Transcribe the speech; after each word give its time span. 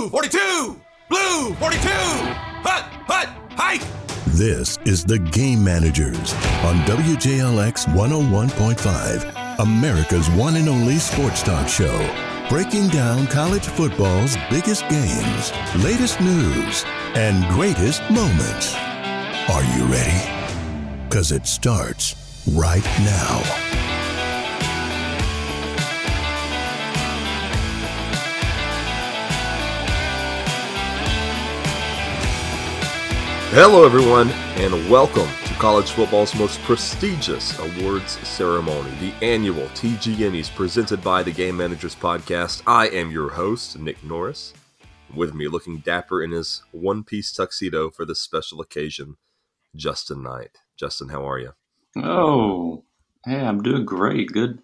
Blue 0.00 0.08
42! 0.08 0.80
Blue 1.10 1.54
42! 1.56 1.88
Hut! 2.64 2.84
Hut! 3.06 3.28
Hike! 3.50 3.82
This 4.28 4.78
is 4.86 5.04
The 5.04 5.18
Game 5.18 5.62
Managers 5.62 6.32
on 6.64 6.76
WJLX 6.86 7.84
101.5, 7.84 9.58
America's 9.58 10.30
one 10.30 10.56
and 10.56 10.70
only 10.70 10.96
sports 10.96 11.42
talk 11.42 11.68
show. 11.68 11.98
Breaking 12.48 12.88
down 12.88 13.26
college 13.26 13.66
football's 13.66 14.38
biggest 14.48 14.88
games, 14.88 15.52
latest 15.84 16.18
news, 16.22 16.82
and 17.14 17.46
greatest 17.52 18.00
moments. 18.10 18.74
Are 19.50 19.64
you 19.76 19.84
ready? 19.84 21.04
Because 21.10 21.30
it 21.30 21.46
starts 21.46 22.16
right 22.54 22.84
now. 23.00 23.79
Hello, 33.52 33.84
everyone, 33.84 34.30
and 34.30 34.72
welcome 34.88 35.26
to 35.46 35.54
college 35.54 35.90
football's 35.90 36.36
most 36.36 36.60
prestigious 36.60 37.58
awards 37.58 38.12
ceremony, 38.26 38.92
the 39.00 39.12
annual 39.26 39.66
TGMmies 39.70 40.54
presented 40.54 41.02
by 41.02 41.24
the 41.24 41.32
Game 41.32 41.56
Managers 41.56 41.96
Podcast. 41.96 42.62
I 42.64 42.86
am 42.90 43.10
your 43.10 43.28
host, 43.30 43.76
Nick 43.76 44.04
Norris. 44.04 44.54
With 45.12 45.34
me, 45.34 45.48
looking 45.48 45.78
dapper 45.78 46.22
in 46.22 46.30
his 46.30 46.62
one 46.70 47.02
piece 47.02 47.32
tuxedo 47.32 47.90
for 47.90 48.04
this 48.04 48.20
special 48.20 48.60
occasion, 48.60 49.16
Justin 49.74 50.22
Knight. 50.22 50.58
Justin, 50.76 51.08
how 51.08 51.28
are 51.28 51.40
you? 51.40 51.54
Oh, 51.96 52.84
hey, 53.26 53.40
I'm 53.40 53.64
doing 53.64 53.84
great. 53.84 54.28
Good, 54.28 54.62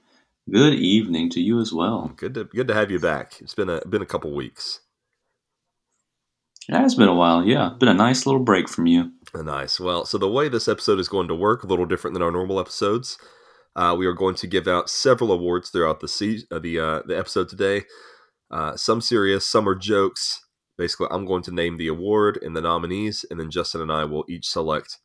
good 0.49 0.75
evening 0.75 1.29
to 1.31 1.41
you 1.41 1.59
as 1.61 1.73
well. 1.73 2.13
Good 2.15 2.35
to 2.35 2.45
good 2.45 2.69
to 2.69 2.75
have 2.75 2.93
you 2.93 3.01
back. 3.01 3.41
It's 3.41 3.53
been 3.55 3.69
a 3.69 3.85
been 3.85 4.03
a 4.03 4.07
couple 4.07 4.33
weeks. 4.33 4.79
It 6.69 6.75
has 6.75 6.95
been 6.95 7.09
a 7.09 7.15
while, 7.15 7.47
yeah. 7.47 7.71
Been 7.79 7.89
a 7.89 7.95
nice 7.95 8.27
little 8.27 8.43
break 8.43 8.69
from 8.69 8.87
you. 8.87 9.13
Nice. 9.35 9.79
Well, 9.79 10.05
so 10.05 10.19
the 10.19 10.29
way 10.29 10.49
this 10.49 10.69
episode 10.69 10.99
is 10.99 11.09
going 11.09 11.29
to 11.29 11.35
work, 11.35 11.63
a 11.63 11.67
little 11.67 11.87
different 11.87 12.15
than 12.15 12.23
our 12.23 12.33
normal 12.33 12.59
episodes. 12.59 13.19
Uh, 13.77 13.95
we 13.97 14.07
are 14.07 14.15
going 14.15 14.35
to 14.37 14.47
give 14.47 14.67
out 14.67 14.89
several 14.89 15.31
awards 15.31 15.71
throughout 15.71 16.01
the 16.01 16.09
se- 16.09 16.45
uh, 16.51 16.59
the 16.59 16.81
uh, 16.81 17.03
the 17.07 17.17
episode 17.17 17.49
today. 17.49 17.83
Uh, 18.51 18.77
some 18.77 19.01
serious, 19.01 19.47
some 19.47 19.69
are 19.69 19.75
jokes. 19.75 20.41
Basically, 20.79 21.09
I'm 21.11 21.27
going 21.27 21.43
to 21.43 21.55
name 21.55 21.77
the 21.77 21.89
award 21.89 22.39
and 22.43 22.57
the 22.57 22.61
nominees, 22.63 23.25
and 23.31 23.39
then 23.39 23.51
Justin 23.51 23.83
and 23.83 23.93
I 23.93 24.05
will 24.05 24.25
each 24.29 24.47
select 24.47 24.99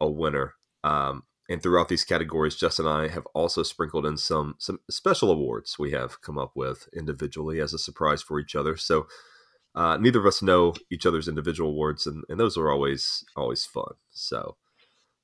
a 0.00 0.08
winner. 0.08 0.54
Um, 0.84 1.24
and 1.48 1.62
throughout 1.62 1.88
these 1.88 2.04
categories, 2.04 2.56
Justin 2.56 2.86
and 2.86 2.94
I 2.94 3.08
have 3.08 3.26
also 3.34 3.62
sprinkled 3.62 4.06
in 4.06 4.16
some 4.16 4.54
some 4.58 4.78
special 4.88 5.30
awards 5.30 5.76
we 5.78 5.90
have 5.90 6.20
come 6.22 6.38
up 6.38 6.52
with 6.54 6.88
individually 6.96 7.60
as 7.60 7.74
a 7.74 7.78
surprise 7.78 8.22
for 8.22 8.38
each 8.38 8.54
other. 8.54 8.76
So 8.76 9.06
uh, 9.76 9.98
neither 9.98 10.18
of 10.18 10.26
us 10.26 10.42
know 10.42 10.74
each 10.90 11.04
other's 11.04 11.28
individual 11.28 11.70
awards, 11.70 12.06
and, 12.06 12.24
and 12.28 12.40
those 12.40 12.56
are 12.56 12.70
always 12.70 13.24
always 13.36 13.66
fun. 13.66 13.92
So, 14.10 14.56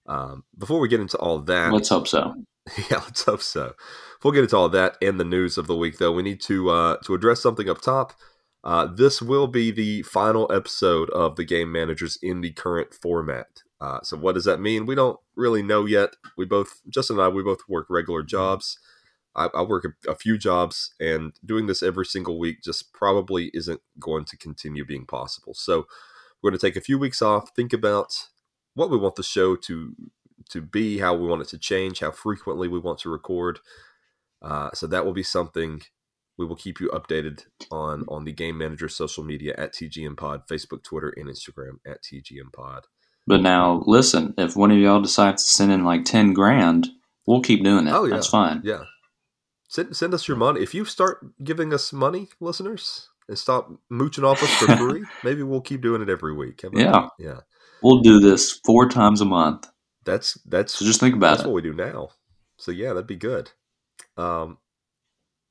um, 0.06 0.44
before 0.56 0.78
we 0.78 0.88
get 0.88 1.00
into 1.00 1.16
all 1.16 1.38
that, 1.40 1.72
let's 1.72 1.88
hope 1.88 2.06
so. 2.06 2.34
Yeah, 2.90 2.98
let's 2.98 3.24
hope 3.24 3.42
so. 3.42 3.72
Before 4.18 4.30
we 4.30 4.36
get 4.36 4.44
into 4.44 4.56
all 4.56 4.68
that 4.68 4.96
and 5.02 5.18
the 5.18 5.24
news 5.24 5.58
of 5.58 5.66
the 5.66 5.76
week, 5.76 5.98
though, 5.98 6.12
we 6.12 6.22
need 6.22 6.40
to 6.42 6.70
uh, 6.70 6.96
to 7.04 7.14
address 7.14 7.40
something 7.40 7.68
up 7.68 7.80
top. 7.80 8.12
Uh, 8.62 8.86
this 8.86 9.20
will 9.20 9.48
be 9.48 9.72
the 9.72 10.02
final 10.02 10.50
episode 10.52 11.10
of 11.10 11.34
the 11.34 11.44
game 11.44 11.72
managers 11.72 12.16
in 12.22 12.42
the 12.42 12.52
current 12.52 12.94
format. 12.94 13.48
Uh, 13.80 13.98
so, 14.02 14.16
what 14.16 14.34
does 14.34 14.44
that 14.44 14.60
mean? 14.60 14.86
We 14.86 14.94
don't 14.94 15.18
really 15.34 15.62
know 15.62 15.86
yet. 15.86 16.10
We 16.36 16.44
both, 16.44 16.82
Justin 16.88 17.16
and 17.16 17.24
I, 17.24 17.28
we 17.28 17.42
both 17.42 17.62
work 17.68 17.86
regular 17.88 18.22
jobs. 18.22 18.78
I, 19.34 19.48
I 19.54 19.62
work 19.62 19.86
a, 19.86 20.10
a, 20.10 20.14
few 20.14 20.36
jobs, 20.36 20.94
and 21.00 21.32
doing 21.44 21.66
this 21.66 21.82
every 21.82 22.06
single 22.06 22.38
week 22.38 22.62
just 22.62 22.92
probably 22.92 23.50
isn't 23.54 23.80
going 23.98 24.24
to 24.26 24.36
continue 24.36 24.84
being 24.84 25.06
possible. 25.06 25.54
So 25.54 25.86
we're 26.42 26.50
going 26.50 26.58
to 26.58 26.66
take 26.66 26.76
a 26.76 26.82
few 26.82 26.98
weeks 26.98 27.22
off, 27.22 27.50
think 27.54 27.72
about 27.72 28.28
what 28.74 28.90
we 28.90 28.96
want 28.96 29.16
the 29.16 29.22
show 29.22 29.56
to 29.56 29.94
to 30.50 30.60
be, 30.60 30.98
how 30.98 31.14
we 31.14 31.26
want 31.26 31.42
it 31.42 31.48
to 31.48 31.58
change, 31.58 32.00
how 32.00 32.10
frequently 32.10 32.68
we 32.68 32.78
want 32.78 32.98
to 32.98 33.10
record. 33.10 33.60
Uh, 34.42 34.70
so 34.74 34.86
that 34.88 35.06
will 35.06 35.12
be 35.12 35.22
something 35.22 35.82
we 36.36 36.44
will 36.44 36.56
keep 36.56 36.80
you 36.80 36.88
updated 36.88 37.44
on 37.70 38.04
on 38.08 38.24
the 38.24 38.32
game 38.32 38.58
manager 38.58 38.88
social 38.88 39.24
media 39.24 39.54
at 39.56 39.72
TGM 39.72 40.16
Pod, 40.16 40.42
Facebook, 40.48 40.82
Twitter, 40.82 41.12
and 41.16 41.28
Instagram 41.28 41.76
at 41.86 42.02
TGM 42.02 42.52
Pod. 42.52 42.86
But 43.26 43.40
now, 43.40 43.84
listen, 43.86 44.34
if 44.36 44.56
one 44.56 44.72
of 44.72 44.78
y'all 44.78 45.00
decides 45.00 45.44
to 45.44 45.50
send 45.50 45.70
in 45.70 45.84
like 45.84 46.04
ten 46.04 46.32
grand, 46.32 46.88
we'll 47.26 47.42
keep 47.42 47.62
doing 47.62 47.86
it. 47.86 47.92
Oh 47.92 48.04
yeah, 48.04 48.14
that's 48.14 48.26
fine. 48.26 48.62
Yeah, 48.64 48.84
Send, 49.72 49.96
send 49.96 50.12
us 50.12 50.28
your 50.28 50.36
money. 50.36 50.60
If 50.60 50.74
you 50.74 50.84
start 50.84 51.24
giving 51.42 51.72
us 51.72 51.94
money, 51.94 52.28
listeners, 52.40 53.08
and 53.26 53.38
stop 53.38 53.72
mooching 53.88 54.22
off 54.22 54.42
us 54.42 54.50
for 54.50 54.76
free, 54.76 55.02
maybe 55.24 55.42
we'll 55.42 55.62
keep 55.62 55.80
doing 55.80 56.02
it 56.02 56.10
every 56.10 56.34
week. 56.34 56.62
Yeah. 56.74 57.08
Yeah. 57.18 57.38
We'll 57.82 58.02
do 58.02 58.20
this 58.20 58.60
four 58.66 58.86
times 58.90 59.22
a 59.22 59.24
month. 59.24 59.66
That's 60.04 60.34
that's 60.44 60.74
so 60.74 60.84
just 60.84 61.00
think 61.00 61.14
about 61.14 61.30
that's 61.30 61.44
it. 61.44 61.46
what 61.46 61.54
we 61.54 61.62
do 61.62 61.72
now. 61.72 62.10
So 62.58 62.70
yeah, 62.70 62.88
that'd 62.88 63.06
be 63.06 63.16
good. 63.16 63.50
Um, 64.18 64.58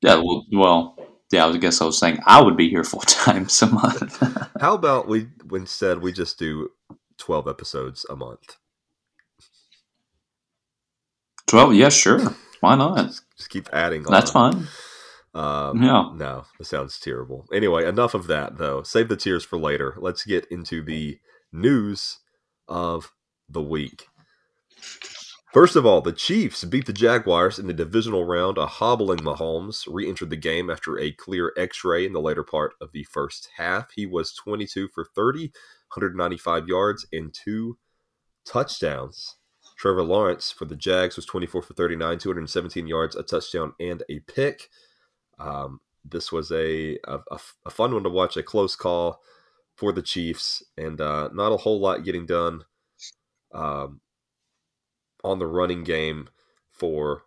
yeah, 0.02 0.14
well, 0.14 0.46
well, 0.52 0.96
yeah. 1.32 1.44
I 1.46 1.56
guess 1.56 1.80
I 1.80 1.84
was 1.84 1.98
saying 1.98 2.20
I 2.24 2.40
would 2.40 2.56
be 2.56 2.70
here 2.70 2.84
four 2.84 3.02
times 3.06 3.60
a 3.60 3.66
month. 3.66 4.22
how 4.60 4.74
about 4.74 5.08
we 5.08 5.26
instead 5.52 6.00
we 6.00 6.12
just 6.12 6.38
do 6.38 6.68
twelve 7.18 7.48
episodes 7.48 8.06
a 8.08 8.14
month? 8.14 8.56
Twelve? 11.48 11.74
Yeah, 11.74 11.88
sure. 11.88 12.20
Why 12.62 12.76
not? 12.76 12.96
Just, 12.96 13.22
just 13.36 13.50
keep 13.50 13.68
adding. 13.72 14.04
That's 14.04 14.30
fine. 14.30 14.68
Um, 15.34 15.82
yeah. 15.82 16.10
No, 16.14 16.44
that 16.58 16.64
sounds 16.64 17.00
terrible. 17.00 17.44
Anyway, 17.52 17.84
enough 17.84 18.14
of 18.14 18.28
that 18.28 18.56
though. 18.58 18.84
Save 18.84 19.08
the 19.08 19.16
tears 19.16 19.44
for 19.44 19.58
later. 19.58 19.96
Let's 19.98 20.24
get 20.24 20.46
into 20.48 20.80
the 20.80 21.18
news 21.52 22.20
of 22.68 23.10
the 23.48 23.62
week. 23.62 24.06
First 25.52 25.74
of 25.74 25.84
all, 25.84 26.00
the 26.00 26.12
Chiefs 26.12 26.62
beat 26.64 26.86
the 26.86 26.92
Jaguars 26.92 27.58
in 27.58 27.66
the 27.66 27.74
divisional 27.74 28.24
round. 28.24 28.58
A 28.58 28.66
hobbling 28.66 29.18
Mahomes 29.18 29.82
re 29.90 30.08
entered 30.08 30.30
the 30.30 30.36
game 30.36 30.70
after 30.70 30.96
a 30.98 31.10
clear 31.10 31.52
x 31.56 31.84
ray 31.84 32.06
in 32.06 32.12
the 32.12 32.20
later 32.20 32.44
part 32.44 32.74
of 32.80 32.92
the 32.92 33.02
first 33.02 33.48
half. 33.56 33.88
He 33.92 34.06
was 34.06 34.32
22 34.32 34.88
for 34.94 35.04
30, 35.16 35.46
195 35.94 36.68
yards, 36.68 37.06
and 37.12 37.34
two 37.34 37.76
touchdowns. 38.46 39.34
Trevor 39.82 40.04
Lawrence 40.04 40.52
for 40.52 40.64
the 40.64 40.76
Jags 40.76 41.16
was 41.16 41.26
24 41.26 41.60
for 41.60 41.74
39, 41.74 42.16
217 42.16 42.86
yards, 42.86 43.16
a 43.16 43.24
touchdown, 43.24 43.74
and 43.80 44.04
a 44.08 44.20
pick. 44.20 44.70
Um, 45.40 45.80
this 46.04 46.30
was 46.30 46.52
a, 46.52 46.98
a, 47.02 47.18
a, 47.66 47.70
fun 47.70 47.92
one 47.92 48.04
to 48.04 48.08
watch, 48.08 48.36
a 48.36 48.44
close 48.44 48.76
call 48.76 49.20
for 49.74 49.90
the 49.90 50.00
Chiefs, 50.00 50.62
and 50.78 51.00
uh, 51.00 51.30
not 51.32 51.50
a 51.50 51.56
whole 51.56 51.80
lot 51.80 52.04
getting 52.04 52.26
done 52.26 52.62
um, 53.52 54.00
on 55.24 55.40
the 55.40 55.48
running 55.48 55.82
game 55.82 56.28
for 56.70 57.24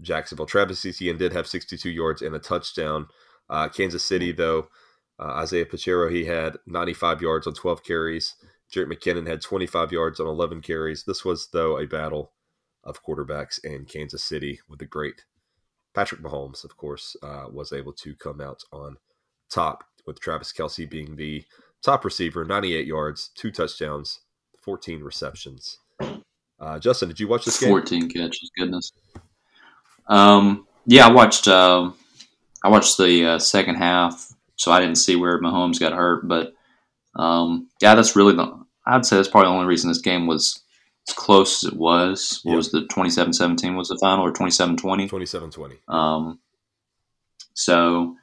Jacksonville. 0.00 0.46
Travis 0.46 0.86
Etienne 0.86 1.18
did 1.18 1.32
have 1.32 1.48
62 1.48 1.90
yards 1.90 2.22
and 2.22 2.36
a 2.36 2.38
touchdown. 2.38 3.08
Uh, 3.50 3.68
Kansas 3.68 4.04
City, 4.04 4.30
though, 4.30 4.68
uh, 5.18 5.32
Isaiah 5.42 5.66
Pacheco, 5.66 6.08
he 6.08 6.26
had 6.26 6.58
95 6.68 7.20
yards 7.20 7.48
on 7.48 7.54
12 7.54 7.82
carries. 7.82 8.36
Jerick 8.72 8.92
McKinnon 8.92 9.28
had 9.28 9.40
25 9.40 9.92
yards 9.92 10.20
on 10.20 10.26
11 10.26 10.60
carries. 10.60 11.04
This 11.04 11.24
was, 11.24 11.48
though, 11.52 11.78
a 11.78 11.86
battle 11.86 12.32
of 12.84 13.02
quarterbacks, 13.04 13.58
and 13.64 13.88
Kansas 13.88 14.24
City, 14.24 14.60
with 14.68 14.78
the 14.78 14.86
great 14.86 15.24
Patrick 15.94 16.20
Mahomes, 16.20 16.64
of 16.64 16.76
course, 16.76 17.16
uh, 17.22 17.46
was 17.50 17.72
able 17.72 17.92
to 17.94 18.14
come 18.14 18.40
out 18.40 18.62
on 18.72 18.96
top, 19.50 19.84
with 20.06 20.20
Travis 20.20 20.52
Kelce 20.52 20.88
being 20.88 21.16
the 21.16 21.44
top 21.82 22.04
receiver, 22.04 22.44
98 22.44 22.86
yards, 22.86 23.30
two 23.34 23.50
touchdowns, 23.50 24.20
14 24.60 25.02
receptions. 25.02 25.78
Uh, 26.58 26.78
Justin, 26.78 27.08
did 27.08 27.20
you 27.20 27.28
watch 27.28 27.44
this 27.44 27.60
game? 27.60 27.68
14 27.68 28.08
catches, 28.08 28.50
goodness. 28.56 28.92
Um, 30.08 30.66
yeah, 30.86 31.06
I 31.06 31.12
watched. 31.12 31.48
Uh, 31.48 31.90
I 32.62 32.68
watched 32.68 32.96
the 32.98 33.26
uh, 33.26 33.38
second 33.38 33.76
half, 33.76 34.32
so 34.56 34.72
I 34.72 34.80
didn't 34.80 34.96
see 34.96 35.16
where 35.16 35.40
Mahomes 35.40 35.78
got 35.78 35.92
hurt, 35.92 36.26
but 36.26 36.54
um, 37.16 37.68
yeah, 37.80 37.94
that's 37.94 38.16
really 38.16 38.34
the. 38.34 38.64
I'd 38.86 39.04
say 39.04 39.16
that's 39.16 39.28
probably 39.28 39.48
the 39.48 39.54
only 39.54 39.66
reason 39.66 39.88
this 39.88 40.00
game 40.00 40.26
was 40.26 40.62
as 41.08 41.14
close 41.14 41.64
as 41.64 41.72
it 41.72 41.78
was. 41.78 42.40
What 42.44 42.52
yep. 42.52 42.56
was 42.56 42.70
the 42.70 42.82
27-17 42.82 43.76
was 43.76 43.88
the 43.88 43.98
final 44.00 44.24
or 44.24 44.32
27-20? 44.32 45.10
27-20. 45.10 45.92
Um, 45.92 46.38
so 47.54 48.14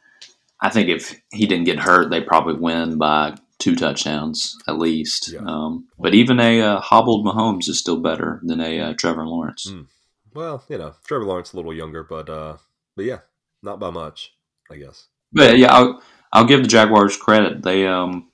I 0.61 0.69
think 0.69 0.87
if 0.87 1.19
he 1.33 1.45
didn't 1.45 1.65
get 1.65 1.79
hurt, 1.79 2.09
they 2.09 2.21
probably 2.21 2.53
win 2.53 2.97
by 2.97 3.35
two 3.59 3.75
touchdowns 3.75 4.57
at 4.67 4.77
least. 4.77 5.31
Yeah. 5.33 5.41
Um, 5.45 5.87
but 5.99 6.13
even 6.13 6.39
a 6.39 6.61
uh, 6.61 6.79
hobbled 6.79 7.25
Mahomes 7.25 7.67
is 7.67 7.79
still 7.79 7.99
better 7.99 8.39
than 8.43 8.61
a 8.61 8.79
uh, 8.79 8.93
Trevor 8.97 9.27
Lawrence. 9.27 9.67
Mm. 9.69 9.87
Well, 10.33 10.63
you 10.69 10.77
know, 10.77 10.95
Trevor 11.05 11.25
Lawrence 11.25 11.53
a 11.53 11.57
little 11.57 11.73
younger, 11.73 12.03
but 12.03 12.29
uh, 12.29 12.57
but 12.95 13.05
yeah, 13.05 13.19
not 13.61 13.79
by 13.79 13.89
much, 13.89 14.33
I 14.71 14.77
guess. 14.77 15.07
But 15.31 15.57
yeah, 15.57 15.73
I'll, 15.73 16.01
I'll 16.31 16.45
give 16.45 16.61
the 16.61 16.67
Jaguars 16.67 17.17
credit. 17.17 17.63
They 17.63 17.87
um 17.87 18.29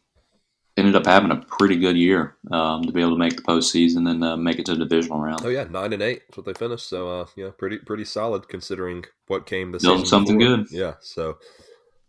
ended 0.79 0.95
up 0.95 1.05
having 1.05 1.31
a 1.31 1.37
pretty 1.37 1.75
good 1.77 1.95
year 1.97 2.35
um, 2.51 2.83
to 2.83 2.91
be 2.91 3.01
able 3.01 3.11
to 3.11 3.17
make 3.17 3.35
the 3.35 3.41
postseason 3.43 4.09
and 4.09 4.23
uh, 4.23 4.37
make 4.37 4.59
it 4.59 4.65
to 4.65 4.73
the 4.75 4.85
divisional 4.85 5.19
round. 5.21 5.41
Oh 5.43 5.49
yeah, 5.49 5.65
nine 5.65 5.93
and 5.93 6.01
eight. 6.01 6.23
That's 6.27 6.37
what 6.37 6.45
they 6.45 6.53
finished. 6.53 6.87
So 6.87 7.21
uh, 7.21 7.25
yeah, 7.35 7.49
pretty 7.57 7.77
pretty 7.79 8.05
solid 8.05 8.47
considering 8.49 9.05
what 9.27 9.45
came 9.45 9.71
this 9.71 9.83
Building 9.83 10.05
season. 10.05 10.09
something 10.09 10.37
before. 10.39 10.57
good. 10.57 10.67
Yeah. 10.71 10.93
So 11.01 11.37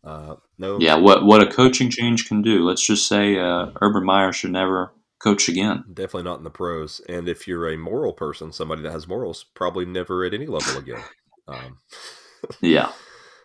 Uh, 0.03 0.37
no, 0.59 0.79
yeah, 0.81 0.95
what 0.97 1.25
what 1.25 1.43
a 1.43 1.47
coaching 1.47 1.91
change 1.91 2.27
can 2.27 2.41
do. 2.43 2.65
Let's 2.65 2.87
just 2.87 3.07
say 3.07 3.39
uh, 3.39 3.67
Urban 3.83 4.05
Meyer 4.05 4.33
should 4.33 4.53
never 4.53 4.93
coach 5.23 5.49
again. 5.49 5.85
Definitely 5.93 6.23
not 6.23 6.39
in 6.39 6.45
the 6.45 6.51
pros. 6.51 7.01
And 7.09 7.29
if 7.29 7.47
you're 7.47 7.69
a 7.69 7.77
moral 7.77 8.15
person, 8.15 8.53
somebody 8.53 8.81
that 8.83 8.93
has 8.93 9.07
morals, 9.07 9.45
probably 9.55 9.85
never 9.85 10.25
at 10.25 10.33
any 10.35 10.47
level 10.47 10.79
again. 10.79 11.03
Um, 11.49 11.79
yeah. 12.61 12.93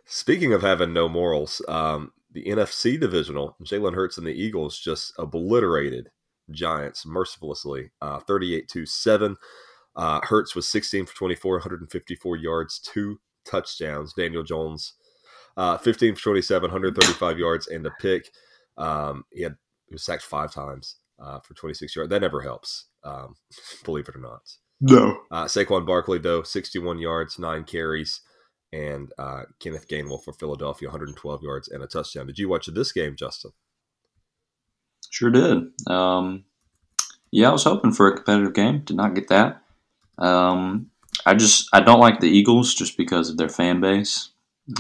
Speaking 0.06 0.54
of 0.54 0.62
having 0.62 0.94
no 0.94 1.10
morals, 1.10 1.60
um, 1.68 2.12
the 2.35 2.43
NFC 2.43 2.99
divisional, 2.99 3.55
Jalen 3.63 3.95
Hurts 3.95 4.17
and 4.17 4.27
the 4.27 4.33
Eagles 4.33 4.77
just 4.77 5.13
obliterated 5.17 6.09
Giants 6.51 7.05
mercilessly, 7.05 7.91
uh, 8.01 8.19
38 8.19 8.67
to 8.69 8.85
7. 8.85 9.37
Uh, 9.95 10.19
Hurts 10.21 10.53
was 10.53 10.67
16 10.67 11.05
for 11.05 11.15
24, 11.15 11.53
154 11.55 12.35
yards, 12.35 12.79
two 12.79 13.19
touchdowns. 13.45 14.13
Daniel 14.13 14.43
Jones, 14.43 14.93
uh, 15.55 15.77
15 15.77 16.15
for 16.15 16.21
27, 16.21 16.69
135 16.69 17.39
yards, 17.39 17.67
and 17.67 17.87
a 17.87 17.91
pick. 18.01 18.29
Um, 18.77 19.23
he 19.31 19.43
had 19.43 19.55
he 19.87 19.95
was 19.95 20.03
sacked 20.03 20.23
five 20.23 20.51
times 20.51 20.97
uh, 21.19 21.39
for 21.39 21.53
26 21.53 21.95
yards. 21.95 22.09
That 22.09 22.21
never 22.21 22.41
helps, 22.41 22.87
um, 23.05 23.35
believe 23.85 24.09
it 24.09 24.15
or 24.15 24.19
not. 24.19 24.41
No. 24.81 25.21
Uh, 25.31 25.45
Saquon 25.45 25.85
Barkley, 25.85 26.19
though, 26.19 26.43
61 26.43 26.99
yards, 26.99 27.39
nine 27.39 27.63
carries, 27.63 28.19
and 28.75 29.12
uh, 29.18 29.44
Kenneth 29.60 29.88
Gainwell 29.88 30.22
for 30.22 30.33
Philadelphia, 30.33 30.89
112 30.89 31.42
yards 31.42 31.69
and 31.69 31.81
a 31.81 31.88
touchdown. 31.88 32.27
Did 32.27 32.38
you 32.38 32.50
watch 32.50 32.68
this 32.68 32.92
game, 32.92 33.16
Justin? 33.16 33.51
Sure 35.10 35.31
did. 35.31 35.69
Um, 35.88 36.44
yeah, 37.31 37.50
I 37.50 37.54
was 37.54 37.63
hoping 37.63 37.94
for 37.94 38.07
a 38.07 38.16
competitive 38.16 38.54
game. 38.54 38.81
Did 38.83 38.98
not 38.98 39.16
get 39.16 39.30
that. 39.30 39.62
Um, 40.18 40.92
I 41.25 41.36
just 41.36 41.69
I 41.72 41.80
don't 41.80 42.00
like 42.00 42.19
the 42.19 42.30
Eagles 42.30 42.74
just 42.74 42.98
because 42.98 43.30
of 43.30 43.38
their 43.38 43.50
fan 43.50 43.80
base. 43.80 44.30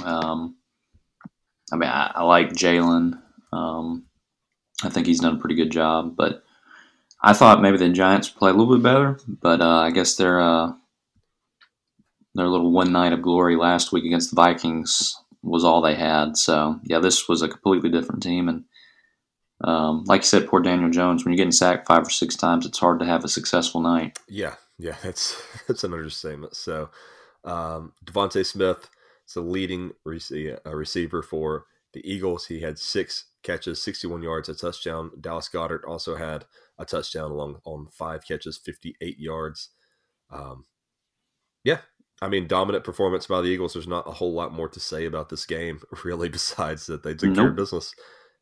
Um, 0.03 0.57
I 1.71 1.77
mean, 1.77 1.89
I, 1.89 2.11
I 2.15 2.23
like 2.23 2.49
Jalen. 2.49 3.19
Um, 3.53 4.05
I 4.83 4.89
think 4.89 5.07
he's 5.07 5.21
done 5.21 5.35
a 5.35 5.39
pretty 5.39 5.55
good 5.55 5.71
job, 5.71 6.15
but 6.17 6.43
I 7.21 7.33
thought 7.33 7.61
maybe 7.61 7.77
the 7.77 7.89
Giants 7.89 8.29
play 8.29 8.51
a 8.51 8.53
little 8.53 8.75
bit 8.75 8.83
better. 8.83 9.19
But 9.27 9.61
uh, 9.61 9.79
I 9.79 9.91
guess 9.91 10.15
their 10.15 10.41
uh, 10.41 10.73
their 12.35 12.47
little 12.47 12.71
one 12.71 12.91
night 12.91 13.13
of 13.13 13.21
glory 13.21 13.55
last 13.55 13.91
week 13.91 14.05
against 14.05 14.29
the 14.29 14.35
Vikings 14.35 15.15
was 15.41 15.63
all 15.63 15.81
they 15.81 15.95
had. 15.95 16.37
So 16.37 16.79
yeah, 16.83 16.99
this 16.99 17.27
was 17.27 17.41
a 17.41 17.47
completely 17.47 17.89
different 17.89 18.23
team, 18.23 18.49
and 18.49 18.65
um, 19.63 20.03
like 20.05 20.21
you 20.21 20.27
said, 20.27 20.47
poor 20.47 20.61
Daniel 20.61 20.89
Jones. 20.89 21.23
When 21.23 21.31
you're 21.31 21.37
getting 21.37 21.51
sacked 21.51 21.87
five 21.87 22.05
or 22.05 22.09
six 22.09 22.35
times, 22.35 22.65
it's 22.65 22.79
hard 22.79 22.99
to 22.99 23.05
have 23.05 23.23
a 23.23 23.29
successful 23.29 23.81
night. 23.81 24.19
Yeah, 24.27 24.55
yeah, 24.77 24.95
that's 25.01 25.41
that's 25.67 25.83
an 25.83 25.93
understatement. 25.93 26.55
So, 26.55 26.89
um, 27.43 27.93
DeVonta 28.05 28.45
Smith 28.45 28.89
is 29.27 29.33
the 29.33 29.41
leading 29.41 29.91
uh, 30.05 30.75
receiver 30.75 31.21
for 31.21 31.65
the 31.93 32.01
Eagles. 32.09 32.47
He 32.47 32.59
had 32.59 32.77
six 32.77 33.25
catches, 33.43 33.81
61 33.81 34.23
yards, 34.23 34.49
a 34.49 34.55
touchdown. 34.55 35.11
Dallas 35.21 35.47
Goedert 35.47 35.85
also 35.87 36.15
had 36.15 36.45
a 36.77 36.85
touchdown 36.85 37.31
along 37.31 37.61
on 37.63 37.87
five 37.91 38.25
catches, 38.27 38.57
58 38.57 39.17
yards. 39.17 39.69
Um, 40.29 40.65
yeah, 41.63 41.79
I 42.21 42.29
mean, 42.29 42.47
dominant 42.47 42.83
performance 42.83 43.27
by 43.27 43.41
the 43.41 43.47
Eagles. 43.47 43.73
There's 43.73 43.87
not 43.87 44.07
a 44.07 44.11
whole 44.11 44.33
lot 44.33 44.53
more 44.53 44.69
to 44.69 44.79
say 44.79 45.05
about 45.05 45.29
this 45.29 45.45
game, 45.45 45.81
really, 46.03 46.29
besides 46.29 46.85
that 46.87 47.03
they 47.03 47.13
took 47.13 47.29
nope. 47.29 47.35
care 47.35 47.49
of 47.49 47.55
business. 47.55 47.93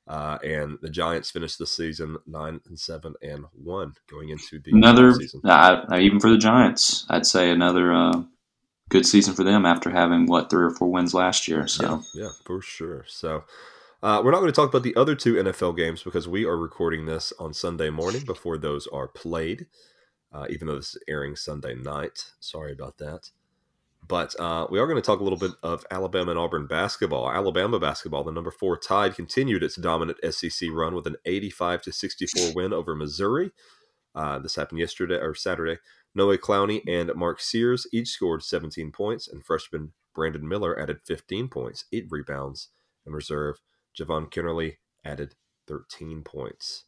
Uh, 0.06 0.38
and 0.44 0.78
the 0.82 0.90
Giants 0.90 1.32
finished 1.32 1.60
the 1.60 1.66
season 1.66 2.18
nine 2.28 2.60
and 2.68 2.78
seven 2.78 3.14
and 3.22 3.46
one 3.54 3.94
going 4.10 4.30
into 4.30 4.60
the 4.60 4.72
another 4.72 5.14
season. 5.14 5.42
Uh, 5.46 5.86
even 5.98 6.20
for 6.20 6.30
the 6.30 6.38
Giants, 6.38 7.06
I'd 7.10 7.26
say 7.26 7.50
another 7.50 7.94
uh, 7.94 8.24
good 8.90 9.06
season 9.06 9.34
for 9.34 9.46
them 9.46 9.66
after 9.66 9.90
having 9.90 10.26
what 10.26 10.50
three 10.50 10.66
or 10.66 10.72
four 10.72 10.92
wins 10.92 11.14
last 11.14 11.48
year. 11.48 11.68
So 11.68 12.04
yeah, 12.14 12.24
yeah 12.24 12.30
for 12.46 12.62
sure. 12.62 13.06
So. 13.08 13.44
Uh, 14.02 14.22
we're 14.22 14.32
not 14.32 14.42
going 14.42 14.52
to 14.52 14.54
talk 14.54 14.68
about 14.68 14.84
the 14.84 14.98
other 14.98 15.16
two 15.16 15.36
NFL 15.36 15.78
games 15.78 16.04
because 16.04 16.28
we 16.28 16.44
are 16.44 16.58
recording 16.58 17.06
this 17.06 17.32
on 17.40 17.54
Sunday 17.54 17.90
morning 17.90 18.22
before 18.26 18.58
those 18.58 18.86
are 18.88 19.08
played, 19.08 19.66
uh, 20.34 20.46
even 20.50 20.68
though 20.68 20.76
this 20.76 20.94
is 20.94 21.04
airing 21.08 21.38
Sunday 21.38 21.74
night. 21.74 22.32
Sorry 22.42 22.74
about 22.74 22.98
that. 22.98 23.30
But 24.08 24.38
uh, 24.40 24.68
we 24.70 24.80
are 24.80 24.88
going 24.88 25.02
to 25.02 25.06
talk 25.06 25.20
a 25.20 25.24
little 25.24 25.40
bit 25.40 25.52
of 25.64 25.86
Alabama 25.90 26.32
and 26.32 26.40
Auburn 26.40 26.68
basketball. 26.68 27.32
Alabama 27.32 27.80
basketball, 27.80 28.24
the 28.24 28.32
number 28.32 28.52
four 28.52 28.78
Tide, 28.78 29.16
continued 29.16 29.64
its 29.64 29.76
dominant 29.76 30.18
SEC 30.34 30.70
run 30.72 30.94
with 30.94 31.08
an 31.08 31.16
85 31.26 31.84
to 31.84 31.92
64 31.92 32.54
win 32.54 32.74
over 32.74 32.96
Missouri. 32.96 33.52
Uh, 34.14 34.40
this 34.40 34.56
happened 34.56 34.80
yesterday 34.80 35.16
or 35.16 35.34
Saturday. 35.34 35.80
Noah 36.14 36.38
Clowney 36.38 36.82
and 36.88 37.12
Mark 37.16 37.40
Sears 37.40 37.88
each 37.92 38.10
scored 38.10 38.44
17 38.44 38.92
points, 38.92 39.28
and 39.28 39.44
freshman 39.44 39.94
Brandon 40.14 40.48
Miller 40.48 40.80
added 40.80 41.00
15 41.06 41.48
points, 41.48 41.86
eight 41.92 42.06
rebounds, 42.10 42.70
and 43.06 43.16
reserve 43.16 43.62
Jahvon 43.98 44.32
Quinerly 44.32 44.78
added 45.04 45.36
13 45.68 46.22
points. 46.24 46.84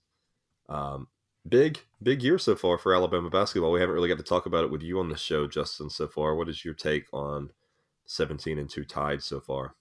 Um, 0.70 1.08
big 1.48 1.80
big 2.02 2.24
year 2.24 2.38
so 2.38 2.56
far 2.56 2.78
for 2.78 2.94
Alabama 2.94 3.30
basketball. 3.30 3.72
We 3.72 3.80
haven't 3.80 3.96
really 3.96 4.10
got 4.10 4.18
to 4.18 4.24
talk 4.24 4.46
about 4.46 4.64
it 4.66 4.72
with 4.72 4.82
you 4.84 5.00
on 5.00 5.10
the 5.10 5.18
show, 5.18 5.48
Justin. 5.48 5.90
So 5.90 6.08
far, 6.08 6.36
what 6.36 6.50
is 6.50 6.64
your 6.66 6.74
take 6.74 7.06
on 7.14 7.52
seventeen 8.06 8.60
and 8.60 8.70
two 8.70 8.86
tied 8.86 9.24
so 9.24 9.40
far? 9.40 9.76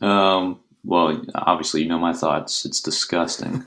Um. 0.00 0.60
Well, 0.84 1.22
obviously, 1.34 1.82
you 1.82 1.88
know 1.88 1.98
my 1.98 2.12
thoughts. 2.12 2.64
It's 2.64 2.80
disgusting. 2.80 3.64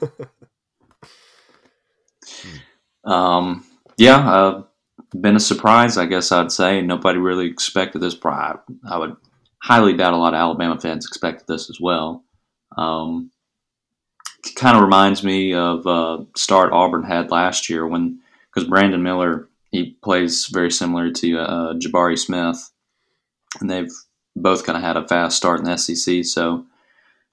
um. 3.05 3.65
Yeah. 3.97 4.17
Uh, 4.17 4.63
been 5.21 5.35
a 5.35 5.39
surprise, 5.39 5.97
I 5.97 6.05
guess 6.05 6.31
I'd 6.31 6.51
say. 6.51 6.81
Nobody 6.81 7.19
really 7.19 7.47
expected 7.47 8.01
this. 8.01 8.17
I, 8.23 8.55
I 8.89 8.97
would 8.97 9.15
highly 9.61 9.95
doubt 9.95 10.13
a 10.13 10.17
lot 10.17 10.33
of 10.33 10.39
Alabama 10.39 10.79
fans 10.79 11.05
expected 11.05 11.47
this 11.47 11.69
as 11.69 11.79
well. 11.79 12.23
Um, 12.77 13.31
kind 14.55 14.77
of 14.77 14.83
reminds 14.83 15.23
me 15.23 15.53
of 15.53 15.87
uh, 15.87 16.23
start 16.35 16.73
Auburn 16.73 17.03
had 17.03 17.31
last 17.31 17.69
year 17.69 17.87
when 17.87 18.19
because 18.53 18.69
Brandon 18.69 19.03
Miller 19.03 19.49
he 19.71 19.97
plays 20.01 20.47
very 20.47 20.71
similar 20.71 21.11
to 21.11 21.39
uh, 21.39 21.73
Jabari 21.73 22.17
Smith, 22.17 22.71
and 23.59 23.69
they've 23.69 23.91
both 24.35 24.65
kind 24.65 24.77
of 24.77 24.83
had 24.83 24.97
a 24.97 25.07
fast 25.07 25.37
start 25.37 25.59
in 25.59 25.65
the 25.65 25.77
SEC. 25.77 26.25
So, 26.25 26.65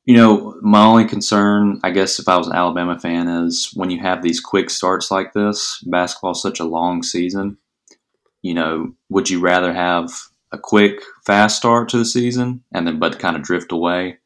you 0.04 0.16
know, 0.16 0.56
my 0.60 0.84
only 0.84 1.04
concern, 1.04 1.80
I 1.84 1.90
guess, 1.90 2.18
if 2.18 2.28
I 2.28 2.36
was 2.36 2.48
an 2.48 2.54
Alabama 2.54 2.98
fan, 2.98 3.28
is 3.28 3.70
when 3.74 3.90
you 3.90 4.00
have 4.00 4.22
these 4.22 4.40
quick 4.40 4.70
starts 4.70 5.10
like 5.10 5.32
this. 5.32 5.82
Basketball 5.86 6.34
such 6.34 6.60
a 6.60 6.64
long 6.64 7.02
season. 7.02 7.58
You 8.42 8.54
know, 8.54 8.94
would 9.08 9.30
you 9.30 9.40
rather 9.40 9.72
have 9.72 10.10
a 10.50 10.58
quick, 10.58 11.00
fast 11.24 11.56
start 11.56 11.88
to 11.90 11.98
the 11.98 12.04
season 12.04 12.64
and 12.74 12.86
then 12.86 12.98
but 12.98 13.20
kind 13.20 13.36
of 13.36 13.42
drift 13.42 13.70
away? 13.72 14.18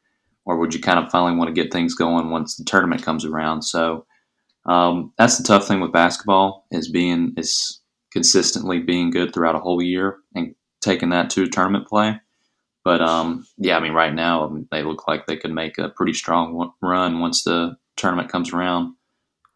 Or 0.47 0.57
would 0.57 0.73
you 0.73 0.79
kind 0.79 0.97
of 0.97 1.11
finally 1.11 1.37
want 1.37 1.53
to 1.53 1.61
get 1.61 1.73
things 1.73 1.93
going 1.93 2.29
once 2.29 2.55
the 2.55 2.63
tournament 2.63 3.03
comes 3.03 3.25
around? 3.25 3.63
So 3.63 4.05
um, 4.65 5.13
that's 5.17 5.37
the 5.37 5.43
tough 5.43 5.67
thing 5.67 5.81
with 5.81 5.91
basketball 5.91 6.65
is 6.71 6.89
being 6.89 7.33
is 7.37 7.81
consistently 8.13 8.79
being 8.79 9.11
good 9.11 9.33
throughout 9.33 9.55
a 9.55 9.59
whole 9.59 9.81
year 9.81 10.19
and 10.33 10.55
taking 10.81 11.09
that 11.09 11.29
to 11.31 11.47
tournament 11.47 11.85
play. 11.85 12.19
But 12.85 13.01
um, 13.01 13.45
yeah, 13.57 13.75
I 13.75 13.81
mean, 13.81 13.91
right 13.91 14.13
now 14.13 14.57
they 14.71 14.83
look 14.83 15.05
like 15.05 15.27
they 15.27 15.35
could 15.35 15.51
make 15.51 15.77
a 15.77 15.89
pretty 15.89 16.13
strong 16.13 16.71
run 16.81 17.19
once 17.19 17.43
the 17.43 17.75
tournament 17.97 18.31
comes 18.31 18.53
around. 18.53 18.95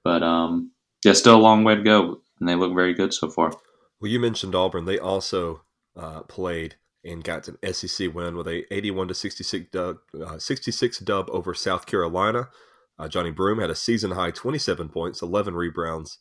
But 0.03 0.23
um, 0.23 0.71
yeah, 1.05 1.13
still 1.13 1.37
a 1.37 1.39
long 1.39 1.63
way 1.63 1.75
to 1.75 1.83
go, 1.83 2.21
and 2.41 2.49
they 2.49 2.55
look 2.55 2.73
very 2.75 2.93
good 2.93 3.13
so 3.13 3.29
far. 3.29 3.53
Well, 4.01 4.11
you 4.11 4.19
mentioned 4.19 4.55
Auburn. 4.55 4.83
They 4.83 4.99
also 4.99 5.61
uh, 5.95 6.23
played 6.23 6.75
and 7.03 7.23
got 7.23 7.47
an 7.47 7.73
SEC 7.73 8.13
win 8.13 8.35
with 8.35 8.47
a 8.47 8.71
81 8.73 9.07
to 9.09 9.13
66 9.13 9.71
dub, 9.71 9.97
uh, 10.23 10.37
66 10.37 10.99
dub 10.99 11.29
over 11.31 11.53
South 11.53 11.85
Carolina. 11.85 12.49
Uh, 12.99 13.07
Johni 13.07 13.35
Broome 13.35 13.59
had 13.59 13.71
a 13.71 13.75
season 13.75 14.11
high 14.11 14.31
27 14.31 14.89
points, 14.89 15.21
11 15.21 15.55
rebounds. 15.55 16.19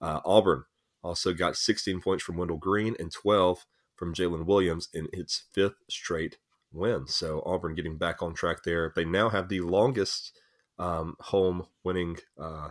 Uh, 0.00 0.20
Auburn 0.24 0.64
also 1.02 1.34
got 1.34 1.56
16 1.56 2.00
points 2.00 2.24
from 2.24 2.36
Wendell 2.36 2.56
Green 2.56 2.96
and 2.98 3.12
12 3.12 3.66
from 3.94 4.14
Jalen 4.14 4.46
Williams 4.46 4.88
in 4.94 5.08
its 5.12 5.44
fifth 5.52 5.76
straight 5.88 6.38
win. 6.72 7.06
So 7.06 7.42
Auburn 7.44 7.74
getting 7.74 7.98
back 7.98 8.22
on 8.22 8.34
track 8.34 8.64
there. 8.64 8.92
They 8.96 9.04
now 9.04 9.28
have 9.28 9.48
the 9.48 9.60
longest 9.60 10.32
um, 10.78 11.16
home 11.20 11.66
winning. 11.84 12.16
Uh, 12.38 12.70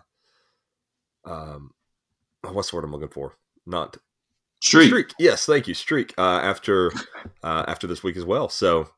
um, 1.26 1.72
what's 2.42 2.72
the 2.72 2.76
word 2.76 2.86
I'm 2.86 2.92
looking 2.92 3.08
for? 3.08 3.38
Not 3.66 3.98
Streak. 4.64 4.88
Streak. 4.88 5.14
Yes, 5.20 5.46
thank 5.46 5.68
you. 5.68 5.74
Streak. 5.74 6.14
Uh, 6.18 6.40
after 6.42 6.92
uh, 7.44 7.66
after 7.68 7.86
this 7.86 8.02
week 8.02 8.16
as 8.16 8.24
well. 8.24 8.48
So 8.48 8.90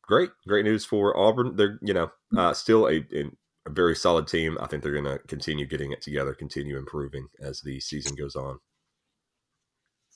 great, 0.00 0.30
great 0.46 0.64
news 0.64 0.84
for 0.84 1.16
Auburn. 1.16 1.56
They're 1.56 1.78
you 1.82 1.92
know 1.92 2.12
uh, 2.36 2.54
still 2.54 2.86
a, 2.86 3.04
a 3.12 3.70
very 3.70 3.96
solid 3.96 4.28
team. 4.28 4.56
I 4.60 4.68
think 4.68 4.84
they're 4.84 4.92
going 4.92 5.04
to 5.04 5.18
continue 5.26 5.66
getting 5.66 5.90
it 5.90 6.02
together, 6.02 6.34
continue 6.34 6.78
improving 6.78 7.26
as 7.42 7.62
the 7.62 7.80
season 7.80 8.14
goes 8.14 8.36
on. 8.36 8.60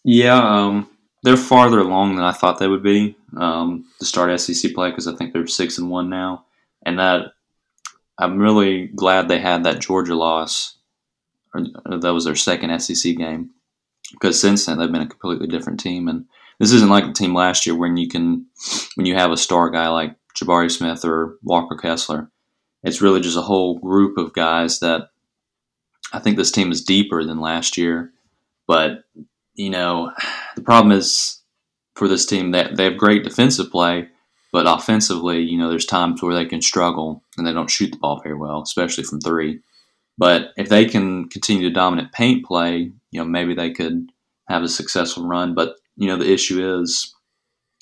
Yeah, 0.04 0.38
um, 0.38 0.88
they're 1.24 1.36
farther 1.36 1.80
along 1.80 2.14
than 2.14 2.24
I 2.24 2.30
thought 2.30 2.60
they 2.60 2.68
would 2.68 2.84
be 2.84 3.16
um, 3.36 3.86
to 3.98 4.06
start 4.06 4.40
SEC 4.40 4.72
play 4.72 4.90
because 4.90 5.08
I 5.08 5.16
think 5.16 5.32
they're 5.32 5.48
six 5.48 5.78
and 5.78 5.90
one 5.90 6.08
now, 6.08 6.44
and 6.86 7.00
that 7.00 7.32
I'm 8.18 8.38
really 8.38 8.86
glad 8.86 9.26
they 9.26 9.40
had 9.40 9.64
that 9.64 9.80
Georgia 9.80 10.14
loss. 10.14 10.76
Or, 11.52 11.64
that 11.98 12.14
was 12.14 12.24
their 12.24 12.36
second 12.36 12.78
SEC 12.78 13.16
game 13.16 13.50
because 14.12 14.40
since 14.40 14.66
then 14.66 14.78
they've 14.78 14.90
been 14.90 15.02
a 15.02 15.06
completely 15.06 15.46
different 15.46 15.80
team. 15.80 16.08
And 16.08 16.26
this 16.58 16.72
isn't 16.72 16.90
like 16.90 17.06
the 17.06 17.12
team 17.12 17.34
last 17.34 17.66
year 17.66 17.76
when 17.76 17.96
you 17.96 18.08
can 18.08 18.46
when 18.94 19.06
you 19.06 19.14
have 19.14 19.30
a 19.30 19.36
star 19.36 19.70
guy 19.70 19.88
like 19.88 20.14
Jabari 20.36 20.70
Smith 20.70 21.04
or 21.04 21.36
Walker 21.42 21.76
Kessler. 21.76 22.30
It's 22.82 23.02
really 23.02 23.20
just 23.20 23.36
a 23.36 23.42
whole 23.42 23.78
group 23.78 24.18
of 24.18 24.32
guys 24.32 24.80
that 24.80 25.10
I 26.12 26.20
think 26.20 26.36
this 26.36 26.52
team 26.52 26.70
is 26.70 26.84
deeper 26.84 27.24
than 27.24 27.40
last 27.40 27.76
year. 27.76 28.12
But 28.66 29.04
you 29.54 29.70
know, 29.70 30.12
the 30.56 30.62
problem 30.62 30.92
is 30.92 31.42
for 31.94 32.08
this 32.08 32.26
team 32.26 32.52
that 32.52 32.76
they 32.76 32.84
have 32.84 32.96
great 32.96 33.24
defensive 33.24 33.70
play, 33.70 34.08
but 34.52 34.66
offensively, 34.66 35.40
you 35.40 35.58
know, 35.58 35.68
there's 35.68 35.84
times 35.84 36.22
where 36.22 36.34
they 36.34 36.46
can 36.46 36.62
struggle 36.62 37.22
and 37.36 37.46
they 37.46 37.52
don't 37.52 37.70
shoot 37.70 37.90
the 37.90 37.98
ball 37.98 38.20
very 38.22 38.36
well, 38.36 38.62
especially 38.62 39.04
from 39.04 39.20
three. 39.20 39.60
But 40.18 40.52
if 40.56 40.68
they 40.68 40.84
can 40.84 41.28
continue 41.28 41.68
to 41.68 41.74
dominate 41.74 42.12
paint 42.12 42.44
play, 42.44 42.90
you 43.12 43.20
know, 43.20 43.24
maybe 43.24 43.54
they 43.54 43.70
could 43.70 44.10
have 44.48 44.62
a 44.62 44.68
successful 44.68 45.26
run. 45.26 45.54
But, 45.54 45.76
you 45.96 46.08
know, 46.08 46.16
the 46.16 46.30
issue 46.30 46.80
is 46.80 47.14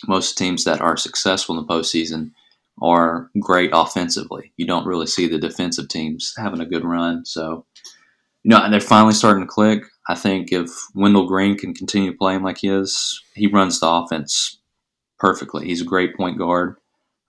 most 0.06 0.36
teams 0.36 0.64
that 0.64 0.82
are 0.82 0.96
successful 0.96 1.58
in 1.58 1.66
the 1.66 1.72
postseason 1.72 2.32
are 2.82 3.30
great 3.40 3.70
offensively. 3.72 4.52
You 4.58 4.66
don't 4.66 4.86
really 4.86 5.06
see 5.06 5.26
the 5.26 5.38
defensive 5.38 5.88
teams 5.88 6.34
having 6.36 6.60
a 6.60 6.66
good 6.66 6.84
run. 6.84 7.24
So, 7.24 7.64
you 8.42 8.50
know, 8.50 8.62
and 8.62 8.72
they're 8.72 8.80
finally 8.80 9.14
starting 9.14 9.44
to 9.44 9.48
click. 9.48 9.84
I 10.08 10.14
think 10.14 10.52
if 10.52 10.70
Wendell 10.94 11.26
Green 11.26 11.56
can 11.56 11.74
continue 11.74 12.16
playing 12.16 12.42
like 12.42 12.58
he 12.58 12.68
is, 12.68 13.20
he 13.34 13.46
runs 13.46 13.80
the 13.80 13.88
offense 13.88 14.58
perfectly. 15.18 15.66
He's 15.66 15.80
a 15.80 15.86
great 15.86 16.14
point 16.16 16.38
guard. 16.38 16.76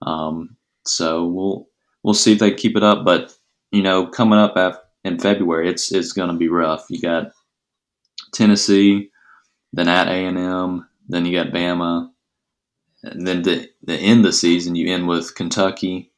Um, 0.02 0.56
so 0.84 1.26
we'll 1.26 1.66
we'll 2.02 2.14
see 2.14 2.34
if 2.34 2.38
they 2.38 2.52
keep 2.52 2.76
it 2.76 2.82
up. 2.82 3.04
But 3.04 3.34
you 3.72 3.82
know, 3.82 4.06
coming 4.06 4.38
up 4.38 4.56
in 5.08 5.18
February, 5.18 5.68
it's 5.68 5.92
it's 5.92 6.12
going 6.12 6.30
to 6.30 6.36
be 6.36 6.48
rough. 6.48 6.86
You 6.88 7.00
got 7.00 7.32
Tennessee, 8.32 9.10
then 9.72 9.88
at 9.88 10.08
A 10.08 10.26
and 10.26 10.38
M, 10.38 10.88
then 11.08 11.26
you 11.26 11.32
got 11.32 11.52
Bama, 11.52 12.10
and 13.02 13.26
then 13.26 13.42
the 13.42 13.68
the 13.82 13.96
end 13.96 14.20
of 14.20 14.26
the 14.26 14.32
season 14.32 14.76
you 14.76 14.92
end 14.92 15.08
with 15.08 15.34
Kentucky, 15.34 16.12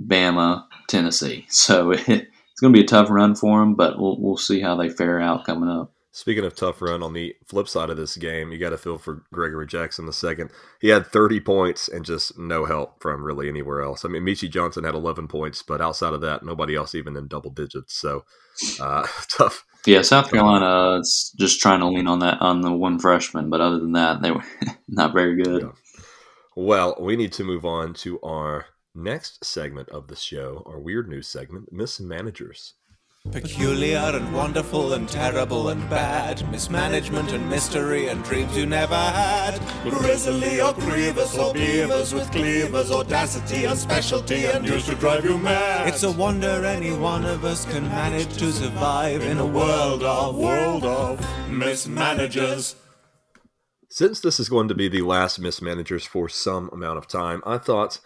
Bama, 0.00 0.64
Tennessee. 0.88 1.46
So 1.50 1.92
it, 1.92 2.00
it's 2.08 2.60
going 2.60 2.72
to 2.72 2.78
be 2.78 2.84
a 2.84 2.88
tough 2.88 3.10
run 3.10 3.34
for 3.34 3.60
them, 3.60 3.74
but 3.74 3.98
we'll 3.98 4.20
we'll 4.20 4.36
see 4.36 4.60
how 4.60 4.76
they 4.76 4.88
fare 4.88 5.20
out 5.20 5.44
coming 5.44 5.68
up. 5.68 5.92
Speaking 6.16 6.44
of 6.44 6.54
tough 6.54 6.80
run, 6.80 7.02
on 7.02 7.12
the 7.12 7.34
flip 7.44 7.66
side 7.66 7.90
of 7.90 7.96
this 7.96 8.16
game, 8.16 8.52
you 8.52 8.58
got 8.58 8.70
to 8.70 8.78
feel 8.78 8.98
for 8.98 9.24
Gregory 9.32 9.66
Jackson 9.66 10.06
the 10.06 10.12
second. 10.12 10.50
He 10.80 10.90
had 10.90 11.08
30 11.08 11.40
points 11.40 11.88
and 11.88 12.04
just 12.04 12.38
no 12.38 12.66
help 12.66 13.02
from 13.02 13.24
really 13.24 13.48
anywhere 13.48 13.82
else. 13.82 14.04
I 14.04 14.08
mean, 14.08 14.22
Meechie 14.22 14.48
Johnson 14.48 14.84
had 14.84 14.94
11 14.94 15.26
points, 15.26 15.64
but 15.64 15.80
outside 15.80 16.14
of 16.14 16.20
that, 16.20 16.44
nobody 16.44 16.76
else 16.76 16.94
even 16.94 17.16
in 17.16 17.26
double 17.26 17.50
digits. 17.50 17.94
So 17.94 18.24
uh, 18.78 19.08
tough. 19.28 19.64
Yeah, 19.86 20.02
South 20.02 20.30
Carolina 20.30 21.00
is 21.00 21.34
just 21.36 21.60
trying 21.60 21.80
to 21.80 21.88
lean 21.88 22.06
on 22.06 22.20
that 22.20 22.40
on 22.40 22.60
the 22.60 22.70
one 22.70 23.00
freshman, 23.00 23.50
but 23.50 23.60
other 23.60 23.80
than 23.80 23.92
that, 23.94 24.22
they 24.22 24.30
were 24.30 24.44
not 24.88 25.14
very 25.14 25.42
good. 25.42 25.62
Yeah. 25.62 25.72
Well, 26.54 26.96
we 27.00 27.16
need 27.16 27.32
to 27.32 27.42
move 27.42 27.64
on 27.64 27.92
to 27.94 28.20
our 28.20 28.66
next 28.94 29.44
segment 29.44 29.88
of 29.88 30.06
the 30.06 30.14
show, 30.14 30.62
our 30.64 30.78
weird 30.78 31.08
news 31.08 31.26
segment, 31.26 31.72
Mismanagers. 31.72 32.74
Peculiar 33.32 34.12
and 34.14 34.32
wonderful 34.32 34.92
and 34.92 35.08
terrible 35.08 35.70
and 35.70 35.90
bad, 35.90 36.48
mismanagement 36.52 37.32
and 37.32 37.50
mystery 37.50 38.06
and 38.06 38.22
dreams 38.22 38.56
you 38.56 38.64
never 38.64 38.94
had. 38.94 39.58
Grizzly 39.82 40.60
or 40.60 40.72
grievous 40.74 41.36
or 41.36 41.52
beavers 41.52 42.14
with 42.14 42.30
cleavers, 42.30 42.92
audacity 42.92 43.64
and 43.64 43.76
specialty 43.76 44.44
and 44.44 44.64
used 44.68 44.86
to 44.86 44.94
drive 44.94 45.24
you 45.24 45.36
mad. 45.36 45.88
It's 45.88 46.04
a 46.04 46.12
wonder 46.12 46.64
any 46.64 46.92
one 46.92 47.24
of 47.24 47.44
us 47.44 47.64
can 47.64 47.88
manage 47.88 48.36
to 48.36 48.52
survive 48.52 49.22
in 49.22 49.38
a 49.38 49.46
world 49.46 50.04
of 50.04 50.36
world 50.36 50.84
of 50.84 51.18
mismanagers. 51.50 52.76
Since 53.88 54.20
this 54.20 54.38
is 54.38 54.48
going 54.48 54.68
to 54.68 54.74
be 54.74 54.88
the 54.88 55.02
last 55.02 55.40
mismanagers 55.40 56.04
for 56.06 56.28
some 56.28 56.68
amount 56.72 56.98
of 56.98 57.08
time, 57.08 57.42
I 57.44 57.58
thought 57.58 58.00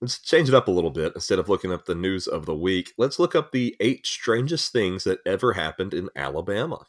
let's 0.00 0.18
change 0.18 0.48
it 0.48 0.54
up 0.54 0.68
a 0.68 0.72
little 0.72 0.90
bit. 0.90 1.12
Instead 1.14 1.38
of 1.38 1.48
looking 1.48 1.72
up 1.72 1.86
the 1.86 1.94
news 1.94 2.26
of 2.26 2.46
the 2.46 2.54
week, 2.54 2.92
let's 2.98 3.18
look 3.18 3.34
up 3.34 3.52
the 3.52 3.76
eight 3.80 4.06
strangest 4.06 4.72
things 4.72 5.04
that 5.04 5.20
ever 5.26 5.52
happened 5.54 5.94
in 5.94 6.08
Alabama. 6.14 6.86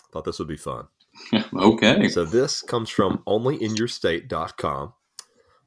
I 0.00 0.12
Thought 0.12 0.24
this 0.24 0.38
would 0.38 0.48
be 0.48 0.56
fun. 0.56 0.88
okay. 1.54 2.08
So 2.08 2.24
this 2.24 2.62
comes 2.62 2.90
from 2.90 3.22
onlyinyourstate.com. 3.26 4.92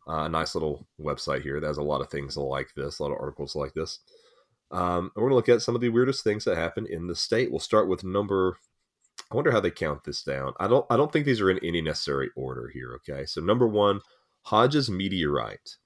Uh, 0.06 0.12
a 0.12 0.30
nice 0.30 0.54
little 0.54 0.86
website 1.00 1.44
here 1.44 1.60
that 1.62 1.68
has 1.68 1.78
a 1.78 1.84
lot 1.84 2.02
of 2.02 2.10
things 2.10 2.36
like 2.36 2.74
this, 2.76 3.00
a 3.00 3.04
lot 3.04 3.14
of 3.14 3.20
articles 3.20 3.56
like 3.56 3.74
this. 3.74 4.00
Um, 4.70 5.12
we're 5.16 5.24
going 5.24 5.32
to 5.32 5.36
look 5.36 5.50
at 5.50 5.62
some 5.62 5.76
of 5.76 5.82
the 5.82 5.90
weirdest 5.90 6.24
things 6.24 6.44
that 6.46 6.58
happen 6.58 6.86
in 6.88 7.08
the 7.08 7.16
state. 7.16 7.52
We'll 7.52 7.60
start 7.60 7.88
with 7.88 8.04
number. 8.04 8.58
I 9.32 9.36
wonder 9.36 9.52
how 9.52 9.62
they 9.62 9.72
count 9.72 10.04
this 10.04 10.24
down. 10.24 10.54
I 10.60 10.68
don't. 10.68 10.86
I 10.90 10.98
don't 10.98 11.12
think 11.14 11.26
these 11.26 11.40
are 11.40 11.50
in 11.50 11.60
any 11.60 11.82
necessary 11.82 12.32
order 12.36 12.68
here. 12.68 12.94
Okay, 12.96 13.26
so 13.26 13.40
number 13.40 13.68
one, 13.68 14.02
Hodges 14.42 14.90
meteorite. 14.90 15.78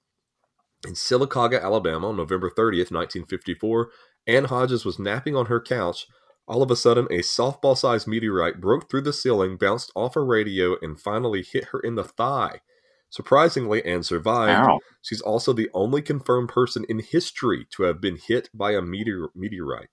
In 0.87 0.93
Sylacauga, 0.93 1.61
Alabama, 1.61 2.07
on 2.07 2.15
November 2.15 2.49
30th, 2.49 2.91
1954, 2.91 3.89
Ann 4.25 4.45
Hodges 4.45 4.85
was 4.85 4.97
napping 4.97 5.35
on 5.35 5.47
her 5.47 5.59
couch. 5.59 6.07
All 6.47 6.63
of 6.63 6.71
a 6.71 6.77
sudden, 6.77 7.07
a 7.07 7.19
softball 7.19 7.77
sized 7.77 8.07
meteorite 8.07 8.61
broke 8.61 8.89
through 8.89 9.01
the 9.01 9.11
ceiling, 9.11 9.57
bounced 9.57 9.91
off 9.95 10.13
her 10.13 10.25
radio, 10.25 10.77
and 10.81 10.97
finally 10.97 11.43
hit 11.43 11.65
her 11.65 11.79
in 11.81 11.95
the 11.95 12.05
thigh. 12.05 12.61
Surprisingly, 13.09 13.83
Ann 13.83 14.01
survived. 14.01 14.69
Ow. 14.69 14.79
She's 15.01 15.19
also 15.19 15.51
the 15.51 15.69
only 15.73 16.01
confirmed 16.01 16.47
person 16.49 16.85
in 16.87 16.99
history 16.99 17.67
to 17.71 17.83
have 17.83 17.99
been 17.99 18.17
hit 18.17 18.49
by 18.53 18.71
a 18.71 18.81
meteor- 18.81 19.29
meteorite. 19.35 19.89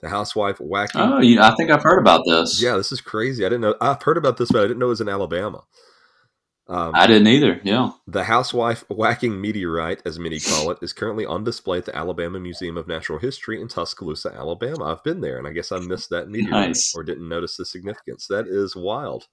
The 0.00 0.08
housewife 0.08 0.58
whacking. 0.58 1.00
Oh, 1.00 1.20
yeah, 1.20 1.48
I 1.48 1.54
think 1.54 1.70
I've 1.70 1.82
heard 1.84 2.00
about 2.00 2.22
this. 2.26 2.60
Yeah, 2.60 2.76
this 2.76 2.90
is 2.90 3.00
crazy. 3.00 3.44
I 3.44 3.48
didn't 3.48 3.62
know. 3.62 3.76
I've 3.80 4.02
heard 4.02 4.18
about 4.18 4.36
this, 4.36 4.50
but 4.50 4.64
I 4.64 4.66
didn't 4.66 4.80
know 4.80 4.86
it 4.86 4.90
was 4.90 5.00
in 5.00 5.08
Alabama. 5.08 5.62
Um, 6.66 6.92
I 6.94 7.06
didn't 7.06 7.28
either. 7.28 7.60
Yeah. 7.62 7.90
The 8.06 8.24
housewife 8.24 8.84
whacking 8.88 9.38
meteorite, 9.38 10.00
as 10.06 10.18
many 10.18 10.40
call 10.40 10.70
it, 10.70 10.78
is 10.80 10.94
currently 10.94 11.26
on 11.26 11.44
display 11.44 11.78
at 11.78 11.84
the 11.84 11.94
Alabama 11.94 12.40
Museum 12.40 12.78
of 12.78 12.88
Natural 12.88 13.18
History 13.18 13.60
in 13.60 13.68
Tuscaloosa, 13.68 14.32
Alabama. 14.34 14.84
I've 14.86 15.04
been 15.04 15.20
there, 15.20 15.36
and 15.36 15.46
I 15.46 15.52
guess 15.52 15.72
I 15.72 15.78
missed 15.78 16.10
that 16.10 16.28
meteorite 16.28 16.68
nice. 16.68 16.94
or 16.94 17.02
didn't 17.02 17.28
notice 17.28 17.56
the 17.56 17.66
significance. 17.66 18.26
That 18.28 18.46
is 18.46 18.74
wild. 18.74 19.28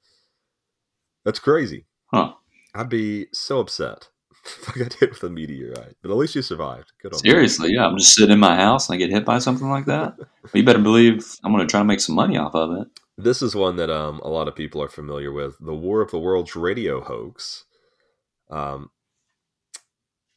That's 1.24 1.40
crazy. 1.40 1.86
Huh. 2.08 2.34
I'd 2.76 2.90
be 2.90 3.28
so 3.32 3.60
upset 3.60 4.10
if 4.46 4.70
I 4.70 4.80
got 4.80 4.94
hit 4.94 5.12
with 5.12 5.24
a 5.24 5.30
meteorite, 5.30 5.96
but 6.02 6.12
at 6.12 6.18
least 6.18 6.36
you 6.36 6.42
survived. 6.42 6.92
Good 7.02 7.14
on 7.14 7.20
Seriously, 7.20 7.70
you. 7.70 7.78
yeah. 7.78 7.86
I'm 7.88 7.98
just 7.98 8.14
sitting 8.14 8.34
in 8.34 8.40
my 8.40 8.56
house 8.56 8.90
and 8.90 8.96
I 8.96 8.98
get 8.98 9.10
hit 9.10 9.24
by 9.24 9.40
something 9.40 9.70
like 9.70 9.86
that. 9.86 10.16
you 10.54 10.64
better 10.64 10.80
believe 10.80 11.26
I'm 11.44 11.54
going 11.54 11.66
to 11.66 11.72
try 11.72 11.80
to 11.80 11.86
make 11.86 12.02
some 12.02 12.16
money 12.16 12.38
off 12.38 12.56
of 12.56 12.82
it. 12.82 12.88
This 13.18 13.42
is 13.42 13.56
one 13.56 13.76
that 13.76 13.90
um, 13.90 14.20
a 14.24 14.30
lot 14.30 14.48
of 14.48 14.56
people 14.56 14.82
are 14.82 14.88
familiar 14.88 15.32
with 15.32 15.58
the 15.60 15.76
War 15.76 16.02
of 16.02 16.12
the 16.12 16.20
Worlds 16.20 16.56
radio 16.56 17.02
hoax. 17.02 17.66
Um, 18.50 18.90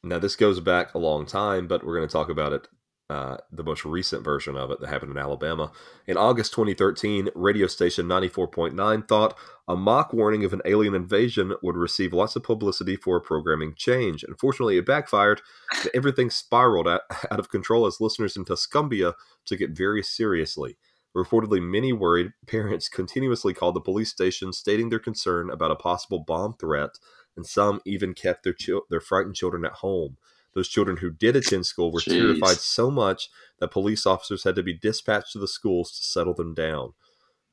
now, 0.02 0.18
this 0.18 0.36
goes 0.36 0.60
back 0.60 0.94
a 0.94 0.98
long 0.98 1.24
time, 1.24 1.66
but 1.66 1.84
we're 1.84 1.96
going 1.96 2.06
to 2.06 2.12
talk 2.12 2.28
about 2.28 2.52
it, 2.52 2.68
uh, 3.08 3.38
the 3.50 3.62
most 3.64 3.86
recent 3.86 4.22
version 4.22 4.54
of 4.56 4.70
it 4.70 4.80
that 4.80 4.90
happened 4.90 5.12
in 5.12 5.18
Alabama. 5.18 5.72
In 6.06 6.18
August 6.18 6.52
2013, 6.52 7.30
radio 7.34 7.66
station 7.66 8.06
94.9 8.06 9.08
thought 9.08 9.38
a 9.66 9.76
mock 9.76 10.12
warning 10.12 10.44
of 10.44 10.52
an 10.52 10.60
alien 10.66 10.94
invasion 10.94 11.54
would 11.62 11.76
receive 11.76 12.12
lots 12.12 12.36
of 12.36 12.42
publicity 12.42 12.96
for 12.96 13.16
a 13.16 13.20
programming 13.20 13.74
change. 13.74 14.24
Unfortunately, 14.28 14.76
it 14.76 14.84
backfired, 14.84 15.40
and 15.80 15.90
everything 15.94 16.28
spiraled 16.28 16.86
out, 16.86 17.00
out 17.30 17.40
of 17.40 17.48
control 17.48 17.86
as 17.86 18.00
listeners 18.00 18.36
in 18.36 18.44
Tuscumbia 18.44 19.14
took 19.46 19.62
it 19.62 19.70
very 19.70 20.02
seriously. 20.02 20.76
Reportedly, 21.16 21.62
many 21.62 21.92
worried 21.92 22.32
parents 22.46 22.88
continuously 22.88 23.54
called 23.54 23.76
the 23.76 23.80
police 23.80 24.10
station 24.10 24.52
stating 24.52 24.88
their 24.88 24.98
concern 24.98 25.50
about 25.50 25.70
a 25.70 25.76
possible 25.76 26.20
bomb 26.20 26.54
threat, 26.54 26.98
and 27.36 27.46
some 27.46 27.80
even 27.84 28.14
kept 28.14 28.44
their 28.44 28.54
their 28.90 29.00
frightened 29.00 29.36
children 29.36 29.64
at 29.64 29.72
home. 29.72 30.16
Those 30.54 30.68
children 30.68 30.98
who 30.98 31.10
did 31.10 31.34
attend 31.34 31.66
school 31.66 31.90
were 31.90 32.00
Jeez. 32.00 32.12
terrified 32.12 32.58
so 32.58 32.90
much 32.90 33.28
that 33.58 33.72
police 33.72 34.06
officers 34.06 34.44
had 34.44 34.54
to 34.54 34.62
be 34.62 34.72
dispatched 34.72 35.32
to 35.32 35.38
the 35.38 35.48
schools 35.48 35.90
to 35.96 36.04
settle 36.04 36.34
them 36.34 36.54
down. 36.54 36.92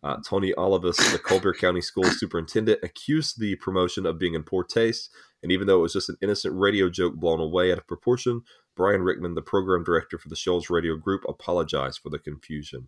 Uh, 0.03 0.17
Tony 0.27 0.51
Olivas, 0.53 0.97
the 1.11 1.19
Colbert 1.19 1.57
County 1.57 1.81
School 1.81 2.05
Superintendent, 2.05 2.79
accused 2.83 3.39
the 3.39 3.55
promotion 3.57 4.05
of 4.05 4.17
being 4.17 4.33
in 4.33 4.43
poor 4.43 4.63
taste, 4.63 5.11
and 5.43 5.51
even 5.51 5.67
though 5.67 5.79
it 5.79 5.81
was 5.81 5.93
just 5.93 6.09
an 6.09 6.17
innocent 6.21 6.55
radio 6.57 6.89
joke 6.89 7.15
blown 7.15 7.39
away 7.39 7.71
out 7.71 7.77
of 7.77 7.87
proportion, 7.87 8.41
Brian 8.75 9.03
Rickman, 9.03 9.35
the 9.35 9.41
program 9.43 9.83
director 9.83 10.17
for 10.17 10.29
the 10.29 10.35
Shoals 10.35 10.69
Radio 10.69 10.95
Group, 10.95 11.23
apologized 11.27 11.99
for 12.01 12.09
the 12.09 12.17
confusion. 12.17 12.87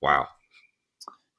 Wow. 0.00 0.28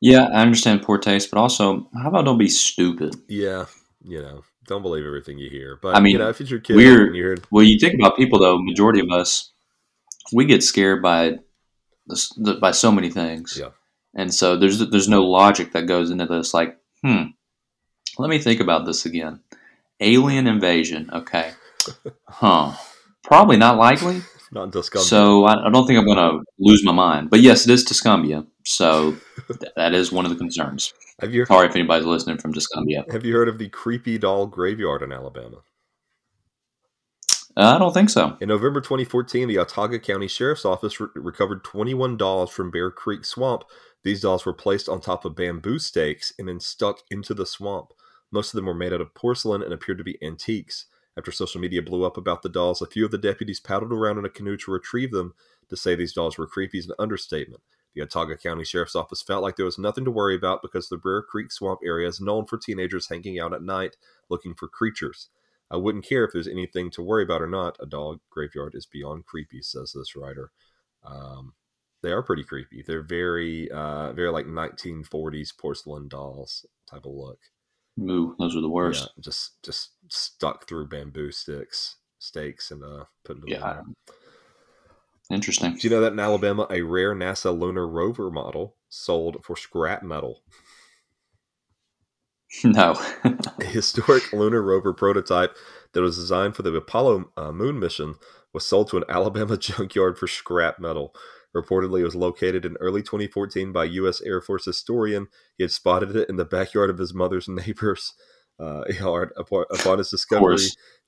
Yeah, 0.02 0.28
I 0.34 0.42
understand 0.42 0.84
poor 0.84 0.98
taste, 0.98 1.30
but 1.32 1.40
also, 1.40 1.90
how 2.02 2.10
about 2.10 2.26
don't 2.26 2.38
be 2.38 2.48
stupid? 2.48 3.16
Yeah, 3.28 3.66
you 4.04 4.22
know, 4.22 4.44
don't 4.66 4.82
believe 4.82 5.06
everything 5.06 5.38
you 5.38 5.50
hear. 5.50 5.78
But 5.82 5.96
I 5.96 6.00
mean, 6.00 6.14
you 6.14 6.20
know, 6.20 6.30
if 6.30 6.40
it's 6.40 6.50
your 6.50 6.62
kid, 6.62 6.78
we're 6.78 7.14
you 7.14 7.36
well. 7.52 7.64
You 7.64 7.78
think 7.80 7.96
about 7.96 8.16
people 8.16 8.40
though. 8.40 8.58
Majority 8.62 9.02
of 9.02 9.10
us, 9.12 9.52
we 10.32 10.46
get 10.46 10.64
scared 10.64 11.02
by 11.02 11.40
by 12.62 12.72
so 12.72 12.92
many 12.92 13.10
things. 13.10 13.58
Yeah. 13.60 13.70
And 14.16 14.34
so 14.34 14.56
there's 14.58 14.80
there's 14.90 15.10
no 15.10 15.24
logic 15.24 15.74
that 15.74 15.86
goes 15.86 16.12
into 16.12 16.26
this. 16.26 16.54
Like, 16.54 16.78
hmm, 17.04 17.24
let 18.18 18.30
me 18.30 18.40
think 18.40 18.62
about 18.62 18.86
this 18.86 19.06
again. 19.06 19.42
Alien 20.00 20.48
invasion. 20.48 21.10
Okay. 21.14 21.52
Huh. 22.28 22.74
Probably 23.24 23.58
not 23.58 23.78
likely. 23.78 24.22
Not 24.52 24.72
Tuscumbia. 24.72 25.04
So 25.04 25.46
I, 25.46 25.68
I 25.68 25.70
don't 25.70 25.86
think 25.86 26.00
I'm 26.00 26.06
going 26.06 26.18
to 26.18 26.44
lose 26.58 26.84
my 26.84 26.92
mind. 26.92 27.30
But 27.30 27.42
yes, 27.42 27.68
it 27.68 27.72
is 27.72 27.86
Tuscumbia. 27.86 28.46
So 28.66 29.12
th- 29.48 29.72
that 29.76 29.94
is 29.94 30.12
one 30.12 30.26
of 30.26 30.32
the 30.32 30.38
concerns. 30.38 30.94
have 31.22 31.34
you 31.34 31.46
Sorry 31.46 31.68
if 31.68 31.76
anybody's 31.76 32.06
listening 32.06 32.38
from 32.38 32.54
Tuscumbia. 32.54 33.12
have 33.12 33.26
you 33.26 33.34
heard 33.36 33.50
of 33.50 33.58
the 33.60 33.70
creepy 33.70 34.18
doll 34.18 34.48
graveyard 34.48 35.04
in 35.04 35.12
Alabama? 35.12 35.58
Uh, 37.58 37.76
I 37.76 37.78
don't 37.78 37.94
think 37.94 38.10
so. 38.10 38.38
In 38.40 38.48
November 38.48 38.80
2014, 38.80 39.48
the 39.48 39.56
Autauga 39.56 40.02
County 40.02 40.28
Sheriff's 40.28 40.66
Office 40.66 41.00
re- 41.00 41.08
recovered 41.16 41.64
21 41.64 42.16
dolls 42.16 42.52
from 42.52 42.72
Bear 42.72 42.90
Creek 42.90 43.26
Swamp. 43.26 43.64
These 44.04 44.22
dolls 44.22 44.46
were 44.46 44.54
placed 44.54 44.88
on 44.88 45.02
top 45.02 45.26
of 45.26 45.36
bamboo 45.36 45.78
stakes 45.78 46.32
and 46.40 46.48
then 46.48 46.60
stuck 46.60 47.00
into 47.12 47.34
the 47.34 47.46
swamp. 47.46 47.90
Most 48.32 48.54
of 48.54 48.56
them 48.56 48.66
were 48.66 48.74
made 48.74 48.94
out 48.94 49.02
of 49.02 49.14
porcelain 49.14 49.62
and 49.62 49.74
appeared 49.74 49.98
to 49.98 50.04
be 50.04 50.18
antiques. 50.24 50.86
After 51.20 51.34
social 51.34 51.60
media 51.60 51.82
blew 51.82 52.06
up 52.06 52.16
about 52.16 52.44
the 52.44 52.50
dolls, 52.50 52.82
a 52.82 52.88
few 52.88 53.04
of 53.04 53.12
the 53.12 53.18
deputies 53.18 53.60
paddled 53.60 53.92
around 53.92 54.20
in 54.20 54.24
a 54.24 54.30
canoe 54.30 54.56
to 54.56 54.72
retrieve 54.72 55.12
them. 55.12 55.34
To 55.68 55.76
say 55.76 55.94
these 55.94 56.14
dolls 56.14 56.38
were 56.38 56.48
creepy 56.48 56.80
is 56.80 56.86
an 56.88 56.96
understatement. 56.98 57.62
The 57.94 58.06
Autauga 58.06 58.42
County 58.42 58.64
Sheriff's 58.64 58.96
Office 58.96 59.22
felt 59.22 59.44
like 59.44 59.58
there 59.58 59.66
was 59.66 59.78
nothing 59.78 60.06
to 60.06 60.12
worry 60.12 60.34
about 60.34 60.62
because 60.62 60.88
the 60.88 60.96
Bear 60.96 61.22
Creek 61.22 61.52
Swamp 61.52 61.82
area 61.84 62.08
is 62.08 62.22
known 62.22 62.46
for 62.46 62.58
teenagers 62.58 63.10
hanging 63.10 63.38
out 63.38 63.54
at 63.54 63.62
night 63.62 63.98
looking 64.30 64.56
for 64.56 64.70
creatures. 64.70 65.28
I 65.70 65.76
wouldn't 65.76 66.08
care 66.08 66.24
if 66.24 66.32
there's 66.32 66.48
anything 66.48 66.90
to 66.92 67.02
worry 67.02 67.24
about 67.24 67.42
or 67.42 67.48
not. 67.48 67.76
A 67.82 67.86
dog 67.86 68.22
graveyard 68.30 68.74
is 68.74 68.86
beyond 68.86 69.26
creepy, 69.26 69.62
says 69.62 69.92
this 69.92 70.16
writer. 70.16 70.52
Um, 71.04 71.52
they 72.02 72.14
are 72.14 72.24
pretty 72.24 72.46
creepy. 72.46 72.82
They're 72.82 73.04
very, 73.04 73.70
uh, 73.70 74.14
very 74.14 74.32
like 74.32 74.46
1940s 74.46 75.50
porcelain 75.58 76.08
dolls 76.08 76.66
type 76.90 77.06
of 77.06 77.12
look. 77.12 77.40
Ooh, 78.02 78.36
those 78.40 78.56
are 78.56 78.62
the 78.62 78.70
worst. 78.70 79.10
Yeah, 79.16 79.24
just 79.24 79.64
just 79.64 79.92
stuck 80.10 80.68
through 80.68 80.88
bamboo 80.90 81.32
sticks, 81.32 81.98
stakes, 82.20 82.72
and 82.72 82.84
uh, 82.84 83.06
put 83.26 83.38
into 83.38 83.48
Yeah. 83.48 83.60
the 83.60 83.86
Interesting. 85.32 85.80
Do 85.80 85.88
you 85.88 85.94
know 85.96 86.02
that 86.02 86.14
in 86.14 86.20
Alabama, 86.20 86.68
a 86.70 86.82
rare 86.84 87.16
NASA 87.16 87.58
lunar 87.58 87.88
rover 87.88 88.32
model 88.32 88.76
sold 88.90 89.44
for 89.44 89.56
scrap 89.58 90.04
metal? 90.04 90.44
No. 92.66 93.00
A 93.62 93.66
historic 93.66 94.34
lunar 94.34 94.62
rover 94.62 94.94
prototype 94.94 95.56
that 95.94 96.02
was 96.02 96.18
designed 96.18 96.56
for 96.56 96.64
the 96.64 96.76
Apollo 96.76 97.32
uh, 97.38 97.52
moon 97.52 97.80
mission 97.80 98.16
was 98.54 98.66
sold 98.66 98.90
to 98.90 98.98
an 98.98 99.06
Alabama 99.10 99.58
junkyard 99.60 100.18
for 100.18 100.28
scrap 100.28 100.80
metal. 100.80 101.16
Reportedly, 101.56 102.02
it 102.02 102.06
was 102.06 102.16
located 102.16 102.64
in 102.64 102.78
early 102.80 103.02
2014 103.02 103.72
by 103.72 103.86
U.S. 103.86 104.22
Air 104.22 104.40
Force 104.40 104.66
historian. 104.66 105.28
He 105.58 105.64
had 105.64 105.72
spotted 105.72 106.16
it 106.16 106.30
in 106.30 106.36
the 106.36 106.46
backyard 106.46 106.90
of 106.90 107.00
his 107.00 107.14
mother's 107.14 107.48
neighbor's 107.48 108.14
uh, 108.60 108.84
yard. 109.00 109.32
Upon, 109.38 109.98
his 109.98 110.10
discovery, 110.10 110.58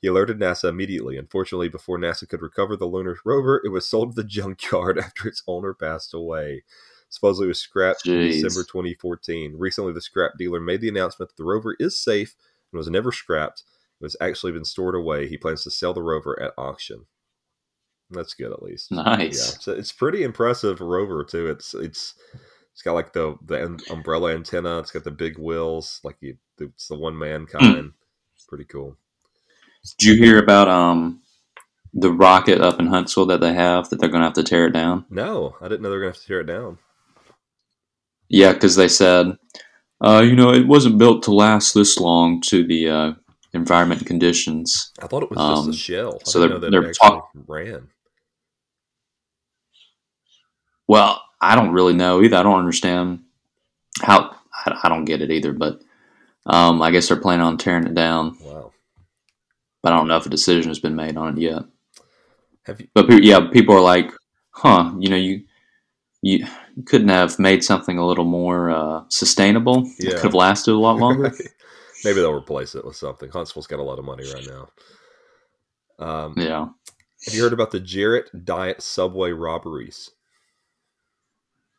he 0.01 0.07
alerted 0.07 0.39
NASA 0.39 0.69
immediately. 0.69 1.17
Unfortunately, 1.17 1.69
before 1.69 2.00
NASA 2.00 2.27
could 2.27 2.41
recover 2.41 2.75
the 2.75 2.86
lunar 2.86 3.17
rover, 3.24 3.62
it 3.63 3.69
was 3.69 3.88
sold 3.88 4.15
to 4.15 4.21
the 4.21 4.27
junkyard 4.27 4.98
after 4.98 5.27
its 5.27 5.43
owner 5.48 5.74
passed 5.74 6.13
away. 6.13 6.63
Supposedly, 7.10 7.48
it 7.48 7.50
was 7.50 7.60
scrapped 7.60 8.07
in 8.07 8.13
December 8.31 8.63
2014. 8.63 9.55
Recently, 9.57 9.91
the 9.91 10.01
scrap 10.01 10.31
dealer 10.38 10.62
made 10.62 10.79
the 10.79 10.89
announcement 10.89 11.29
that 11.29 11.38
the 11.38 11.43
rover 11.43 11.75
is 11.77 12.01
safe 12.01 12.36
and 12.71 12.77
was 12.77 12.88
never 12.88 13.12
scrapped. 13.12 13.63
It 14.00 14.03
was 14.05 14.15
actually 14.21 14.53
been 14.53 14.65
stored 14.65 14.95
away. 14.95 15.27
He 15.27 15.38
plans 15.38 15.63
to 15.65 15.71
sell 15.71 15.93
the 15.93 16.01
rover 16.01 16.41
at 16.41 16.53
auction. 16.57 17.05
That's 18.12 18.34
good, 18.34 18.51
at 18.51 18.62
least. 18.63 18.91
Nice. 18.91 19.53
Yeah, 19.53 19.58
so 19.60 19.72
it's 19.74 19.91
pretty 19.91 20.24
impressive 20.24 20.82
rover 20.82 21.24
too. 21.24 21.48
It's 21.48 21.74
it's 21.74 22.13
it's 22.74 22.82
got 22.82 22.94
like 22.94 23.13
the 23.13 23.38
the 23.46 23.65
um- 23.65 23.77
umbrella 23.89 24.34
antenna. 24.34 24.80
It's 24.80 24.91
got 24.91 25.03
the 25.03 25.12
big 25.12 25.38
wheels. 25.38 26.00
Like 26.03 26.18
you, 26.22 26.38
it's 26.60 26.88
the 26.88 26.98
one 26.98 27.18
man 27.18 27.46
kind. 27.46 27.91
It's 28.36 28.46
pretty 28.46 28.65
cool. 28.65 28.98
Did 29.98 30.08
you 30.08 30.24
hear 30.24 30.38
about 30.39 30.68
um 30.68 31.22
the 31.94 32.12
rocket 32.12 32.62
up 32.62 32.80
in 32.80 32.88
Huntsville 32.88 33.25
that 33.27 33.41
they 33.41 33.53
have 33.53 33.89
that 33.89 34.00
they're 34.00 34.08
going 34.10 34.22
to 34.22 34.25
have 34.27 34.34
to 34.36 34.44
tear 34.44 34.68
it 34.68 34.72
down? 34.74 35.06
No, 35.10 35.56
I 35.62 35.68
didn't 35.68 35.82
know 35.82 35.89
they 35.89 35.96
were 35.96 36.01
gonna 36.01 36.12
have 36.13 36.22
to 36.22 36.27
tear 36.27 36.39
it 36.41 36.46
down. 36.48 36.77
Yeah, 38.30 38.53
because 38.53 38.75
they 38.77 38.88
said, 38.88 39.38
uh, 40.00 40.22
you 40.25 40.36
know, 40.36 40.53
it 40.53 40.68
wasn't 40.68 40.98
built 40.98 41.24
to 41.24 41.34
last 41.34 41.74
this 41.74 42.00
long 42.00 42.39
to 42.44 42.65
the 42.65 42.88
uh, 42.89 43.13
environment 43.53 44.06
conditions. 44.06 44.91
I 45.01 45.08
thought 45.08 45.24
it 45.24 45.30
was 45.30 45.38
just 45.38 45.63
Um, 45.65 45.70
a 45.70 45.74
shell. 45.74 46.20
I 46.25 46.30
so 46.30 46.39
they're- 46.39 46.50
know 46.50 46.60
that 46.60 46.72
they're 46.72 46.94
talk- 46.94 47.30
ran. 47.48 47.89
Well, 50.91 51.21
I 51.39 51.55
don't 51.55 51.71
really 51.71 51.93
know 51.93 52.21
either. 52.21 52.36
I 52.36 52.43
don't 52.43 52.60
understand 52.60 53.19
how. 54.01 54.36
I, 54.65 54.77
I 54.84 54.89
don't 54.89 55.06
get 55.06 55.21
it 55.21 55.32
either. 55.32 55.54
But 55.54 55.80
um, 56.45 56.82
I 56.82 56.91
guess 56.91 57.08
they're 57.08 57.15
planning 57.15 57.45
on 57.45 57.58
tearing 57.58 57.88
it 57.88 57.93
down. 57.93 58.38
Wow. 58.41 58.73
But 59.82 59.93
I 59.93 59.95
don't 59.97 60.10
know 60.10 60.17
if 60.17 60.25
a 60.25 60.30
decision 60.30 60.69
has 60.69 60.80
been 60.80 60.97
made 60.97 61.15
on 61.15 61.38
it 61.38 61.41
yet. 61.41 61.63
Have 62.63 62.82
you? 62.82 62.89
But 62.93 63.08
pe- 63.08 63.21
yeah, 63.21 63.47
people 63.54 63.73
are 63.73 63.80
like, 63.82 64.12
huh? 64.49 64.91
You 64.99 65.10
know, 65.10 65.15
you 65.15 65.43
you 66.21 66.45
couldn't 66.86 67.08
have 67.08 67.39
made 67.39 67.63
something 67.63 67.97
a 67.97 68.06
little 68.06 68.25
more 68.25 68.69
uh, 68.69 69.04
sustainable. 69.08 69.86
It 69.97 70.04
Yeah. 70.04 70.12
could 70.15 70.23
have 70.23 70.34
lasted 70.34 70.73
a 70.73 70.77
lot 70.77 70.97
longer. 70.97 71.32
Maybe 72.04 72.15
they'll 72.19 72.34
replace 72.34 72.75
it 72.75 72.84
with 72.84 72.97
something. 72.97 73.30
Huntsville's 73.30 73.65
got 73.67 73.80
a 73.80 73.84
lot 73.84 73.97
of 73.97 74.04
money 74.04 74.25
right 74.34 74.45
now. 74.45 76.06
Um, 76.06 76.34
yeah. 76.36 76.67
Have 77.25 77.34
you 77.34 77.43
heard 77.43 77.54
about 77.54 77.71
the 77.71 77.80
Jared 77.80 78.25
Diet 78.43 78.82
Subway 78.82 79.32
robberies? 79.32 80.10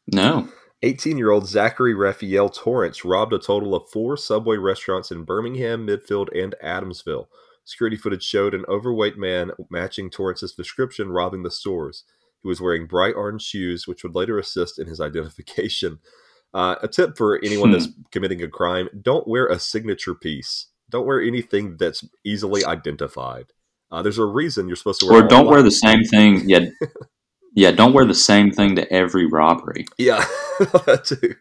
No. 0.06 0.48
18 0.82 1.16
year 1.16 1.30
old 1.30 1.46
Zachary 1.46 1.94
Raphael 1.94 2.48
Torrance 2.48 3.04
robbed 3.04 3.32
a 3.32 3.38
total 3.38 3.74
of 3.74 3.88
four 3.90 4.16
Subway 4.16 4.56
restaurants 4.56 5.10
in 5.10 5.24
Birmingham, 5.24 5.86
Midfield, 5.86 6.28
and 6.36 6.54
Adamsville. 6.62 7.26
Security 7.64 7.96
footage 7.96 8.24
showed 8.24 8.54
an 8.54 8.64
overweight 8.68 9.16
man 9.16 9.52
matching 9.70 10.10
Torrance's 10.10 10.52
description 10.54 11.10
robbing 11.10 11.44
the 11.44 11.50
stores. 11.50 12.02
He 12.42 12.48
was 12.48 12.60
wearing 12.60 12.86
bright 12.86 13.14
orange 13.14 13.42
shoes, 13.42 13.86
which 13.86 14.02
would 14.02 14.16
later 14.16 14.38
assist 14.38 14.78
in 14.80 14.86
his 14.88 15.00
identification. 15.00 15.98
Uh, 16.54 16.76
a 16.82 16.86
tip 16.88 17.16
for 17.16 17.40
anyone 17.42 17.70
Hmm. 17.70 17.78
that's 17.78 17.88
committing 18.10 18.42
a 18.42 18.46
crime 18.46 18.90
don't 19.00 19.26
wear 19.26 19.46
a 19.46 19.58
signature 19.58 20.14
piece. 20.14 20.66
Don't 20.90 21.06
wear 21.06 21.18
anything 21.18 21.78
that's 21.78 22.04
easily 22.26 22.62
identified. 22.62 23.46
Uh, 23.90 24.02
there's 24.02 24.18
a 24.18 24.26
reason 24.26 24.66
you're 24.68 24.76
supposed 24.76 25.00
to 25.00 25.06
wear 25.06 25.24
Or 25.24 25.26
don't 25.26 25.46
wear 25.46 25.62
the 25.62 25.70
same 25.70 26.04
thing. 26.04 26.46
Yeah. 26.46 26.66
Yeah. 27.54 27.72
Don't 27.72 27.92
wear 27.92 28.04
the 28.04 28.14
same 28.14 28.50
thing 28.50 28.76
to 28.76 28.92
every 28.92 29.26
robbery. 29.26 29.86
Yeah, 29.98 30.24
that 30.60 31.02
too. 31.04 31.36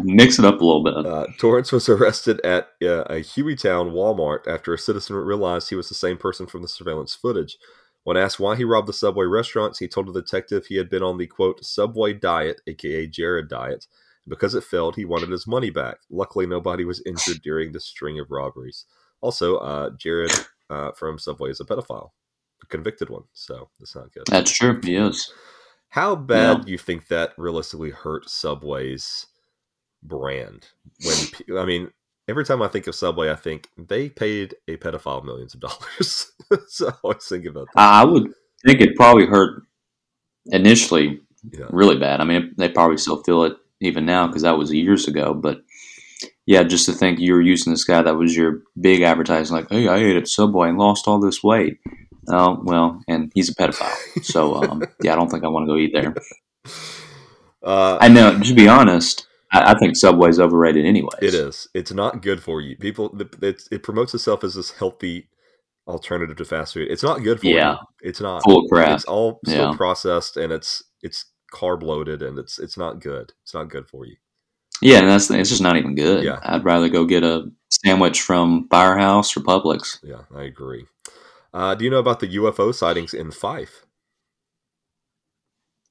Mix 0.00 0.38
it 0.38 0.44
up 0.44 0.60
a 0.60 0.64
little 0.64 0.82
bit. 0.82 0.94
Uh, 1.06 1.26
Torrance 1.38 1.70
was 1.70 1.88
arrested 1.88 2.40
at 2.40 2.68
uh, 2.82 3.04
a 3.04 3.20
Hueytown 3.20 3.92
Walmart 3.92 4.46
after 4.48 4.72
a 4.72 4.78
citizen 4.78 5.16
realized 5.16 5.68
he 5.68 5.76
was 5.76 5.88
the 5.88 5.94
same 5.94 6.16
person 6.16 6.46
from 6.46 6.62
the 6.62 6.68
surveillance 6.68 7.14
footage. 7.14 7.58
When 8.04 8.16
asked 8.16 8.40
why 8.40 8.56
he 8.56 8.64
robbed 8.64 8.88
the 8.88 8.94
Subway 8.94 9.26
restaurants, 9.26 9.78
he 9.78 9.88
told 9.88 10.08
the 10.08 10.20
detective 10.20 10.66
he 10.66 10.76
had 10.76 10.90
been 10.90 11.02
on 11.02 11.18
the 11.18 11.26
quote 11.26 11.64
Subway 11.64 12.14
diet, 12.14 12.60
aka 12.66 13.06
Jared 13.06 13.48
diet. 13.48 13.86
Because 14.26 14.54
it 14.54 14.64
failed, 14.64 14.96
he 14.96 15.04
wanted 15.04 15.30
his 15.30 15.46
money 15.46 15.70
back. 15.70 15.98
Luckily, 16.10 16.46
nobody 16.46 16.84
was 16.84 17.02
injured 17.04 17.42
during 17.42 17.72
the 17.72 17.80
string 17.80 18.18
of 18.18 18.30
robberies. 18.30 18.86
Also, 19.20 19.56
uh, 19.58 19.90
Jared 19.98 20.32
uh, 20.70 20.92
from 20.92 21.18
Subway 21.18 21.50
is 21.50 21.60
a 21.60 21.64
pedophile, 21.64 22.10
convicted 22.68 23.10
one, 23.10 23.24
so 23.32 23.68
that's 23.78 23.94
not 23.94 24.12
good. 24.12 24.24
That's 24.30 24.50
true. 24.50 24.80
He 24.82 24.96
is. 24.96 25.32
How 25.90 26.14
bad 26.16 26.58
Yeah. 26.58 26.64
do 26.64 26.72
you 26.72 26.78
think 26.78 27.08
that 27.08 27.32
realistically 27.36 27.90
hurt 27.90 28.28
Subway's 28.30 29.26
brand? 30.02 30.68
When 31.04 31.58
I 31.58 31.64
mean, 31.66 31.90
every 32.28 32.44
time 32.44 32.62
I 32.62 32.68
think 32.68 32.86
of 32.86 32.94
Subway, 32.94 33.30
I 33.30 33.36
think 33.36 33.68
they 33.76 34.08
paid 34.08 34.54
a 34.68 34.76
pedophile 34.76 35.24
millions 35.24 35.54
of 35.54 35.60
dollars. 35.60 36.32
so 36.68 36.88
I 36.88 36.94
always 37.02 37.24
think 37.26 37.44
about 37.46 37.68
that. 37.74 37.80
I 37.80 38.02
I 38.02 38.04
would 38.04 38.32
think 38.64 38.80
it 38.80 38.96
probably 38.96 39.26
hurt 39.26 39.62
initially 40.46 41.20
Yeah. 41.52 41.66
really 41.70 41.98
bad. 41.98 42.20
I 42.20 42.24
mean, 42.24 42.54
they 42.56 42.68
probably 42.68 42.96
still 42.96 43.22
feel 43.22 43.44
it 43.44 43.56
even 43.80 44.06
now 44.06 44.26
because 44.26 44.42
that 44.42 44.56
was 44.58 44.72
years 44.72 45.08
ago. 45.08 45.34
But 45.34 45.62
yeah, 46.46 46.62
just 46.62 46.86
to 46.86 46.92
think 46.92 47.18
you 47.18 47.34
were 47.34 47.42
using 47.42 47.72
this 47.72 47.84
guy 47.84 48.02
that 48.02 48.16
was 48.16 48.36
your 48.36 48.62
big 48.80 49.02
advertising, 49.02 49.56
like, 49.56 49.68
hey, 49.70 49.88
I 49.88 49.96
ate 49.98 50.16
at 50.16 50.28
Subway 50.28 50.68
and 50.68 50.78
lost 50.78 51.06
all 51.06 51.20
this 51.20 51.42
weight. 51.42 51.78
Oh, 52.28 52.60
well, 52.62 53.02
and 53.08 53.32
he's 53.34 53.48
a 53.50 53.54
pedophile. 53.54 53.96
So, 54.24 54.54
um, 54.62 54.82
yeah, 55.02 55.12
I 55.12 55.16
don't 55.16 55.28
think 55.30 55.44
I 55.44 55.48
want 55.48 55.64
to 55.64 55.72
go 55.72 55.76
eat 55.78 55.92
there. 55.92 56.14
Uh, 57.62 57.96
I 58.00 58.08
know, 58.08 58.40
to 58.40 58.54
be 58.54 58.66
honest, 58.66 59.26
I, 59.52 59.72
I 59.72 59.78
think 59.78 59.96
Subway's 59.96 60.40
overrated 60.40 60.84
anyways. 60.84 61.12
it 61.22 61.32
is. 61.34 61.68
It's 61.74 61.92
not 61.92 62.20
good 62.20 62.42
for 62.42 62.60
you. 62.60 62.76
People, 62.76 63.16
it, 63.40 63.62
it 63.70 63.82
promotes 63.84 64.14
itself 64.14 64.42
as 64.42 64.56
this 64.56 64.72
healthy 64.72 65.28
alternative 65.86 66.36
to 66.38 66.44
fast 66.44 66.74
food. 66.74 66.90
It's 66.90 67.04
not 67.04 67.22
good 67.22 67.38
for 67.40 67.46
Yeah. 67.46 67.72
you. 67.72 67.78
It's 68.08 68.20
not. 68.20 68.42
Full 68.42 68.64
of 68.64 68.70
crap. 68.70 68.96
It's 68.96 69.04
all 69.04 69.38
Yeah. 69.46 69.74
processed 69.76 70.36
and 70.36 70.52
it's 70.52 70.82
it's 71.02 71.26
carb 71.54 71.82
loaded 71.84 72.22
and 72.22 72.36
it's 72.38 72.58
it's 72.58 72.76
not 72.76 72.98
good. 73.00 73.32
It's 73.44 73.54
not 73.54 73.68
good 73.68 73.86
for 73.88 74.06
you. 74.06 74.16
Yeah, 74.80 74.98
and 74.98 75.08
that's 75.08 75.30
it's 75.30 75.50
just 75.50 75.62
not 75.62 75.76
even 75.76 75.94
good. 75.94 76.24
Yeah. 76.24 76.40
I'd 76.42 76.64
rather 76.64 76.88
go 76.88 77.04
get 77.04 77.22
a 77.22 77.44
sandwich 77.70 78.22
from 78.22 78.66
Firehouse 78.70 79.36
or 79.36 79.40
Publix. 79.40 79.98
Yeah, 80.02 80.22
I 80.34 80.42
agree. 80.42 80.86
Uh, 81.54 81.74
do 81.74 81.84
you 81.84 81.90
know 81.90 81.98
about 81.98 82.20
the 82.20 82.34
UFO 82.36 82.74
sightings 82.74 83.12
in 83.12 83.30
Fyffe? 83.30 83.84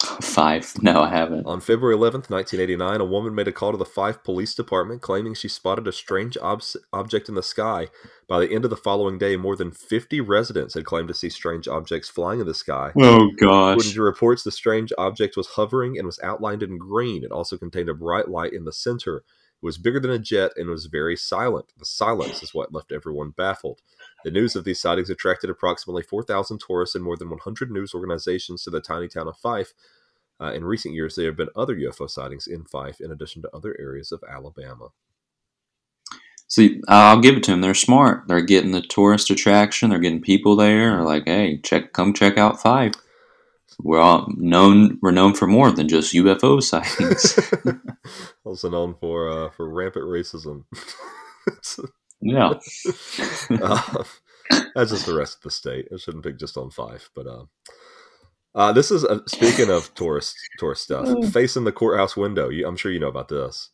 Fyffe? 0.02 0.82
No, 0.82 1.02
I 1.04 1.10
haven't. 1.10 1.45
On 1.45 1.60
February 1.60 1.95
11th, 1.95 2.30
1989, 2.30 3.02
a 3.02 3.06
woman 3.06 3.36
made 3.36 3.47
a 3.47 3.52
call 3.52 3.71
to 3.71 3.78
the 3.78 3.86
Fyffe 3.86 4.24
Police 4.24 4.56
Department 4.56 5.02
claiming 5.02 5.34
she 5.34 5.47
spotted 5.47 5.88
a 5.88 5.91
strange 5.91 6.38
ob- 6.38 6.63
object 6.91 7.30
in 7.30 7.36
the 7.36 7.43
sky. 7.43 7.88
By 8.28 8.39
the 8.39 8.54
end 8.54 8.63
of 8.63 8.71
the 8.71 8.78
following 8.78 9.17
day, 9.17 9.36
more 9.36 9.56
than 9.56 9.71
50 9.71 10.21
residents 10.21 10.74
had 10.74 10.86
claimed 10.86 11.10
to 11.10 11.13
see 11.13 11.30
strange 11.30 11.67
objects 11.67 12.10
flying 12.10 12.39
in 12.39 12.47
the 12.47 12.54
sky. 12.54 12.91
Oh, 12.97 13.30
gosh. 13.38 13.74
According 13.74 13.93
to 13.93 14.02
reports, 14.02 14.43
the 14.43 14.52
strange 14.52 14.91
object 14.97 15.38
was 15.38 15.47
hovering 15.50 15.97
and 15.97 16.06
was 16.06 16.19
outlined 16.24 16.63
in 16.63 16.78
green. 16.78 17.24
It 17.24 17.32
also 17.32 17.58
contained 17.58 17.89
a 17.89 17.93
bright 17.93 18.30
light 18.30 18.54
in 18.54 18.65
the 18.65 18.74
center. 18.74 19.24
It 19.62 19.65
was 19.65 19.78
bigger 19.78 20.00
than 20.00 20.12
a 20.12 20.17
jet 20.17 20.52
and 20.56 20.69
was 20.69 20.88
very 20.88 21.15
silent. 21.15 21.71
The 21.78 21.86
silence 21.86 22.41
is 22.41 22.54
what 22.54 22.74
left 22.74 22.91
everyone 22.91 23.30
baffled. 23.30 23.82
The 24.24 24.32
news 24.32 24.56
of 24.56 24.63
these 24.63 24.82
sightings 24.82 25.10
attracted 25.10 25.50
approximately 25.50 26.02
4,000 26.02 26.60
tourists 26.60 26.95
and 26.95 27.04
more 27.04 27.15
than 27.15 27.30
100 27.30 27.71
news 27.71 27.93
organizations 27.93 28.63
to 28.63 28.71
the 28.71 28.82
tiny 28.82 29.08
town 29.08 29.28
of 29.28 29.38
Fyffe. 29.38 29.74
Uh, 30.39 30.52
in 30.54 30.65
recent 30.65 30.95
years, 30.95 31.15
there 31.15 31.28
have 31.28 31.38
been 31.38 31.50
other 31.56 31.76
UFO 31.76 32.10
sightings 32.10 32.47
in 32.47 32.63
Fyffe, 32.63 33.00
in 33.00 33.12
addition 33.12 33.43
to 33.43 33.56
other 33.56 33.76
areas 33.80 34.12
of 34.12 34.24
Alabama. 34.28 34.89
See, 36.47 36.82
I'll 36.88 37.21
give 37.21 37.38
it 37.38 37.43
to 37.43 37.52
them. 37.52 37.62
They're 37.62 37.76
smart. 37.76 38.28
They're 38.28 38.41
getting 38.41 38.71
the 38.71 38.82
tourist 38.82 39.30
attraction. 39.30 39.91
They're 39.91 40.00
getting 40.00 40.21
people 40.21 40.56
there. 40.56 40.91
They're 40.91 41.04
like, 41.04 41.24
hey, 41.28 41.60
check, 41.60 41.93
come 41.93 42.13
check 42.13 42.38
out 42.38 42.60
Fyffe. 42.60 42.95
We're 43.79 43.99
all 43.99 44.27
known. 44.36 44.99
We're 45.01 45.12
known 45.12 45.34
for 45.34 45.47
more 45.47 45.71
than 45.71 45.88
just 45.88 46.13
UFO 46.13 46.62
sightings. 46.63 47.39
also 48.43 48.69
known 48.69 48.95
for 48.99 49.29
uh, 49.29 49.49
for 49.51 49.69
rampant 49.69 50.05
racism. 50.05 50.65
yeah, 52.21 52.53
uh, 53.49 54.03
that's 54.75 54.91
just 54.91 55.05
the 55.05 55.15
rest 55.15 55.38
of 55.38 55.43
the 55.43 55.51
state. 55.51 55.88
I 55.93 55.97
shouldn't 55.97 56.23
pick 56.23 56.38
just 56.38 56.57
on 56.57 56.69
five, 56.69 57.10
but 57.15 57.27
uh, 57.27 57.43
uh, 58.53 58.71
this 58.73 58.91
is 58.91 59.05
uh, 59.05 59.19
speaking 59.27 59.69
of 59.69 59.93
tourist 59.95 60.36
tourist 60.57 60.84
stuff. 60.84 61.05
Mm. 61.05 61.31
Facing 61.31 61.63
the 61.63 61.71
courthouse 61.71 62.17
window. 62.17 62.49
You, 62.49 62.67
I'm 62.67 62.77
sure 62.77 62.91
you 62.91 62.99
know 62.99 63.07
about 63.07 63.29
this. 63.29 63.69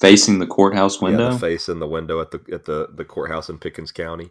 Facing 0.00 0.38
the 0.38 0.46
courthouse 0.46 1.00
window. 1.00 1.28
Yeah, 1.28 1.34
the 1.34 1.38
face 1.38 1.68
in 1.68 1.78
the 1.78 1.86
window 1.86 2.20
at 2.20 2.30
the 2.30 2.42
at 2.52 2.64
the 2.64 2.88
the 2.92 3.04
courthouse 3.04 3.48
in 3.48 3.58
Pickens 3.58 3.92
County. 3.92 4.30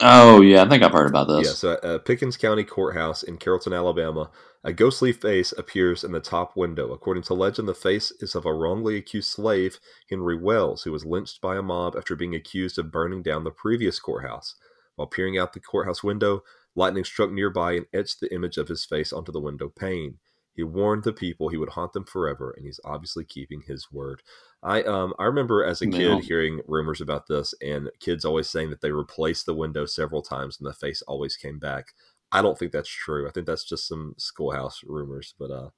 Oh 0.00 0.40
yeah, 0.42 0.62
I 0.62 0.68
think 0.68 0.82
I've 0.82 0.92
heard 0.92 1.08
about 1.08 1.26
this. 1.26 1.46
Yeah, 1.46 1.52
so 1.52 1.70
uh, 1.72 1.98
Pickens 1.98 2.36
County 2.36 2.62
Courthouse 2.62 3.24
in 3.24 3.36
Carrollton, 3.36 3.72
Alabama, 3.72 4.30
a 4.62 4.72
ghostly 4.72 5.12
face 5.12 5.50
appears 5.52 6.04
in 6.04 6.12
the 6.12 6.20
top 6.20 6.56
window. 6.56 6.92
According 6.92 7.24
to 7.24 7.34
legend, 7.34 7.68
the 7.68 7.74
face 7.74 8.12
is 8.20 8.36
of 8.36 8.46
a 8.46 8.52
wrongly 8.54 8.96
accused 8.96 9.30
slave, 9.30 9.80
Henry 10.08 10.36
Wells, 10.36 10.82
who 10.84 10.92
was 10.92 11.04
lynched 11.04 11.40
by 11.40 11.56
a 11.56 11.62
mob 11.62 11.96
after 11.96 12.14
being 12.14 12.34
accused 12.34 12.78
of 12.78 12.92
burning 12.92 13.22
down 13.22 13.42
the 13.42 13.50
previous 13.50 13.98
courthouse. 13.98 14.54
While 14.94 15.08
peering 15.08 15.36
out 15.36 15.52
the 15.52 15.60
courthouse 15.60 16.04
window, 16.04 16.42
lightning 16.76 17.04
struck 17.04 17.32
nearby 17.32 17.72
and 17.72 17.86
etched 17.92 18.20
the 18.20 18.32
image 18.32 18.56
of 18.56 18.68
his 18.68 18.84
face 18.84 19.12
onto 19.12 19.32
the 19.32 19.40
window 19.40 19.68
pane. 19.68 20.18
He 20.54 20.64
warned 20.64 21.04
the 21.04 21.12
people 21.12 21.48
he 21.48 21.56
would 21.56 21.70
haunt 21.70 21.92
them 21.92 22.04
forever, 22.04 22.52
and 22.56 22.66
he's 22.66 22.80
obviously 22.84 23.24
keeping 23.24 23.62
his 23.62 23.92
word. 23.92 24.22
I 24.62 24.82
um 24.82 25.14
I 25.18 25.24
remember 25.24 25.64
as 25.64 25.82
a 25.82 25.86
kid 25.86 26.24
hearing 26.24 26.60
rumors 26.66 27.00
about 27.00 27.28
this, 27.28 27.54
and 27.60 27.90
kids 28.00 28.24
always 28.24 28.50
saying 28.50 28.70
that 28.70 28.80
they 28.80 28.90
replaced 28.90 29.46
the 29.46 29.54
window 29.54 29.86
several 29.86 30.22
times 30.22 30.58
and 30.58 30.66
the 30.66 30.72
face 30.74 31.02
always 31.02 31.36
came 31.36 31.58
back. 31.58 31.92
I 32.32 32.42
don't 32.42 32.58
think 32.58 32.72
that's 32.72 32.88
true. 32.88 33.28
I 33.28 33.30
think 33.30 33.46
that's 33.46 33.64
just 33.64 33.86
some 33.86 34.14
schoolhouse 34.18 34.80
rumors, 34.84 35.34
but 35.38 35.50
uh, 35.50 35.68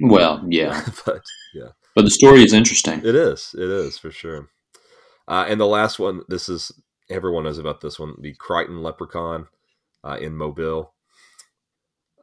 Well, 0.00 0.44
yeah, 0.48 0.84
but 1.06 1.22
yeah, 1.54 1.70
but 1.94 2.02
the 2.02 2.10
story 2.10 2.42
is 2.42 2.52
interesting. 2.52 3.00
it 3.04 3.14
is. 3.14 3.54
It 3.56 3.68
is 3.68 3.98
for 3.98 4.10
sure. 4.10 4.48
Uh, 5.26 5.46
and 5.48 5.60
the 5.60 5.66
last 5.66 5.98
one, 5.98 6.22
this 6.28 6.48
is 6.48 6.72
everyone 7.10 7.44
knows 7.44 7.58
about 7.58 7.80
this 7.80 7.98
one, 7.98 8.14
the 8.20 8.34
Crichton 8.34 8.82
Leprechaun 8.82 9.46
uh, 10.02 10.18
in 10.20 10.36
Mobile. 10.36 10.93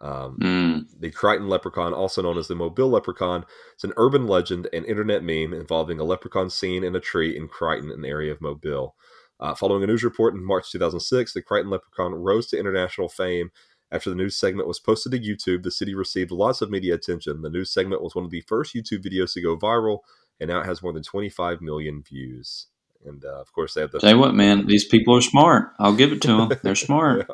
Um, 0.02 0.38
Mm, 0.42 0.88
the 1.00 1.12
Crichton 1.12 1.48
Leprechaun, 1.48 1.94
also 1.94 2.24
known 2.24 2.38
as 2.38 2.48
the 2.48 2.56
Mobile 2.56 2.90
Leprechaun, 2.90 3.46
is 3.78 3.84
an 3.84 3.94
urban 3.98 4.28
legend 4.28 4.68
and 4.74 4.84
internet 4.86 5.24
meme 5.24 5.54
involving 5.54 6.00
a 6.00 6.04
leprechaun 6.04 6.50
seen 6.50 6.84
in 6.84 6.96
a 6.96 7.00
tree 7.00 7.38
in 7.38 7.48
Crichton, 7.48 7.92
an 7.92 8.04
area 8.04 8.32
of 8.32 8.42
Mobile. 8.42 8.96
Uh, 9.40 9.54
following 9.56 9.84
a 9.84 9.88
news 9.88 10.04
report 10.04 10.34
in 10.34 10.44
March 10.44 10.72
2006, 10.72 11.34
the 11.34 11.42
Crichton 11.42 11.72
Leprechaun 11.72 12.14
rose 12.14 12.48
to 12.48 12.60
international 12.60 13.10
fame 13.10 13.52
after 13.92 14.10
the 14.10 14.16
news 14.16 14.36
segment 14.36 14.68
was 14.68 14.80
posted 14.80 15.12
to 15.12 15.20
YouTube. 15.20 15.64
The 15.64 15.72
city 15.72 15.94
received 15.94 16.32
lots 16.32 16.62
of 16.62 16.70
media 16.70 16.96
attention. 16.96 17.42
The 17.42 17.50
news 17.50 17.72
segment 17.72 18.02
was 18.02 18.16
one 18.16 18.26
of 18.26 18.32
the 18.32 18.42
first 18.42 18.74
YouTube 18.74 19.04
videos 19.04 19.34
to 19.34 19.42
go 19.42 19.58
viral, 19.58 20.00
and 20.40 20.50
now 20.50 20.62
it 20.62 20.66
has 20.66 20.82
more 20.82 20.94
than 20.94 21.04
25 21.04 21.62
million 21.62 22.02
views. 22.02 22.68
And 23.06 23.24
uh, 23.26 23.40
of 23.40 23.52
course, 23.54 23.74
they 23.74 23.82
have 23.82 23.92
the 23.92 24.00
tell 24.00 24.12
you 24.12 24.20
what, 24.20 24.36
man, 24.36 24.68
these 24.68 24.86
people 24.86 25.16
are 25.16 25.22
smart. 25.22 25.72
I'll 25.80 25.96
give 25.96 26.12
it 26.12 26.22
to 26.24 26.28
them. 26.28 26.52
They're 26.64 26.76
smart. 26.88 27.28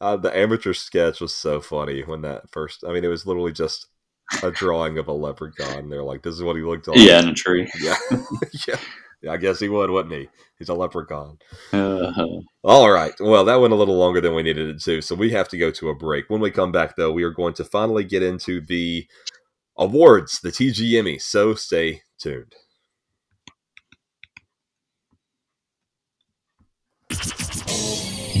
uh, 0.00 0.16
the 0.16 0.36
amateur 0.36 0.72
sketch 0.72 1.20
was 1.20 1.34
so 1.34 1.60
funny 1.60 2.02
when 2.02 2.22
that 2.22 2.50
first. 2.50 2.84
I 2.86 2.92
mean, 2.92 3.04
it 3.04 3.08
was 3.08 3.26
literally 3.26 3.52
just 3.52 3.86
a 4.42 4.50
drawing 4.50 4.98
of 4.98 5.08
a 5.08 5.12
leprechaun. 5.12 5.88
They're 5.88 6.02
like, 6.02 6.22
"This 6.22 6.34
is 6.34 6.42
what 6.42 6.56
he 6.56 6.62
looked 6.62 6.88
like." 6.88 6.98
Yeah, 6.98 7.20
in 7.20 7.28
a 7.28 7.34
tree. 7.34 7.70
yeah, 7.80 7.96
yeah. 8.68 8.76
Yeah, 9.22 9.32
I 9.32 9.36
guess 9.36 9.60
he 9.60 9.68
would, 9.68 9.90
wouldn't 9.90 10.14
he? 10.14 10.28
He's 10.58 10.70
a 10.70 10.74
leprechaun. 10.74 11.36
Uh, 11.74 12.10
All 12.64 12.90
right. 12.90 13.12
Well, 13.20 13.44
that 13.44 13.60
went 13.60 13.74
a 13.74 13.76
little 13.76 13.98
longer 13.98 14.18
than 14.18 14.34
we 14.34 14.42
needed 14.42 14.70
it 14.70 14.80
to, 14.84 15.02
so 15.02 15.14
we 15.14 15.28
have 15.32 15.46
to 15.50 15.58
go 15.58 15.70
to 15.72 15.90
a 15.90 15.94
break. 15.94 16.30
When 16.30 16.40
we 16.40 16.50
come 16.50 16.72
back, 16.72 16.96
though, 16.96 17.12
we 17.12 17.22
are 17.22 17.30
going 17.30 17.52
to 17.54 17.64
finally 17.64 18.02
get 18.02 18.22
into 18.22 18.62
the 18.62 19.06
awards, 19.76 20.40
the 20.40 20.48
TGME. 20.50 21.20
So 21.20 21.54
stay 21.54 22.00
tuned. 22.18 22.54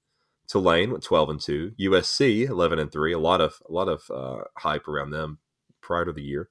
Tulane 0.48 0.90
went 0.92 1.04
twelve 1.04 1.30
and 1.30 1.40
two, 1.40 1.72
USC 1.80 2.48
eleven 2.48 2.78
and 2.78 2.92
three. 2.92 3.12
A 3.12 3.18
lot 3.18 3.40
of 3.40 3.62
a 3.68 3.72
lot 3.72 3.88
of 3.88 4.02
uh, 4.10 4.44
hype 4.58 4.88
around 4.88 5.10
them 5.10 5.38
prior 5.80 6.04
to 6.04 6.12
the 6.12 6.22
year. 6.22 6.48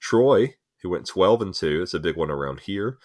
Troy 0.00 0.54
who 0.82 0.90
went 0.90 1.06
twelve 1.06 1.42
and 1.42 1.54
two. 1.54 1.82
It's 1.82 1.94
a 1.94 2.00
big 2.00 2.16
one 2.16 2.30
around 2.30 2.60
here 2.60 2.98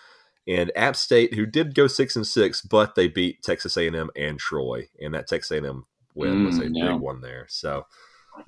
and 0.48 0.71
App 0.76 0.95
State, 0.95 1.34
who 1.36 1.45
did 1.45 1.74
go 1.74 1.88
six 1.88 2.15
and 2.15 2.28
six, 2.28 2.62
but 2.62 2.95
they 2.95 3.08
beat 3.08 3.41
Texas 3.43 3.78
A&M 3.78 4.10
and 4.15 4.39
Troy, 4.39 4.89
and 5.02 5.13
that 5.13 5.28
Texas 5.28 5.52
A&M 5.52 5.86
win 6.13 6.43
was 6.43 6.60
a 6.60 6.63
Mm, 6.63 6.76
yeah. 6.76 6.86
big 6.93 7.00
one 7.00 7.21
there. 7.21 7.45
So, 7.50 7.86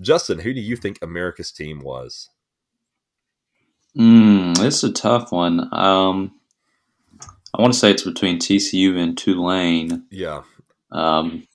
Justin, 0.01 0.39
who 0.39 0.53
do 0.53 0.61
you 0.61 0.75
think 0.75 0.99
America's 1.01 1.51
team 1.51 1.81
was? 1.81 2.29
Mm, 3.97 4.57
this 4.57 4.83
is 4.83 4.91
a 4.91 4.93
tough 4.93 5.31
one. 5.31 5.61
Um, 5.73 6.33
I 7.55 7.61
want 7.61 7.73
to 7.73 7.79
say 7.79 7.91
it's 7.91 8.03
between 8.03 8.39
TCU 8.39 8.97
and 8.97 9.17
Tulane. 9.17 10.05
Yeah, 10.11 10.43
Um, 10.91 11.47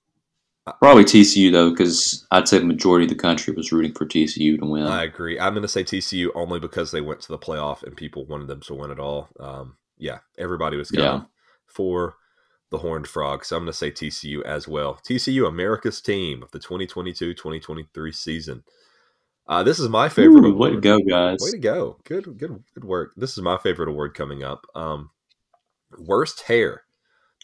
probably 0.80 1.04
TCU 1.04 1.50
though, 1.52 1.70
because 1.70 2.26
I'd 2.30 2.48
say 2.48 2.58
the 2.58 2.64
majority 2.64 3.04
of 3.04 3.10
the 3.10 3.16
country 3.16 3.52
was 3.54 3.72
rooting 3.72 3.92
for 3.94 4.06
TCU 4.06 4.58
to 4.58 4.66
win. 4.66 4.86
I 4.86 5.04
agree. 5.04 5.38
I'm 5.38 5.52
going 5.54 5.62
to 5.62 5.68
say 5.68 5.82
TCU 5.84 6.28
only 6.34 6.60
because 6.60 6.90
they 6.90 7.00
went 7.00 7.20
to 7.22 7.28
the 7.28 7.38
playoff 7.38 7.82
and 7.82 7.96
people 7.96 8.26
wanted 8.26 8.46
them 8.48 8.60
to 8.62 8.74
win 8.74 8.90
it 8.90 8.98
all. 9.00 9.28
Um, 9.40 9.76
yeah, 9.98 10.18
everybody 10.38 10.76
was 10.76 10.90
kind 10.90 11.04
Yeah. 11.04 11.20
for 11.66 12.14
the 12.70 12.78
Horned 12.78 13.06
Frog, 13.06 13.44
so 13.44 13.56
I'm 13.56 13.64
going 13.64 13.72
to 13.72 13.76
say 13.78 13.90
TCU 13.90 14.42
as 14.44 14.66
well. 14.66 14.98
TCU, 15.06 15.46
America's 15.46 16.00
team 16.00 16.42
of 16.42 16.50
the 16.52 16.58
2022-2023 16.60 18.14
season. 18.14 18.64
Uh, 19.46 19.62
this 19.62 19.78
is 19.78 19.88
my 19.88 20.08
favorite. 20.08 20.44
Ooh, 20.44 20.54
way 20.56 20.70
to 20.70 20.80
go, 20.80 20.98
guys! 21.00 21.38
Way 21.42 21.50
to 21.50 21.58
go. 21.58 21.98
Good, 22.04 22.24
good, 22.38 22.62
good 22.74 22.84
work. 22.84 23.12
This 23.16 23.32
is 23.32 23.42
my 23.42 23.58
favorite 23.58 23.88
award 23.88 24.14
coming 24.14 24.42
up. 24.44 24.64
Um, 24.74 25.10
worst 25.98 26.42
hair. 26.42 26.84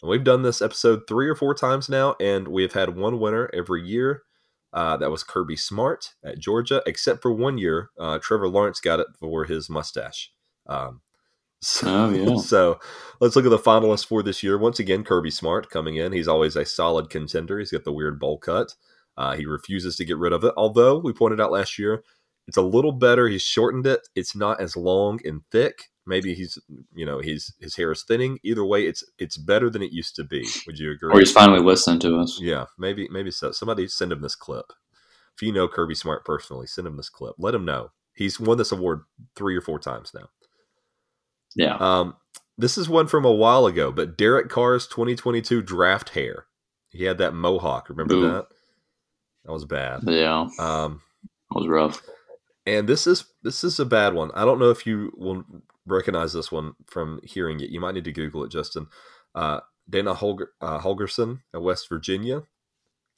And 0.01 0.09
We've 0.09 0.23
done 0.23 0.43
this 0.43 0.61
episode 0.61 1.01
three 1.07 1.27
or 1.29 1.35
four 1.35 1.53
times 1.53 1.89
now, 1.89 2.15
and 2.19 2.47
we 2.47 2.61
have 2.63 2.73
had 2.73 2.95
one 2.95 3.19
winner 3.19 3.49
every 3.53 3.85
year. 3.87 4.23
Uh, 4.71 4.97
that 4.97 5.09
was 5.09 5.23
Kirby 5.23 5.55
Smart 5.55 6.13
at 6.23 6.37
Georgia, 6.39 6.83
except 6.85 7.21
for 7.21 7.33
one 7.33 7.57
year. 7.57 7.89
Uh, 7.99 8.19
Trevor 8.21 8.47
Lawrence 8.47 8.79
got 8.79 8.99
it 8.99 9.07
for 9.19 9.45
his 9.45 9.69
mustache. 9.69 10.31
Um, 10.67 11.01
so, 11.61 11.87
Oh, 11.87 12.09
yeah. 12.09 12.37
so 12.41 12.79
let's 13.19 13.35
look 13.35 13.45
at 13.45 13.49
the 13.49 13.57
finalists 13.57 14.05
for 14.05 14.21
this 14.21 14.43
year. 14.43 14.57
Once 14.57 14.79
again, 14.79 15.03
Kirby 15.03 15.31
Smart 15.31 15.69
coming 15.69 15.95
in. 15.95 16.11
He's 16.13 16.27
always 16.27 16.55
a 16.55 16.65
solid 16.65 17.09
contender. 17.09 17.59
He's 17.59 17.71
got 17.71 17.83
the 17.83 17.91
weird 17.91 18.19
bowl 18.19 18.37
cut. 18.37 18.75
Uh, 19.17 19.35
he 19.35 19.45
refuses 19.45 19.97
to 19.97 20.05
get 20.05 20.17
rid 20.17 20.31
of 20.31 20.43
it. 20.43 20.53
Although 20.55 20.99
we 20.99 21.11
pointed 21.11 21.41
out 21.41 21.51
last 21.51 21.77
year, 21.77 22.03
it's 22.47 22.57
a 22.57 22.61
little 22.61 22.93
better. 22.93 23.27
He's 23.27 23.41
shortened 23.41 23.85
it. 23.85 24.07
It's 24.15 24.35
not 24.35 24.61
as 24.61 24.77
long 24.77 25.19
and 25.25 25.41
thick. 25.51 25.89
Maybe 26.09 26.33
he's, 26.33 26.57
you 26.93 27.05
know, 27.05 27.19
his 27.19 27.53
his 27.59 27.75
hair 27.75 27.91
is 27.91 28.03
thinning. 28.03 28.39
Either 28.43 28.65
way, 28.65 28.85
it's 28.87 29.03
it's 29.19 29.37
better 29.37 29.69
than 29.69 29.81
it 29.83 29.93
used 29.93 30.15
to 30.15 30.23
be. 30.23 30.45
Would 30.65 30.79
you 30.79 30.91
agree? 30.91 31.13
Or 31.13 31.19
he's 31.19 31.31
finally 31.31 31.61
listening 31.61 31.99
to 31.99 32.17
us. 32.19 32.39
Yeah, 32.41 32.65
maybe 32.77 33.07
maybe 33.11 33.31
so. 33.31 33.51
Somebody 33.51 33.87
send 33.87 34.11
him 34.11 34.21
this 34.21 34.35
clip. 34.35 34.65
If 35.35 35.43
you 35.43 35.53
know 35.53 35.67
Kirby 35.67 35.95
Smart 35.95 36.25
personally, 36.25 36.67
send 36.67 36.87
him 36.87 36.97
this 36.97 37.09
clip. 37.09 37.35
Let 37.37 37.53
him 37.55 37.63
know. 37.63 37.91
He's 38.13 38.39
won 38.39 38.57
this 38.57 38.71
award 38.73 39.01
three 39.35 39.55
or 39.55 39.61
four 39.61 39.79
times 39.79 40.11
now. 40.13 40.27
Yeah. 41.55 41.77
Um, 41.79 42.15
this 42.57 42.77
is 42.77 42.89
one 42.89 43.07
from 43.07 43.23
a 43.23 43.31
while 43.31 43.65
ago, 43.65 43.91
but 43.91 44.17
Derek 44.17 44.49
Carr's 44.49 44.87
2022 44.87 45.61
draft 45.61 46.09
hair. 46.09 46.45
He 46.89 47.03
had 47.05 47.19
that 47.19 47.33
mohawk. 47.33 47.87
Remember 47.89 48.15
Ooh. 48.15 48.21
that? 48.31 48.47
That 49.45 49.51
was 49.53 49.65
bad. 49.65 50.01
Yeah. 50.05 50.47
Um, 50.59 51.01
That 51.51 51.59
was 51.59 51.67
rough. 51.67 52.01
and 52.65 52.89
this 52.89 53.07
is 53.07 53.25
this 53.43 53.63
is 53.63 53.79
a 53.79 53.85
bad 53.85 54.13
one. 54.13 54.31
I 54.33 54.43
don't 54.43 54.59
know 54.59 54.69
if 54.71 54.85
you 54.85 55.11
will 55.15 55.45
recognize 55.89 56.33
this 56.33 56.51
one 56.51 56.73
from 56.87 57.19
hearing 57.23 57.59
it. 57.59 57.69
You 57.69 57.79
might 57.79 57.95
need 57.95 58.05
to 58.05 58.11
Google 58.11 58.43
it, 58.43 58.51
Justin. 58.51 58.87
Uh, 59.35 59.59
Dana 59.89 60.13
Holger, 60.13 60.51
uh, 60.61 60.79
Holgorsen 60.79 61.39
at 61.53 61.61
West 61.61 61.89
Virginia. 61.89 62.43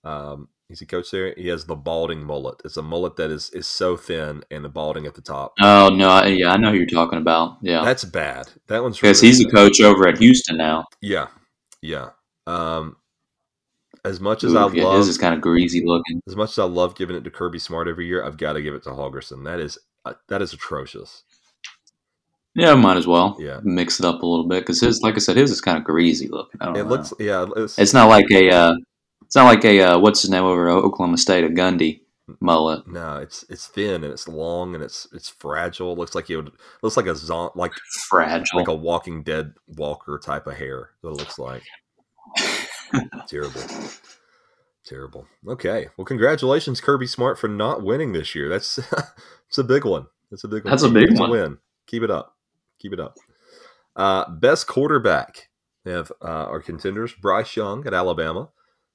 Um, 0.04 0.48
he's 0.68 0.82
a 0.82 0.86
coach 0.86 1.12
there. 1.12 1.34
He 1.36 1.48
has 1.50 1.66
the 1.66 1.76
balding 1.76 2.24
mullet. 2.24 2.62
It's 2.66 2.78
a 2.78 2.82
mullet 2.82 3.16
that 3.18 3.30
is 3.30 3.50
is 3.52 3.68
so 3.68 3.96
thin 3.98 4.44
and 4.50 4.64
the 4.66 4.70
balding 4.70 5.06
at 5.06 5.14
the 5.16 5.22
top. 5.22 5.54
Oh 5.62 5.90
no, 5.90 6.10
I- 6.10 6.28
yeah, 6.28 6.52
I 6.52 6.58
know 6.58 6.72
who 6.72 6.78
you're 6.78 6.86
talking 6.88 7.20
about. 7.20 7.58
Yeah, 7.62 7.84
That's 7.84 8.04
bad. 8.06 8.48
That 8.68 8.82
one's 8.82 8.98
because 9.00 9.22
really 9.22 9.36
he's 9.36 9.46
a 9.46 9.50
coach 9.50 9.80
over 9.82 10.08
at 10.08 10.18
Houston 10.18 10.58
now. 10.58 10.86
Yeah, 11.02 11.28
yeah. 11.82 12.10
Um, 12.48 12.96
as 14.04 14.20
much 14.20 14.44
as 14.44 14.54
Ooh, 14.54 14.58
I 14.58 14.72
yeah, 14.72 14.84
love, 14.86 14.98
his 14.98 15.10
is 15.10 15.18
kind 15.18 15.36
of 15.36 15.42
greasy 15.42 15.84
looking. 15.86 16.22
as 16.28 16.36
much 16.36 16.52
as 16.52 16.60
I 16.60 16.64
love 16.64 16.96
giving 16.96 17.16
it 17.16 17.24
to 17.26 17.30
Kirby 17.32 17.60
Smart 17.60 17.88
every 17.88 18.08
year, 18.08 18.24
I've 18.26 18.38
got 18.38 18.54
to 18.54 18.62
give 18.62 18.74
it 18.74 18.84
to 18.84 18.90
Holgorsen. 18.90 19.44
That 19.46 19.60
is 19.60 19.78
uh, 20.06 20.14
that 20.30 20.42
is 20.42 20.54
atrocious. 20.54 21.24
Yeah, 22.56 22.76
might 22.76 22.98
as 22.98 23.08
well. 23.08 23.38
Yeah. 23.40 23.60
mix 23.64 24.00
it 24.00 24.06
up 24.06 24.22
a 24.22 24.26
little 24.26 24.46
bit 24.48 24.62
because 24.62 24.82
his, 24.82 25.02
like 25.02 25.16
I 25.16 25.20
said, 25.20 25.38
his 25.38 25.52
is 25.52 25.62
kind 25.62 25.78
of 25.78 25.84
greasy 25.84 26.28
looking. 26.28 26.60
I 26.60 26.66
don't 26.66 26.76
It 26.76 26.84
know. 26.84 26.90
looks, 26.90 27.14
yeah, 27.20 27.46
it's, 27.56 27.80
It's 27.80 27.94
not 27.94 28.10
like 28.10 28.30
a. 28.32 28.50
Uh, 28.50 28.74
it's 29.24 29.36
not 29.36 29.46
like 29.46 29.64
a. 29.64 29.82
Uh, 29.82 30.00
what's 30.00 30.22
his 30.22 30.30
name 30.32 30.44
over 30.44 30.68
at 30.70 30.74
Oklahoma 30.76 31.18
State? 31.18 31.46
A 31.46 31.50
Gundy 31.50 32.02
mullet. 32.40 32.86
no, 32.88 33.18
it's 33.18 33.44
it's 33.50 33.68
thin 33.68 34.04
and 34.04 34.12
it's 34.14 34.28
long 34.28 34.74
and 34.76 34.84
it's 34.84 35.08
it's 35.14 35.30
fragile. 35.30 35.94
It 35.94 35.98
looks 36.00 36.14
like 36.16 36.30
it 36.30 36.36
would 36.36 36.52
looks 36.82 36.98
like 36.98 37.06
a 37.08 37.16
zon, 37.16 37.52
like 37.56 37.72
Fragile. 38.10 38.60
like 38.60 38.68
a 38.68 38.74
Walking 38.76 39.24
Dead 39.24 39.54
walker 39.68 40.20
type 40.22 40.48
of 40.48 40.56
hair. 40.58 40.90
That 41.02 41.10
it 41.10 41.14
looks 41.14 41.40
like 41.40 41.64
terrible, 43.28 43.62
terrible. 44.86 45.28
Okay, 45.48 45.88
well, 45.98 46.06
congratulations, 46.06 46.82
Kirby 46.82 47.08
Smart, 47.08 47.40
for 47.40 47.48
not 47.48 47.84
winning 47.84 48.14
this 48.14 48.36
year. 48.36 48.50
That's 48.50 48.78
it's 49.48 49.58
a 49.58 49.64
big 49.64 49.86
one. 49.86 50.08
That's 50.30 50.44
a 50.44 50.48
big 50.48 50.64
one. 50.64 50.72
That's 50.72 50.84
a 50.84 50.90
big 50.90 51.12
It's 51.12 51.20
one. 51.20 51.30
win. 51.32 51.58
Keep 51.88 52.04
it 52.04 52.12
up. 52.12 52.36
Keep 52.82 52.94
it 52.94 53.00
up. 53.00 53.18
Uh, 53.96 54.30
best 54.30 54.68
quarterback. 54.68 55.50
Have 55.86 56.12
uh, 56.22 56.46
our 56.46 56.62
contenders: 56.62 57.14
Bryce 57.14 57.56
Young 57.56 57.86
at 57.88 57.94
Alabama, 57.94 58.50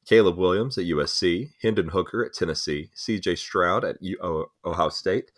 Caleb 0.07 0.39
Williams 0.39 0.79
at 0.79 0.85
USC, 0.85 1.51
Hendon 1.61 1.89
Hooker 1.89 2.25
at 2.25 2.33
Tennessee, 2.33 2.91
C.J. 2.95 3.37
Stroud 3.37 3.85
at 3.85 3.97
Ohio 4.65 4.89
State, 4.89 5.33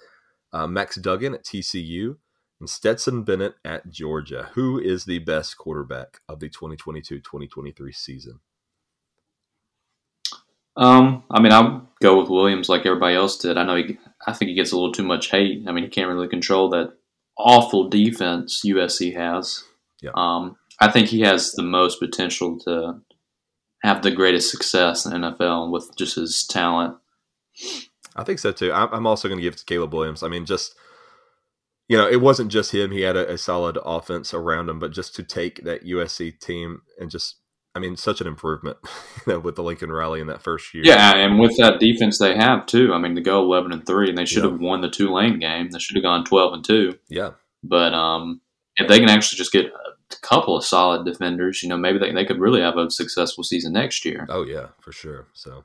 uh, 0.53 0.67
Max 0.67 0.97
Duggan 0.97 1.35
at 1.35 1.45
TCU, 1.45 2.17
and 2.61 2.69
Stetson 2.69 3.23
Bennett 3.23 3.55
at 3.65 3.91
Georgia. 3.91 4.51
Who 4.55 4.79
is 4.79 5.07
the 5.07 5.21
best 5.21 5.57
quarterback 5.57 6.21
of 6.29 6.41
the 6.41 6.51
2022-2023 6.51 7.95
season? 7.95 8.41
Um, 10.77 11.25
I 11.31 11.41
mean, 11.41 11.53
I'll 11.53 11.91
go 12.01 12.21
with 12.21 12.31
Williams 12.31 12.69
like 12.69 12.87
everybody 12.87 13.17
else 13.17 13.39
did. 13.39 13.57
I 13.57 13.65
know 13.65 13.77
he, 13.77 13.99
I 14.27 14.33
think 14.33 14.51
he 14.51 14.55
gets 14.55 14.73
a 14.73 14.77
little 14.77 14.93
too 14.93 15.03
much 15.03 15.31
hate. 15.31 15.65
I 15.67 15.73
mean, 15.73 15.85
he 15.85 15.91
can't 15.91 16.09
really 16.09 16.29
control 16.29 16.69
that 16.71 16.93
awful 17.39 17.89
defense 17.89 18.63
USC 18.65 19.15
has. 19.17 19.65
Yeah. 20.03 20.11
Um, 20.15 20.57
I 20.81 20.91
think 20.91 21.09
he 21.09 21.21
has 21.21 21.53
the 21.53 21.63
most 21.63 21.99
potential 21.99 22.59
to 22.61 23.01
have 23.83 24.03
the 24.03 24.11
greatest 24.11 24.51
success 24.51 25.07
in 25.07 25.13
NFL 25.13 25.71
with 25.71 25.91
just 25.97 26.17
his 26.17 26.47
talent. 26.47 26.97
I 28.17 28.25
think 28.25 28.39
so 28.39 28.53
too. 28.53 28.73
I'm 28.73 28.93
I'm 28.93 29.07
also 29.07 29.29
going 29.29 29.39
to 29.39 29.43
give 29.43 29.55
it 29.55 29.59
to 29.59 29.65
Caleb 29.65 29.95
Williams. 29.95 30.23
I 30.23 30.29
mean, 30.29 30.45
just 30.45 30.75
you 31.89 31.97
know, 31.97 32.07
it 32.07 32.21
wasn't 32.21 32.53
just 32.53 32.73
him. 32.73 32.91
He 32.91 33.01
had 33.01 33.17
a, 33.17 33.33
a 33.33 33.39
solid 33.39 33.79
offense 33.83 34.35
around 34.35 34.69
him, 34.69 34.79
but 34.79 34.93
just 34.93 35.15
to 35.17 35.23
take 35.23 35.65
that 35.65 35.85
USC 35.85 36.39
team 36.39 36.83
and 37.01 37.11
just, 37.11 37.37
I 37.75 37.81
mean, 37.81 37.97
such 37.97 38.21
an 38.21 38.27
improvement 38.27 38.79
you 39.27 39.33
know, 39.35 39.39
with 39.39 39.55
the 39.57 39.63
Lincoln 39.63 39.93
Riley 39.93 40.21
in 40.21 40.27
that 40.29 40.43
first 40.43 40.75
year. 40.75 40.83
Yeah, 40.85 41.15
and 41.17 41.39
with 41.39 41.57
that 41.59 41.79
defense 41.81 42.19
they 42.19 42.35
have 42.37 42.67
too. 42.67 42.93
I 42.93 42.99
mean, 42.99 43.15
to 43.15 43.21
go 43.21 43.41
eleven 43.43 43.73
and 43.73 43.87
three, 43.87 44.09
and 44.09 44.19
they 44.19 44.25
should 44.25 44.43
Yeah. 44.45 44.51
have 44.51 44.61
won 44.61 44.81
the 44.81 44.91
Tulane 44.91 45.39
game. 45.39 45.71
They 45.71 45.79
should 45.79 45.97
have 45.97 46.03
gone 46.03 46.25
twelve 46.25 46.53
and 46.55 46.65
two. 46.65 46.99
yeah, 47.09 47.31
But 47.63 47.95
um, 47.95 48.41
if 48.77 48.89
they 48.89 48.99
can 48.99 49.09
actually 49.11 49.37
just 49.39 49.53
get 49.53 49.67
a 49.67 50.17
couple 50.23 50.57
of 50.57 50.65
solid 50.65 51.05
defenders, 51.05 51.63
you 51.63 51.69
know, 51.69 51.77
maybe 51.77 51.99
they, 51.99 52.13
they 52.13 52.25
could 52.25 52.41
really 52.41 52.61
have 52.61 52.77
a 52.79 52.91
successful 52.91 53.45
season 53.45 53.73
next 53.75 54.05
year. 54.05 54.27
oh 54.29 54.45
yeah, 54.45 54.69
for 54.81 54.91
sure. 54.93 55.27
So, 55.35 55.65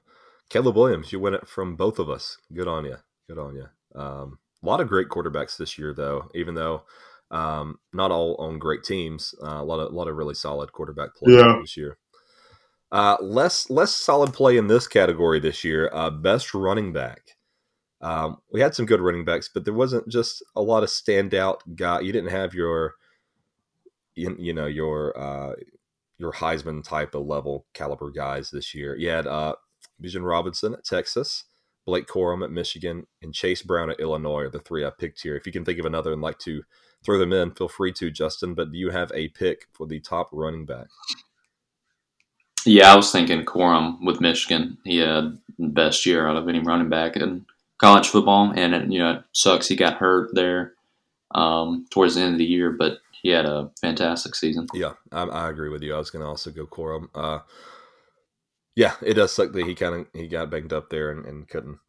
Caleb 0.49 0.75
Williams, 0.75 1.11
you 1.13 1.19
win 1.19 1.33
it 1.33 1.47
from 1.47 1.75
both 1.75 1.97
of 1.99 2.09
us. 2.09 2.37
Good 2.53 2.67
on 2.67 2.85
you. 2.85 2.97
Good 3.29 3.39
on 3.39 3.55
you. 3.55 3.67
Um, 3.99 4.39
a 4.61 4.67
lot 4.67 4.81
of 4.81 4.87
great 4.89 5.09
quarterbacks 5.09 5.57
this 5.57 5.77
year, 5.79 5.93
though. 5.93 6.29
Even 6.35 6.55
though 6.55 6.83
um, 7.33 7.79
not 7.91 8.11
all 8.11 8.35
on 8.39 8.59
great 8.59 8.83
teams, 8.83 9.33
uh, 9.43 9.59
a 9.61 9.63
lot 9.65 9.79
of 9.79 9.91
a 9.91 9.95
lot 9.95 10.07
of 10.07 10.15
really 10.15 10.35
solid 10.35 10.71
quarterback 10.71 11.15
play 11.15 11.33
Yeah. 11.33 11.57
this 11.61 11.75
year. 11.75 11.97
Uh, 12.91 13.17
less 13.21 13.69
less 13.69 13.95
solid 13.95 14.33
play 14.33 14.55
in 14.55 14.67
this 14.67 14.87
category 14.87 15.39
this 15.39 15.63
year. 15.63 15.89
Uh, 15.91 16.09
best 16.11 16.53
running 16.53 16.93
back. 16.93 17.21
Um, 18.01 18.37
we 18.51 18.59
had 18.61 18.75
some 18.75 18.85
good 18.85 19.01
running 19.01 19.25
backs, 19.25 19.49
but 19.53 19.65
there 19.65 19.73
wasn't 19.73 20.07
just 20.09 20.43
a 20.55 20.61
lot 20.61 20.83
of 20.83 20.89
standout 20.89 21.59
guy. 21.75 22.01
You 22.01 22.11
didn't 22.11 22.31
have 22.31 22.53
your, 22.53 22.95
you, 24.15 24.35
you 24.37 24.53
know, 24.53 24.65
your 24.67 25.17
uh, 25.17 25.55
your 26.17 26.33
Heisman 26.33 26.83
type 26.83 27.15
of 27.15 27.25
level 27.25 27.65
caliber 27.73 28.11
guys 28.11 28.51
this 28.51 28.75
year. 28.75 28.95
You 28.95 29.09
had 29.09 29.25
uh, 29.25 29.55
Bijan 30.03 30.23
Robinson 30.27 30.73
at 30.73 30.83
Texas, 30.85 31.45
Blake 31.85 32.05
Corum 32.07 32.43
at 32.43 32.51
Michigan, 32.51 33.07
and 33.21 33.33
Chase 33.33 33.63
Brown 33.63 33.89
at 33.89 33.99
Illinois 33.99 34.43
are 34.43 34.49
the 34.49 34.59
three 34.59 34.85
I 34.85 34.91
picked 34.91 35.21
here. 35.23 35.35
If 35.35 35.45
you 35.47 35.51
can 35.51 35.65
think 35.65 35.79
of 35.79 35.85
another 35.85 36.13
and 36.13 36.21
like 36.21 36.37
to 36.39 36.61
throw 37.03 37.17
them 37.17 37.33
in, 37.33 37.51
feel 37.51 37.67
free 37.67 37.91
to, 37.93 38.11
Justin. 38.11 38.53
But 38.53 38.71
do 38.71 38.77
you 38.77 38.89
have 38.89 39.11
a 39.13 39.29
pick 39.29 39.67
for 39.73 39.87
the 39.87 39.99
top 39.99 40.29
running 40.31 40.65
back? 40.65 40.87
Yeah, 42.65 42.93
I 42.93 42.95
was 42.95 43.11
thinking 43.11 43.43
Corum 43.45 43.97
with 44.03 44.21
Michigan. 44.21 44.77
He 44.85 44.97
had 44.97 45.37
the 45.59 45.67
best 45.67 46.05
year 46.05 46.27
out 46.27 46.37
of 46.37 46.47
any 46.47 46.59
running 46.59 46.89
back 46.89 47.15
in 47.17 47.45
college 47.79 48.07
football, 48.07 48.53
and 48.55 48.73
it, 48.73 48.89
you 48.89 48.99
know 48.99 49.11
it 49.13 49.23
sucks 49.33 49.67
he 49.67 49.75
got 49.75 49.97
hurt 49.97 50.29
there 50.33 50.73
um, 51.35 51.85
towards 51.89 52.15
the 52.15 52.21
end 52.21 52.33
of 52.33 52.37
the 52.37 52.45
year, 52.45 52.71
but 52.71 52.99
he 53.21 53.29
had 53.29 53.45
a 53.45 53.71
fantastic 53.81 54.35
season. 54.35 54.67
Yeah, 54.73 54.93
I, 55.11 55.23
I 55.23 55.49
agree 55.49 55.69
with 55.69 55.81
you. 55.81 55.95
I 55.95 55.97
was 55.97 56.09
going 56.09 56.23
to 56.23 56.27
also 56.27 56.51
go 56.51 56.65
Corum. 56.65 57.07
Uh, 57.13 57.39
yeah, 58.75 58.95
it 59.01 59.15
does 59.15 59.31
suck 59.31 59.51
that 59.51 59.65
he 59.65 59.75
kind 59.75 59.95
of 59.95 60.07
he 60.13 60.27
got 60.27 60.49
banged 60.49 60.73
up 60.73 60.89
there 60.89 61.11
and, 61.11 61.25
and 61.25 61.47
couldn't, 61.47 61.79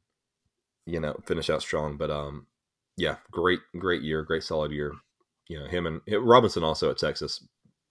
you 0.86 1.00
know, 1.00 1.16
finish 1.26 1.50
out 1.50 1.62
strong. 1.62 1.96
But 1.96 2.10
um, 2.10 2.46
yeah, 2.96 3.16
great 3.30 3.60
great 3.78 4.02
year, 4.02 4.22
great 4.22 4.42
solid 4.42 4.72
year. 4.72 4.92
You 5.48 5.60
know, 5.60 5.66
him 5.66 5.86
and 5.86 6.00
Robinson 6.26 6.64
also 6.64 6.90
at 6.90 6.98
Texas, 6.98 7.46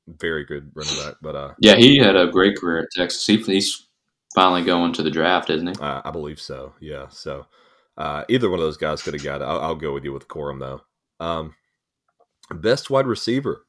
very 0.07 0.43
good 0.43 0.71
running 0.73 0.95
back. 0.97 1.15
But 1.21 1.35
uh, 1.35 1.53
Yeah, 1.59 1.75
he 1.75 1.97
had 1.97 2.15
a 2.15 2.27
great 2.27 2.57
career 2.57 2.79
at 2.79 2.89
Texas. 2.95 3.25
He, 3.25 3.37
he's 3.37 3.87
finally 4.33 4.63
going 4.63 4.93
to 4.93 5.03
the 5.03 5.11
draft, 5.11 5.49
isn't 5.49 5.67
he? 5.67 5.83
Uh, 5.83 6.01
I 6.03 6.11
believe 6.11 6.39
so. 6.41 6.73
Yeah. 6.79 7.07
So 7.09 7.45
uh, 7.97 8.23
either 8.29 8.49
one 8.49 8.59
of 8.59 8.65
those 8.65 8.77
guys 8.77 9.01
could 9.01 9.13
have 9.13 9.23
got 9.23 9.41
it. 9.41 9.45
I'll, 9.45 9.59
I'll 9.59 9.75
go 9.75 9.93
with 9.93 10.03
you 10.03 10.13
with 10.13 10.27
Corum 10.27 10.59
though. 10.59 10.81
Um, 11.23 11.55
best 12.51 12.89
wide 12.89 13.07
receiver: 13.07 13.65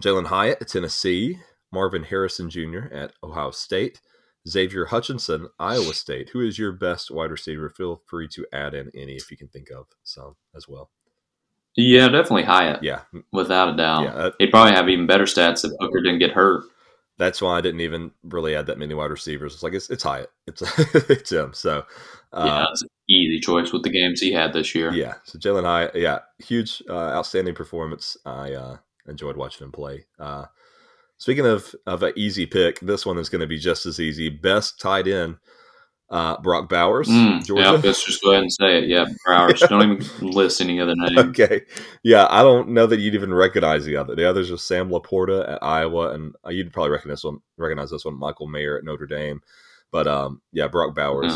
Jalin 0.00 0.26
Hyatt 0.26 0.58
at 0.60 0.68
Tennessee, 0.68 1.38
Marvin 1.72 2.04
Harrison 2.04 2.50
Jr. 2.50 2.92
at 2.92 3.12
Ohio 3.22 3.50
State, 3.50 4.00
Xavier 4.48 4.86
Hutchinson, 4.86 5.48
Iowa 5.58 5.94
State. 5.94 6.30
Who 6.30 6.40
is 6.40 6.58
your 6.58 6.72
best 6.72 7.10
wide 7.10 7.30
receiver? 7.30 7.68
Feel 7.70 8.02
free 8.06 8.28
to 8.28 8.46
add 8.52 8.74
in 8.74 8.90
any 8.94 9.14
if 9.16 9.30
you 9.30 9.36
can 9.36 9.48
think 9.48 9.70
of 9.70 9.86
some 10.02 10.36
as 10.54 10.68
well. 10.68 10.90
Yeah, 11.76 12.08
definitely 12.08 12.42
Hyatt, 12.42 12.82
Yeah, 12.82 13.00
without 13.32 13.72
a 13.72 13.76
doubt. 13.76 14.02
Yeah, 14.02 14.14
that- 14.14 14.34
He'd 14.38 14.50
probably 14.50 14.74
have 14.74 14.88
even 14.90 15.06
better 15.06 15.24
stats 15.24 15.64
if 15.64 15.72
Hooker 15.80 16.02
didn't 16.02 16.18
get 16.18 16.32
hurt. 16.32 16.64
that's 17.18 17.40
why 17.40 17.56
I 17.56 17.60
didn't 17.62 17.80
even 17.80 18.10
really 18.24 18.54
add 18.54 18.66
that 18.66 18.78
many 18.78 18.92
wide 18.94 19.10
receivers. 19.10 19.54
It's 19.54 19.62
like 19.62 19.72
it's 19.74 19.88
it's 19.90 20.02
Hyatt. 20.02 20.30
It's 20.46 20.62
it's 21.10 21.32
him. 21.32 21.54
So 21.54 21.84
uh, 22.32 22.42
yeah, 22.46 22.64
it's 22.70 22.82
an 22.82 22.88
easy 23.08 23.40
choice 23.40 23.72
with 23.72 23.84
the 23.84 23.90
games 23.90 24.20
he 24.20 24.32
had 24.32 24.52
this 24.52 24.74
year. 24.74 24.92
Yeah. 24.92 25.14
So 25.24 25.38
Jalin 25.38 25.64
Hyatt, 25.64 25.94
yeah, 25.94 26.18
huge, 26.40 26.82
uh, 26.90 26.92
outstanding 27.16 27.54
performance. 27.54 28.16
I 28.26 28.52
uh, 28.52 28.76
enjoyed 29.06 29.36
watching 29.38 29.64
him 29.66 29.72
play. 29.72 30.04
Speaking 31.22 31.46
of 31.46 31.72
of 31.86 32.02
an 32.02 32.12
easy 32.16 32.46
pick, 32.46 32.80
this 32.80 33.06
one 33.06 33.16
is 33.16 33.28
going 33.28 33.42
to 33.42 33.46
be 33.46 33.56
just 33.56 33.86
as 33.86 34.00
easy. 34.00 34.28
Best 34.28 34.80
tight 34.80 35.06
end, 35.06 35.36
Uh, 36.10 36.36
Brock 36.40 36.68
Bowers, 36.68 37.06
Mm, 37.08 37.46
Georgia. 37.46 37.62
yeah, 37.62 37.70
let's 37.70 38.04
just 38.04 38.20
go 38.24 38.32
ahead 38.32 38.42
and 38.42 38.52
say 38.52 38.78
it. 38.78 38.88
Yeah, 38.88 39.06
Bowers. 39.24 39.60
Don't 39.68 39.82
even 40.02 40.30
list 40.32 40.60
any 40.60 40.80
other 40.80 40.96
name. 40.96 41.16
okay, 41.16 41.60
yeah, 42.02 42.26
I 42.28 42.42
don't 42.42 42.70
know 42.70 42.86
that 42.88 42.98
you'd 42.98 43.14
even 43.14 43.32
recognize 43.32 43.84
the 43.84 43.94
other. 43.96 44.16
The 44.16 44.28
others 44.28 44.50
are 44.50 44.56
Sam 44.56 44.90
LaPorta 44.90 45.48
at 45.48 45.62
Iowa, 45.62 46.10
and 46.10 46.34
uh, 46.44 46.50
you'd 46.50 46.72
probably 46.72 46.90
recognize 46.90 47.18
this 47.18 47.24
one. 47.24 47.38
Recognize 47.56 47.90
this 47.92 48.04
one, 48.04 48.18
Michael 48.18 48.48
Mayer 48.48 48.76
at 48.76 48.82
Notre 48.84 49.06
Dame. 49.06 49.40
But 49.92 50.08
um, 50.08 50.42
yeah, 50.52 50.66
Brock 50.66 50.92
Bowers, 50.96 51.32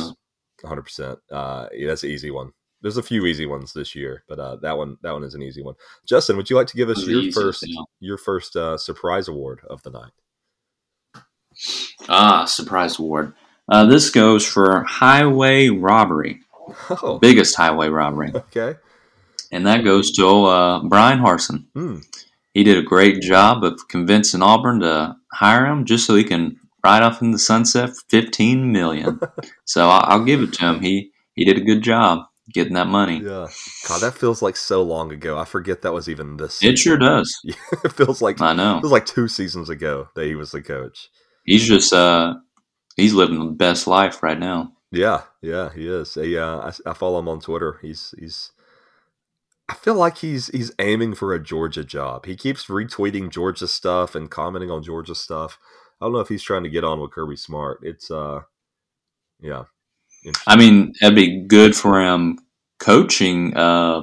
one 0.63 0.69
hundred 0.69 0.83
percent. 0.83 1.21
Uh, 1.31 1.69
that's 1.87 2.03
an 2.03 2.11
easy 2.11 2.33
one. 2.33 2.51
There's 2.87 2.97
a 2.99 3.03
few 3.03 3.27
easy 3.27 3.47
ones 3.47 3.73
this 3.73 3.97
year, 3.97 4.23
but 4.29 4.39
uh, 4.39 4.57
that 4.63 4.79
one 4.79 4.97
that 5.03 5.11
one 5.11 5.25
is 5.25 5.35
an 5.35 5.43
easy 5.43 5.61
one. 5.61 5.75
Justin, 6.07 6.37
would 6.37 6.49
you 6.49 6.55
like 6.55 6.69
to 6.69 6.77
give 6.77 6.89
us 6.89 7.05
your 7.05 7.33
first 7.33 7.65
yeah. 7.67 7.83
your 7.99 8.17
first 8.17 8.55
uh, 8.55 8.79
surprise 8.79 9.27
award 9.27 9.59
of 9.69 9.83
the 9.83 9.91
night? 9.91 10.13
Ah, 12.09 12.45
surprise 12.45 13.01
award. 13.01 13.33
Uh, 13.69 13.87
this 13.87 14.11
goes 14.11 14.47
for 14.47 14.85
highway 14.85 15.69
robbery, 15.69 16.39
Oh, 16.89 17.19
biggest 17.19 17.57
highway 17.57 17.89
robbery, 17.89 18.31
okay. 18.33 18.77
and 19.51 19.67
that 19.67 19.83
goes 19.83 20.13
to 20.13 20.45
uh, 20.45 20.85
Bryan 20.85 21.19
Harsin. 21.19 21.65
Hmm. 21.75 21.97
He 22.55 22.63
did 22.63 22.79
a 22.79 22.83
great 22.83 23.21
job 23.21 23.65
of 23.65 23.89
convincing 23.89 24.43
Auburn 24.43 24.79
to 24.79 25.17
hire 25.33 25.67
him 25.67 25.87
just 25.87 26.07
so 26.07 26.15
he 26.15 26.23
can 26.23 26.55
ride 26.85 27.03
off 27.03 27.21
in 27.21 27.33
the 27.33 27.39
sunset 27.41 27.89
for 27.89 28.03
fifteen 28.09 28.71
million. 28.71 29.19
so 29.65 29.89
I- 29.89 30.05
I'll 30.07 30.25
give 30.25 30.41
it 30.41 30.53
to 30.53 30.67
him. 30.67 30.83
He 30.83 31.11
he 31.35 31.45
did 31.45 31.59
a 31.59 31.65
good 31.65 31.83
job 31.83 32.27
getting 32.53 32.75
that 32.75 32.87
money. 32.87 33.19
Yeah. 33.19 33.49
God, 33.89 34.01
that 34.01 34.17
feels 34.17 34.43
like 34.43 34.57
so 34.57 34.83
long 34.83 35.13
ago. 35.13 35.39
I 35.39 35.45
forget 35.45 35.83
that 35.83 35.93
was 35.93 36.09
even 36.09 36.37
this. 36.37 36.63
It 36.63 36.79
sure 36.79 36.97
does. 36.97 37.35
it 37.45 37.93
feels 37.93 38.23
like 38.23 38.41
I 38.41 38.53
know. 38.53 38.79
it 38.79 38.83
was 38.83 38.93
like 38.93 39.07
two 39.07 39.29
seasons 39.29 39.69
ago 39.69 40.09
that 40.15 40.27
he 40.27 40.35
was 40.35 40.53
the 40.53 40.63
coach. 40.63 41.09
He's 41.45 41.67
just 41.67 41.93
uh 41.93 42.35
he's 42.97 43.15
living 43.15 43.39
the 43.39 43.53
best 43.53 43.87
life 43.87 44.23
right 44.23 44.39
now. 44.39 44.73
Yeah, 44.93 45.23
yeah, 45.43 45.71
he 45.75 45.89
is. 45.89 46.15
He, 46.15 46.39
uh, 46.39 46.59
I, 46.59 46.91
I 46.91 46.95
follow 46.95 47.19
him 47.19 47.29
on 47.29 47.41
Twitter. 47.41 47.79
He's 47.83 48.15
he's. 48.19 48.53
I 49.69 49.75
feel 49.75 49.95
like 49.95 50.19
he's 50.19 50.47
he's 50.49 50.73
aiming 50.79 51.17
for 51.17 51.35
a 51.35 51.43
Georgia 51.43 51.85
job. 51.85 52.27
He 52.27 52.37
keeps 52.37 52.67
retweeting 52.67 53.31
Georgia 53.31 53.67
stuff 53.67 54.15
and 54.15 54.31
commenting 54.31 54.71
on 54.71 54.83
Georgia 54.83 55.15
stuff. 55.15 55.59
I 56.01 56.07
don't 56.07 56.13
know 56.13 56.21
if 56.21 56.29
he's 56.29 56.43
trying 56.43 56.63
to 56.63 56.71
get 56.71 56.85
on 56.85 57.01
with 57.01 57.11
Kirby 57.11 57.37
Smart. 57.37 57.81
It's 57.83 58.11
uh, 58.11 58.43
yeah. 59.41 59.65
I 60.47 60.57
mean, 60.57 60.93
that'd 61.01 61.17
be 61.17 61.43
good 61.43 61.75
for 61.75 62.01
him 62.01 62.39
coaching 62.79 63.57
uh 63.57 64.03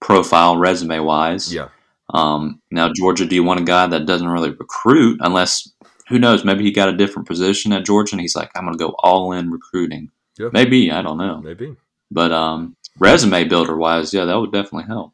profile 0.00 0.56
resume 0.56 0.98
wise. 1.00 1.52
Yeah, 1.52 1.68
Um 2.12 2.60
now 2.70 2.90
Georgia, 2.94 3.26
do 3.26 3.34
you 3.34 3.44
want 3.44 3.60
a 3.60 3.64
guy 3.64 3.86
that 3.86 4.06
doesn't 4.06 4.28
really 4.28 4.50
recruit 4.50 5.20
unless 5.22 5.70
who 6.08 6.18
knows, 6.18 6.44
maybe 6.44 6.64
he 6.64 6.70
got 6.70 6.90
a 6.90 6.96
different 6.96 7.26
position 7.26 7.72
at 7.72 7.86
Georgia 7.86 8.14
and 8.14 8.20
he's 8.20 8.36
like, 8.36 8.50
I'm 8.54 8.66
gonna 8.66 8.76
go 8.76 8.94
all 8.98 9.32
in 9.32 9.50
recruiting. 9.50 10.10
Yeah. 10.38 10.50
Maybe, 10.52 10.90
I 10.90 11.00
don't 11.00 11.18
know. 11.18 11.40
maybe. 11.40 11.76
But 12.10 12.32
um 12.32 12.76
resume 12.98 13.44
builder 13.44 13.76
wise, 13.76 14.12
yeah, 14.12 14.24
that 14.26 14.38
would 14.38 14.52
definitely 14.52 14.84
help. 14.88 15.12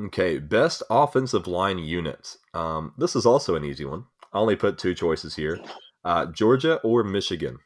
Okay, 0.00 0.38
best 0.38 0.82
offensive 0.90 1.46
line 1.48 1.78
units. 1.78 2.38
Um, 2.54 2.92
this 2.96 3.16
is 3.16 3.26
also 3.26 3.56
an 3.56 3.64
easy 3.64 3.84
one. 3.84 4.04
I 4.32 4.38
only 4.38 4.54
put 4.54 4.78
two 4.78 4.94
choices 4.94 5.34
here: 5.34 5.60
uh, 6.04 6.26
Georgia 6.26 6.76
or 6.84 7.02
Michigan. 7.02 7.58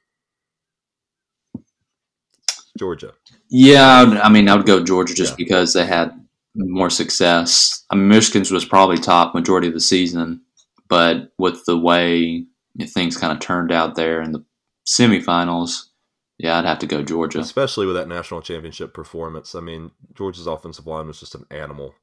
Georgia. 2.82 3.12
Yeah, 3.48 4.20
I, 4.24 4.28
mean, 4.28 4.48
I 4.48 4.56
would 4.56 4.66
go 4.66 4.82
Georgia 4.82 5.14
just 5.14 5.32
Yeah. 5.34 5.44
because 5.44 5.72
they 5.72 5.86
had 5.86 6.10
more 6.56 6.90
success. 6.90 7.84
I 7.90 7.94
mean, 7.94 8.08
Michigan's 8.08 8.50
was 8.50 8.64
probably 8.64 8.98
top 8.98 9.36
majority 9.36 9.68
of 9.68 9.74
the 9.74 9.78
season, 9.80 10.40
but 10.88 11.30
with 11.38 11.64
the 11.64 11.78
way 11.78 12.44
things 12.88 13.16
kind 13.16 13.32
of 13.32 13.38
turned 13.38 13.70
out 13.70 13.94
there 13.94 14.20
in 14.20 14.32
the 14.32 14.44
semifinals, 14.84 15.90
yeah, 16.38 16.58
I'd 16.58 16.64
have 16.64 16.80
to 16.80 16.88
go 16.88 17.04
Georgia. 17.04 17.38
especially 17.38 17.86
with 17.86 17.94
that 17.94 18.08
national 18.08 18.42
championship 18.42 18.92
performance. 18.92 19.54
I 19.54 19.60
mean, 19.60 19.92
Georgia's 20.18 20.48
offensive 20.48 20.88
line 20.88 21.06
was 21.06 21.20
just 21.20 21.36
an 21.36 21.44
animal 21.52 21.94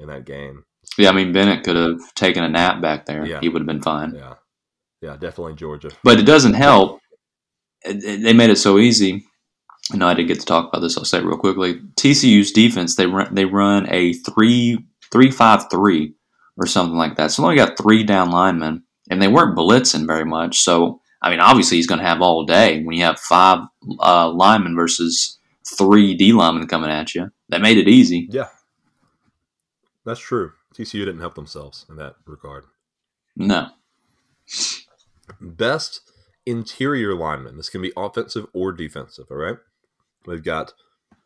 in 0.00 0.08
that 0.08 0.24
game. 0.24 0.64
Yeah, 0.98 1.10
I 1.10 1.12
mean, 1.12 1.32
Bennett 1.32 1.62
could 1.62 1.76
have 1.76 2.00
taken 2.16 2.42
a 2.42 2.48
nap 2.48 2.82
back 2.82 3.06
there. 3.06 3.24
Yeah. 3.24 3.38
He 3.40 3.48
would 3.48 3.62
have 3.62 3.66
been 3.68 3.80
fine. 3.82 4.14
Yeah, 4.16 4.34
yeah, 5.02 5.12
definitely 5.16 5.54
Georgia. 5.54 5.92
But 6.02 6.18
it 6.18 6.26
doesn't 6.26 6.54
help. 6.54 6.98
They 7.84 8.32
made 8.32 8.50
it 8.50 8.56
so 8.56 8.78
easy. 8.78 9.24
I 9.92 9.96
know 9.96 10.08
I 10.08 10.14
didn't 10.14 10.28
get 10.28 10.40
to 10.40 10.46
talk 10.46 10.68
about 10.68 10.80
this. 10.80 10.96
I'll 10.96 11.04
say 11.04 11.18
it 11.18 11.24
real 11.24 11.36
quickly. 11.36 11.80
TCU's 11.96 12.52
defense 12.52 12.96
they 12.96 13.06
run 13.06 13.34
they 13.34 13.44
run 13.44 13.86
a 13.90 14.12
three 14.12 14.84
three 15.10 15.30
five 15.30 15.70
three 15.70 16.14
or 16.56 16.66
something 16.66 16.96
like 16.96 17.16
that. 17.16 17.30
So 17.30 17.42
they 17.42 17.46
only 17.46 17.56
got 17.56 17.78
three 17.78 18.04
down 18.04 18.30
linemen, 18.30 18.84
and 19.08 19.20
they 19.20 19.28
weren't 19.28 19.56
blitzing 19.56 20.06
very 20.06 20.24
much. 20.24 20.60
So 20.60 21.00
I 21.22 21.30
mean, 21.30 21.40
obviously 21.40 21.76
he's 21.76 21.86
going 21.86 22.00
to 22.00 22.06
have 22.06 22.22
all 22.22 22.44
day 22.44 22.82
when 22.82 22.96
you 22.96 23.04
have 23.04 23.18
five 23.18 23.66
uh, 23.98 24.30
linemen 24.30 24.76
versus 24.76 25.38
three 25.76 26.14
D 26.14 26.32
linemen 26.32 26.68
coming 26.68 26.90
at 26.90 27.14
you. 27.14 27.30
That 27.48 27.60
made 27.60 27.78
it 27.78 27.88
easy. 27.88 28.28
Yeah, 28.30 28.48
that's 30.04 30.20
true. 30.20 30.52
TCU 30.74 31.04
didn't 31.04 31.20
help 31.20 31.34
themselves 31.34 31.84
in 31.88 31.96
that 31.96 32.14
regard. 32.26 32.64
No, 33.36 33.70
Best 35.40 36.00
interior 36.46 37.14
lineman. 37.14 37.56
This 37.56 37.70
can 37.70 37.82
be 37.82 37.92
offensive 37.96 38.46
or 38.52 38.72
defensive. 38.72 39.26
All 39.30 39.36
right. 39.36 39.56
We've 40.26 40.42
got 40.44 40.72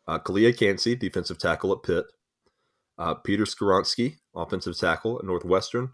uh, 0.06 0.18
Calijah 0.18 0.56
Kancey, 0.58 0.94
defensive 0.96 1.38
tackle 1.38 1.72
at 1.72 1.82
Pitt. 1.82 2.04
Uh, 2.96 3.14
Peter 3.14 3.44
Skoronski, 3.44 4.18
offensive 4.34 4.78
tackle 4.78 5.18
at 5.18 5.24
Northwestern. 5.24 5.90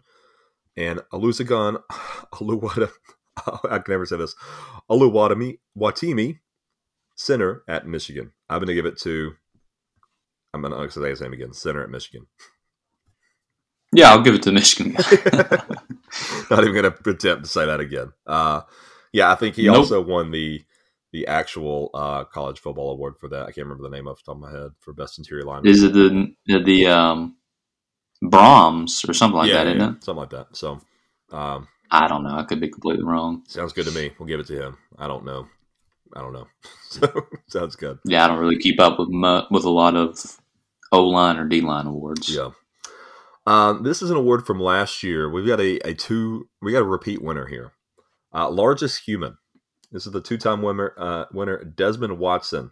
And 0.77 1.01
Aluzagan 1.11 1.81
Aluwada, 2.33 2.91
I 3.69 3.79
can 3.79 3.83
never 3.93 4.05
say 4.05 4.17
this. 4.17 4.35
Aluwatimi 4.89 5.57
Watimi, 5.77 6.39
center 7.15 7.63
at 7.67 7.87
Michigan. 7.87 8.31
I'm 8.49 8.59
going 8.59 8.67
to 8.67 8.73
give 8.75 8.85
it 8.85 8.99
to, 8.99 9.33
I'm 10.53 10.61
going 10.61 10.73
to 10.73 10.91
say 10.91 11.09
his 11.09 11.21
name 11.21 11.33
again, 11.33 11.53
center 11.53 11.83
at 11.83 11.89
Michigan. 11.89 12.27
yeah, 13.93 14.11
I'll 14.11 14.21
give 14.21 14.35
it 14.35 14.43
to 14.43 14.51
Michigan. 14.51 14.93
Not 16.49 16.63
even 16.63 16.73
going 16.73 16.91
to 16.91 17.09
attempt 17.09 17.45
to 17.45 17.49
say 17.49 17.65
that 17.65 17.79
again. 17.79 18.11
Uh, 18.27 18.61
yeah, 19.11 19.31
I 19.31 19.35
think 19.35 19.55
he 19.55 19.65
Nope. 19.65 19.77
also 19.77 20.01
won 20.01 20.31
the 20.31 20.63
the 21.11 21.27
actual 21.27 21.89
uh, 21.93 22.23
college 22.23 22.59
football 22.59 22.91
award 22.91 23.17
for 23.19 23.27
that. 23.29 23.43
I 23.43 23.51
can't 23.51 23.67
remember 23.67 23.83
the 23.83 23.95
name 23.95 24.07
off 24.07 24.17
the 24.17 24.31
top 24.31 24.35
of 24.35 24.41
my 24.41 24.51
head 24.51 24.71
for 24.79 24.93
best 24.93 25.17
interior 25.17 25.43
lineman. 25.43 25.69
Is 25.69 25.83
it 25.83 25.93
the 25.93 26.33
the, 26.45 26.63
the 26.63 26.87
um, 26.87 27.35
Brahms 28.21 29.03
or 29.07 29.13
something 29.13 29.37
like 29.37 29.49
yeah, 29.49 29.63
that? 29.63 29.67
Isn't 29.67 29.79
yeah, 29.79 29.91
it? 29.91 30.03
something 30.03 30.21
like 30.21 30.29
that. 30.31 30.55
So, 30.55 30.81
um, 31.31 31.67
I 31.89 32.07
don't 32.07 32.23
know. 32.23 32.35
I 32.35 32.43
could 32.43 32.61
be 32.61 32.69
completely 32.69 33.03
wrong. 33.03 33.43
sounds 33.47 33.73
good 33.73 33.85
to 33.85 33.91
me. 33.91 34.11
We'll 34.17 34.27
give 34.27 34.39
it 34.39 34.47
to 34.47 34.61
him. 34.61 34.77
I 34.97 35.07
don't 35.07 35.25
know. 35.25 35.47
I 36.15 36.21
don't 36.21 36.33
know. 36.33 36.47
so, 36.89 37.07
sounds 37.47 37.75
good. 37.75 37.99
Yeah, 38.05 38.23
I 38.23 38.27
don't 38.27 38.39
really 38.39 38.59
keep 38.59 38.79
up 38.79 38.99
with 38.99 39.09
mu- 39.09 39.43
with 39.49 39.65
a 39.65 39.69
lot 39.69 39.95
of 39.95 40.17
O 40.91 41.03
line 41.03 41.37
or 41.37 41.47
D 41.47 41.61
line 41.61 41.87
awards. 41.87 42.33
Yeah. 42.33 42.51
Um, 43.47 43.83
this 43.83 44.01
is 44.01 44.11
an 44.11 44.17
award 44.17 44.45
from 44.45 44.59
last 44.59 45.03
year. 45.03 45.29
We've 45.29 45.47
got 45.47 45.59
a, 45.59 45.77
a 45.87 45.93
two. 45.93 46.47
We 46.61 46.71
got 46.71 46.83
a 46.83 46.85
repeat 46.85 47.21
winner 47.21 47.47
here. 47.47 47.73
Uh, 48.33 48.49
largest 48.49 49.03
human. 49.05 49.37
This 49.91 50.05
is 50.05 50.11
the 50.11 50.21
two-time 50.21 50.61
winner. 50.61 50.93
Uh, 50.97 51.25
winner 51.33 51.63
Desmond 51.63 52.17
Watson. 52.17 52.71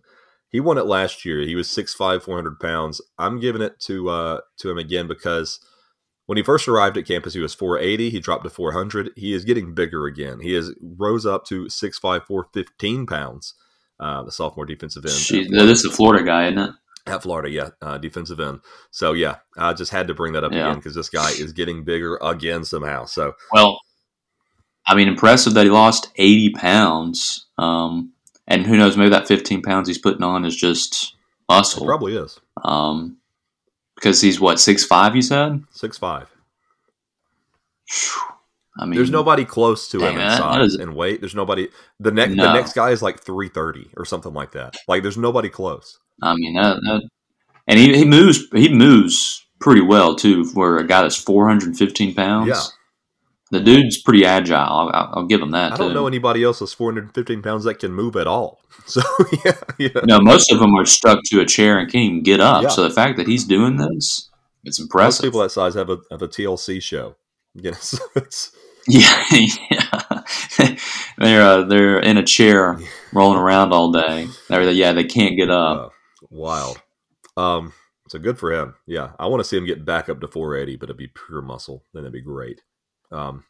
He 0.50 0.60
won 0.60 0.78
it 0.78 0.86
last 0.86 1.26
year. 1.26 1.42
He 1.42 1.56
was 1.56 1.68
6'5", 1.68 2.24
400 2.24 2.60
pounds. 2.60 3.02
I'm 3.18 3.40
giving 3.40 3.62
it 3.62 3.80
to 3.82 4.10
uh, 4.10 4.40
to 4.58 4.70
him 4.72 4.78
again 4.78 5.08
because 5.08 5.60
when 6.26 6.38
he 6.38 6.44
first 6.44 6.68
arrived 6.68 6.98
at 6.98 7.06
campus, 7.06 7.34
he 7.34 7.40
was 7.40 7.54
480. 7.54 8.10
He 8.10 8.20
dropped 8.20 8.44
to 8.44 8.50
400. 8.50 9.12
He 9.16 9.34
is 9.34 9.46
getting 9.46 9.74
bigger 9.74 10.06
again. 10.06 10.40
He 10.40 10.54
has 10.54 10.74
rose 10.82 11.26
up 11.26 11.46
to 11.46 11.66
6'5", 11.66 12.26
415 12.26 13.06
pounds. 13.06 13.54
Uh, 14.00 14.24
the 14.24 14.32
sophomore 14.32 14.66
defensive 14.66 15.04
end. 15.06 15.14
She, 15.14 15.46
this 15.50 15.80
is 15.80 15.86
a 15.86 15.90
Florida 15.92 16.24
guy, 16.24 16.48
isn't 16.48 16.58
it? 16.58 16.72
At 17.06 17.24
Florida, 17.24 17.50
yeah, 17.50 17.70
uh, 17.82 17.98
defensive 17.98 18.40
end. 18.40 18.62
So 18.92 19.14
yeah, 19.14 19.38
I 19.58 19.74
just 19.74 19.92
had 19.92 20.08
to 20.08 20.14
bring 20.14 20.34
that 20.34 20.44
up 20.44 20.54
Yeah. 20.54 20.70
again 20.70 20.76
because 20.78 20.96
this 20.96 21.10
guy 21.10 21.32
is 21.32 21.52
getting 21.52 21.84
bigger 21.84 22.18
again 22.22 22.64
somehow. 22.64 23.06
So 23.06 23.34
Well, 23.52 23.80
I 24.90 24.96
mean, 24.96 25.08
impressive 25.08 25.54
that 25.54 25.66
he 25.66 25.70
lost 25.70 26.12
eighty 26.16 26.50
pounds. 26.50 27.46
Um, 27.60 28.12
and 28.48 28.66
who 28.66 28.76
knows? 28.76 28.98
Maybe 28.98 29.10
that 29.12 29.28
fifteen 29.28 29.62
pounds 29.62 29.88
he's 29.88 30.00
putting 30.00 30.24
on 30.24 30.44
is 30.46 30.56
just 30.56 31.14
it 31.14 31.54
muscle. 31.54 31.86
probably 31.86 32.16
is 32.18 32.40
Um, 32.64 33.18
because 33.96 34.20
he's 34.20 34.40
what 34.40 34.60
six 34.60 34.84
five? 34.84 35.16
You 35.16 35.22
said. 35.22 35.64
six 35.72 35.98
five. 35.98 36.28
I 38.80 38.86
mean, 38.86 38.96
There's 38.96 39.12
nobody 39.12 39.44
close 39.46 39.90
to 39.90 40.00
him 40.00 40.18
in 40.18 40.38
size 40.38 40.76
and 40.76 40.96
weight. 40.96 41.20
There's 41.20 41.36
nobody. 41.36 41.68
The 42.00 42.12
next 42.12 42.36
the 42.36 42.54
next 42.54 42.74
guy 42.74 42.92
is 42.92 43.02
like 43.02 43.20
three 43.20 43.50
thirty 43.50 43.90
or 43.98 44.06
something 44.06 44.34
like 44.34 44.52
that. 44.54 44.76
Like 44.88 45.04
there's 45.04 45.18
nobody 45.18 45.50
close. 45.50 46.00
I 46.22 46.34
mean, 46.36 46.56
that, 46.56 46.78
that, 46.84 47.10
and 47.68 47.80
he, 47.80 47.96
he 47.98 48.06
moves 48.06 48.40
he 48.54 48.74
moves 48.74 49.46
pretty 49.60 49.82
well 49.82 50.16
too. 50.16 50.46
For 50.46 50.78
a 50.80 50.88
guy 50.88 51.02
that's 51.02 51.16
four 51.18 51.48
hundred 51.48 51.76
fifteen 51.78 52.16
pounds, 52.16 52.48
Yeah. 52.50 52.62
The 53.52 53.60
dude's 53.60 54.02
pretty 54.02 54.26
agile. 54.26 54.58
I'll, 54.58 55.10
I'll 55.14 55.26
give 55.26 55.42
him 55.42 55.52
that. 55.52 55.74
I 55.74 55.78
don't 55.78 55.90
too. 55.90 55.94
know 55.94 56.08
anybody 56.08 56.44
else 56.44 56.60
that's 56.60 56.74
415 56.74 57.42
pounds 57.42 57.64
that 57.64 57.80
can 57.80 57.92
move 57.94 58.16
at 58.16 58.28
all. 58.28 58.60
So 58.86 59.02
yeah, 59.46 59.60
yeah. 59.78 60.02
No, 60.06 60.20
most 60.20 60.52
of 60.52 60.60
them 60.60 60.74
are 60.74 60.86
stuck 60.86 61.20
to 61.26 61.42
a 61.42 61.46
chair 61.46 61.78
and 61.78 61.92
can't 61.92 62.06
even 62.06 62.24
get 62.24 62.40
up. 62.40 62.64
Yeah. 62.64 62.70
So 62.70 62.82
the 62.84 62.90
fact 62.90 63.18
that 63.18 63.28
he's 63.28 63.44
doing 63.44 63.76
this, 63.78 64.30
it's 64.64 64.80
Most 64.80 64.86
impressive. 64.86 65.24
people 65.26 65.42
that 65.42 65.52
size 65.52 65.76
have 65.76 65.90
a 65.92 65.98
have 66.10 66.22
a 66.24 66.28
TLC 66.28 66.82
show. 66.82 67.16
You 67.56 67.72
know, 67.72 67.78
so 67.80 67.98
yeah, 68.88 69.24
yeah. 69.32 70.22
they're 71.18 71.42
uh, 71.42 71.64
they're 71.64 72.00
in 72.00 72.18
a 72.18 72.24
chair 72.24 72.80
rolling 73.12 73.38
around 73.38 73.74
all 73.74 73.92
day. 73.92 74.28
They're, 74.48 74.72
yeah, 74.72 74.94
they 74.94 75.04
can't 75.04 75.36
get 75.36 75.50
up. 75.50 75.78
Uh, 75.78 75.90
wild. 76.30 76.82
Um, 77.38 77.74
so 78.08 78.18
good 78.18 78.40
for 78.40 78.52
him. 78.52 78.76
Yeah, 78.88 79.12
I 79.20 79.28
want 79.28 79.42
to 79.42 79.44
see 79.44 79.58
him 79.58 79.66
get 79.66 79.86
back 79.86 80.10
up 80.10 80.20
to 80.22 80.28
480, 80.28 80.78
but 80.78 80.86
it'd 80.86 80.98
be 80.98 81.08
pure 81.08 81.42
muscle. 81.42 81.84
Then 81.94 82.04
it'd 82.04 82.14
be 82.14 82.22
great. 82.22 82.62
Um, 83.12 83.44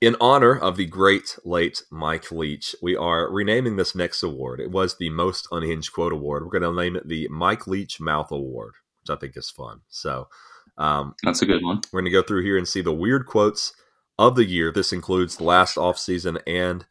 in 0.00 0.16
honor 0.20 0.56
of 0.56 0.76
the 0.76 0.86
great 0.86 1.38
late 1.44 1.82
Mike 1.90 2.30
Leach, 2.30 2.74
we 2.82 2.96
are 2.96 3.32
renaming 3.32 3.76
this 3.76 3.94
next 3.94 4.22
award. 4.22 4.60
It 4.60 4.70
was 4.70 4.96
the 4.96 5.10
Most 5.10 5.48
Unhinged 5.50 5.92
Quote 5.92 6.12
Award. 6.12 6.44
We're 6.44 6.58
going 6.58 6.74
to 6.74 6.82
name 6.82 6.96
it 6.96 7.08
the 7.08 7.28
Mike 7.28 7.66
Leach 7.66 8.00
Mouth 8.00 8.30
Award, 8.30 8.74
which 9.02 9.16
I 9.16 9.18
think 9.18 9.36
is 9.36 9.50
fun. 9.50 9.80
So 9.88 10.28
um, 10.76 11.14
that's 11.22 11.42
a 11.42 11.46
good 11.46 11.62
one. 11.62 11.80
We're 11.92 12.00
going 12.00 12.12
to 12.12 12.18
go 12.18 12.22
through 12.22 12.44
here 12.44 12.58
and 12.58 12.68
see 12.68 12.82
the 12.82 12.92
weird 12.92 13.26
quotes 13.26 13.72
of 14.18 14.36
the 14.36 14.44
year. 14.44 14.70
This 14.70 14.92
includes 14.92 15.36
the 15.36 15.44
last 15.44 15.76
off 15.76 15.98
season 15.98 16.38
and 16.46 16.84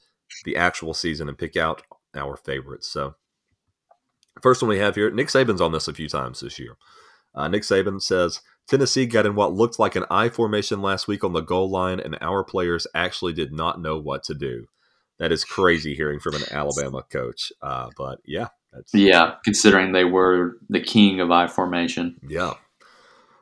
the 0.46 0.58
actual 0.58 0.94
season, 0.94 1.30
and 1.30 1.38
pick 1.38 1.56
out 1.56 1.84
our 2.16 2.36
favorites. 2.36 2.88
So 2.88 3.16
first 4.42 4.62
one 4.62 4.70
we 4.70 4.80
have 4.80 4.96
here, 4.96 5.12
Nick 5.12 5.28
Saban's 5.28 5.62
on 5.62 5.72
this 5.72 5.88
a 5.88 5.94
few 5.94 6.10
times 6.10 6.40
this 6.40 6.58
year. 6.58 6.76
Uh, 7.36 7.48
Nick 7.48 7.64
Saban 7.64 8.02
says 8.02 8.42
Tennessee 8.68 9.06
got 9.06 9.26
in 9.26 9.36
what 9.36 9.54
looked 9.54 9.80
like 9.80 9.96
an 9.96 10.06
I 10.10 10.30
formation 10.30 10.82
last 10.82 11.08
week 11.08 11.24
on 11.24 11.34
the 11.34 11.42
goal 11.42 11.70
line, 11.70 12.00
and 12.00 12.18
our 12.22 12.44
players 12.44 12.88
actually 12.94 13.34
did 13.34 13.52
not 13.52 13.82
know 13.82 13.98
what 13.98 14.24
to 14.26 14.34
do. 14.34 14.68
That 15.20 15.32
is 15.32 15.46
crazy 15.46 15.96
hearing 15.96 16.20
from 16.20 16.36
an 16.36 16.44
Alabama 16.52 17.04
coach. 17.10 17.52
Uh, 17.62 17.90
but 17.98 18.20
yeah, 18.26 18.48
yeah, 18.94 19.36
considering 19.44 19.92
they 19.92 20.06
were 20.06 20.58
the 20.70 20.82
king 20.82 21.20
of 21.20 21.32
I 21.32 21.48
formation. 21.48 22.20
Yeah. 22.28 22.54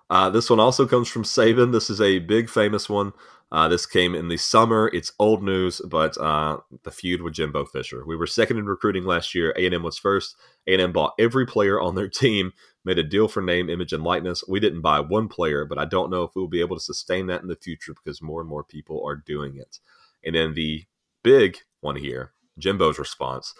Uh, 0.09 0.29
this 0.29 0.49
one 0.49 0.59
also 0.59 0.85
comes 0.85 1.07
from 1.07 1.23
Saban. 1.23 1.71
This 1.71 1.89
is 1.89 2.01
a 2.01 2.19
big 2.19 2.49
famous 2.49 2.89
one. 2.89 3.13
Uh, 3.51 3.67
this 3.67 3.85
came 3.85 4.15
in 4.15 4.29
the 4.29 4.37
summer. 4.37 4.89
It's 4.93 5.11
old 5.19 5.43
news, 5.43 5.81
but 5.85 6.17
uh, 6.17 6.57
the 6.83 6.91
feud 6.91 7.21
with 7.21 7.33
Jimbo 7.33 7.65
Fisher. 7.65 8.05
We 8.05 8.15
were 8.15 8.27
second 8.27 8.57
in 8.57 8.65
recruiting 8.65 9.03
last 9.03 9.35
year. 9.35 9.53
A&M 9.57 9.83
was 9.83 9.97
first. 9.97 10.35
A&M 10.67 10.91
bought 10.91 11.13
every 11.19 11.45
player 11.45 11.79
on 11.79 11.95
their 11.95 12.07
team, 12.07 12.53
made 12.83 12.97
a 12.97 13.03
deal 13.03 13.27
for 13.27 13.41
name, 13.41 13.69
image, 13.69 13.93
and 13.93 14.03
likeness. 14.03 14.43
We 14.47 14.59
didn't 14.59 14.81
buy 14.81 14.99
one 14.99 15.27
player, 15.27 15.65
but 15.65 15.77
I 15.77 15.85
don't 15.85 16.09
know 16.09 16.23
if 16.23 16.31
we'll 16.35 16.47
be 16.47 16.61
able 16.61 16.77
to 16.77 16.83
sustain 16.83 17.27
that 17.27 17.41
in 17.41 17.47
the 17.47 17.55
future 17.55 17.93
because 17.93 18.21
more 18.21 18.41
and 18.41 18.49
more 18.49 18.63
people 18.63 19.03
are 19.05 19.15
doing 19.15 19.57
it. 19.57 19.79
And 20.23 20.35
then 20.35 20.53
the 20.53 20.85
big 21.23 21.57
one 21.81 21.95
here, 21.95 22.33
Jimbo's 22.59 22.99
response. 22.99 23.53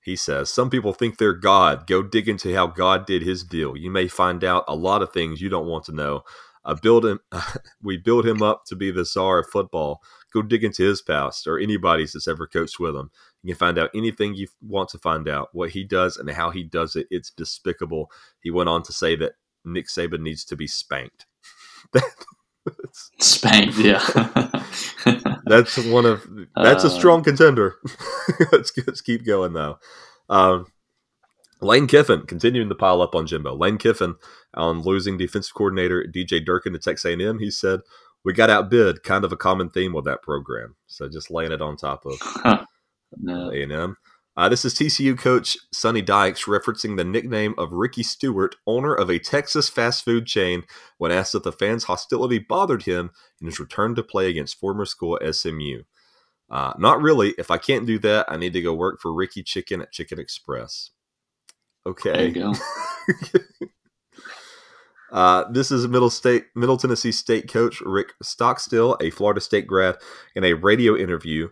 He 0.00 0.16
says, 0.16 0.50
Some 0.50 0.70
people 0.70 0.92
think 0.92 1.18
they're 1.18 1.32
God. 1.32 1.86
Go 1.86 2.02
dig 2.02 2.28
into 2.28 2.54
how 2.54 2.68
God 2.68 3.06
did 3.06 3.22
his 3.22 3.42
deal. 3.42 3.76
You 3.76 3.90
may 3.90 4.08
find 4.08 4.44
out 4.44 4.64
a 4.68 4.76
lot 4.76 5.02
of 5.02 5.12
things 5.12 5.40
you 5.40 5.48
don't 5.48 5.66
want 5.66 5.84
to 5.86 5.92
know. 5.92 6.22
I 6.64 6.74
build 6.74 7.06
him. 7.06 7.20
we 7.82 7.96
build 7.96 8.26
him 8.26 8.42
up 8.42 8.64
to 8.66 8.76
be 8.76 8.90
the 8.90 9.04
czar 9.04 9.40
of 9.40 9.48
football. 9.48 10.00
Go 10.32 10.42
dig 10.42 10.64
into 10.64 10.84
his 10.84 11.00
past 11.00 11.46
or 11.46 11.58
anybody's 11.58 12.12
that's 12.12 12.28
ever 12.28 12.46
coached 12.46 12.78
with 12.78 12.94
him. 12.94 13.10
You 13.46 13.54
can 13.54 13.58
find 13.58 13.78
out 13.78 13.90
anything 13.94 14.34
you 14.34 14.48
want 14.60 14.88
to 14.88 14.98
find 14.98 15.28
out. 15.28 15.50
What 15.52 15.70
he 15.70 15.84
does 15.84 16.16
and 16.16 16.28
how 16.28 16.50
he 16.50 16.64
does 16.64 16.96
it, 16.96 17.06
it's 17.12 17.30
despicable. 17.30 18.10
He 18.40 18.50
went 18.50 18.68
on 18.68 18.82
to 18.82 18.92
say 18.92 19.14
that 19.14 19.34
Nick 19.64 19.86
Saban 19.86 20.18
needs 20.18 20.44
to 20.46 20.56
be 20.56 20.66
spanked. 20.66 21.26
spanked, 23.20 23.78
yeah. 23.78 24.04
that's 25.46 25.78
one 25.78 26.06
of 26.06 26.26
that's 26.56 26.82
a 26.82 26.88
uh, 26.88 26.90
strong 26.90 27.22
contender. 27.22 27.76
let's 28.50 28.72
let's 28.84 29.00
keep 29.00 29.24
going 29.24 29.52
though. 29.52 29.78
Um, 30.28 30.66
Lane 31.60 31.86
Kiffin 31.86 32.26
continuing 32.26 32.68
to 32.68 32.74
pile 32.74 33.00
up 33.00 33.14
on 33.14 33.28
Jimbo. 33.28 33.54
Lane 33.54 33.78
Kiffin 33.78 34.16
on 34.54 34.82
losing 34.82 35.18
defensive 35.18 35.54
coordinator 35.54 36.04
DJ 36.04 36.44
Durkin 36.44 36.72
to 36.72 36.80
Texas 36.80 37.04
A&M. 37.04 37.38
He 37.38 37.52
said, 37.52 37.78
"We 38.24 38.32
got 38.32 38.50
outbid." 38.50 39.04
Kind 39.04 39.24
of 39.24 39.30
a 39.30 39.36
common 39.36 39.70
theme 39.70 39.92
with 39.92 40.04
that 40.06 40.22
program. 40.22 40.74
So 40.88 41.08
just 41.08 41.30
laying 41.30 41.52
it 41.52 41.62
on 41.62 41.76
top 41.76 42.04
of 42.06 42.65
no. 43.20 43.50
A&M. 43.50 43.96
Uh, 44.36 44.50
this 44.50 44.66
is 44.66 44.74
TCU 44.74 45.16
coach 45.16 45.56
Sonny 45.72 46.02
Dykes 46.02 46.44
referencing 46.44 46.96
the 46.96 47.04
nickname 47.04 47.54
of 47.56 47.72
Ricky 47.72 48.02
Stewart, 48.02 48.56
owner 48.66 48.94
of 48.94 49.08
a 49.08 49.18
Texas 49.18 49.70
fast 49.70 50.04
food 50.04 50.26
chain, 50.26 50.64
when 50.98 51.10
asked 51.10 51.34
if 51.34 51.42
the 51.42 51.52
fans' 51.52 51.84
hostility 51.84 52.38
bothered 52.38 52.82
him 52.82 53.10
in 53.40 53.46
his 53.46 53.58
return 53.58 53.94
to 53.94 54.02
play 54.02 54.28
against 54.28 54.60
former 54.60 54.84
school 54.84 55.18
SMU. 55.30 55.82
Uh, 56.50 56.74
not 56.78 57.00
really. 57.00 57.34
If 57.38 57.50
I 57.50 57.56
can't 57.56 57.86
do 57.86 57.98
that, 58.00 58.26
I 58.28 58.36
need 58.36 58.52
to 58.52 58.62
go 58.62 58.74
work 58.74 59.00
for 59.00 59.12
Ricky 59.12 59.42
Chicken 59.42 59.80
at 59.80 59.92
Chicken 59.92 60.20
Express. 60.20 60.90
Okay. 61.86 62.12
There 62.12 62.26
you 62.26 62.32
go. 62.32 62.54
Uh, 65.12 65.44
this 65.50 65.70
is 65.70 65.86
Middle 65.86 66.10
State, 66.10 66.46
Middle 66.54 66.76
Tennessee 66.76 67.12
State 67.12 67.50
coach 67.50 67.80
Rick 67.80 68.12
Stockstill, 68.22 68.96
a 69.00 69.10
Florida 69.10 69.40
State 69.40 69.66
grad, 69.66 69.96
in 70.34 70.44
a 70.44 70.54
radio 70.54 70.96
interview 70.96 71.48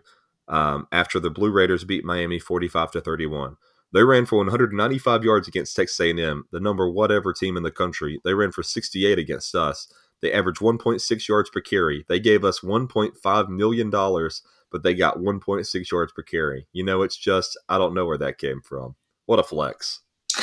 um, 0.47 0.87
after 0.91 1.19
the 1.19 1.29
Blue 1.29 1.51
Raiders 1.51 1.83
beat 1.83 2.05
Miami 2.05 2.39
45 2.39 2.91
to 2.91 3.01
31. 3.01 3.57
They 3.93 4.03
ran 4.03 4.25
for 4.25 4.37
195 4.37 5.23
yards 5.23 5.47
against 5.47 5.75
Texas 5.75 5.99
A&M, 5.99 6.45
the 6.51 6.59
number 6.59 6.89
whatever 6.89 7.31
team 7.31 7.55
in 7.55 7.63
the 7.63 7.71
country. 7.71 8.19
They 8.23 8.33
ran 8.33 8.51
for 8.51 8.63
68 8.63 9.17
against 9.17 9.55
us. 9.55 9.87
They 10.21 10.33
averaged 10.33 10.59
1.6 10.59 11.27
yards 11.27 11.49
per 11.49 11.61
carry. 11.61 12.05
They 12.09 12.19
gave 12.19 12.43
us 12.43 12.59
1.5 12.59 13.49
million 13.49 13.89
dollars, 13.89 14.41
but 14.71 14.83
they 14.83 14.93
got 14.93 15.19
1.6 15.19 15.91
yards 15.91 16.11
per 16.11 16.23
carry. 16.23 16.67
You 16.73 16.83
know, 16.83 17.03
it's 17.03 17.17
just 17.17 17.57
I 17.69 17.77
don't 17.77 17.93
know 17.93 18.05
where 18.05 18.17
that 18.17 18.37
came 18.37 18.61
from. 18.61 18.95
What 19.27 19.39
a 19.39 19.43
flex! 19.43 20.01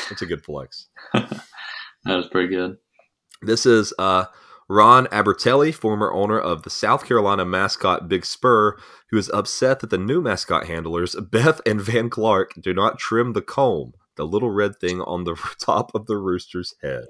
That's 0.09 0.23
a 0.23 0.27
good 0.27 0.45
flex. 0.45 0.89
that 1.13 1.43
was 2.07 2.29
pretty 2.29 2.49
good. 2.49 2.79
This 3.43 3.67
is 3.67 3.93
uh, 3.99 4.27
Ron 4.73 5.07
Abertelli, 5.09 5.75
former 5.75 6.11
owner 6.15 6.41
of 6.41 6.63
the 6.63 6.71
South 6.71 7.05
Carolina 7.05 7.45
mascot 7.45 8.09
Big 8.09 8.25
Spur, 8.25 8.79
who 9.11 9.19
is 9.19 9.29
upset 9.29 9.81
that 9.81 9.91
the 9.91 9.99
new 9.99 10.23
mascot 10.23 10.67
handlers, 10.67 11.15
Beth 11.31 11.61
and 11.67 11.79
Van 11.79 12.09
Clark, 12.09 12.55
do 12.59 12.73
not 12.73 12.99
trim 12.99 13.35
the 13.35 13.43
comb, 13.43 13.93
the 14.17 14.27
little 14.27 14.51
red 14.51 14.79
thing 14.81 15.03
on 15.03 15.25
the 15.25 15.35
top 15.59 15.95
of 15.95 16.07
the 16.07 16.17
rooster's 16.17 16.75
head. 16.81 17.05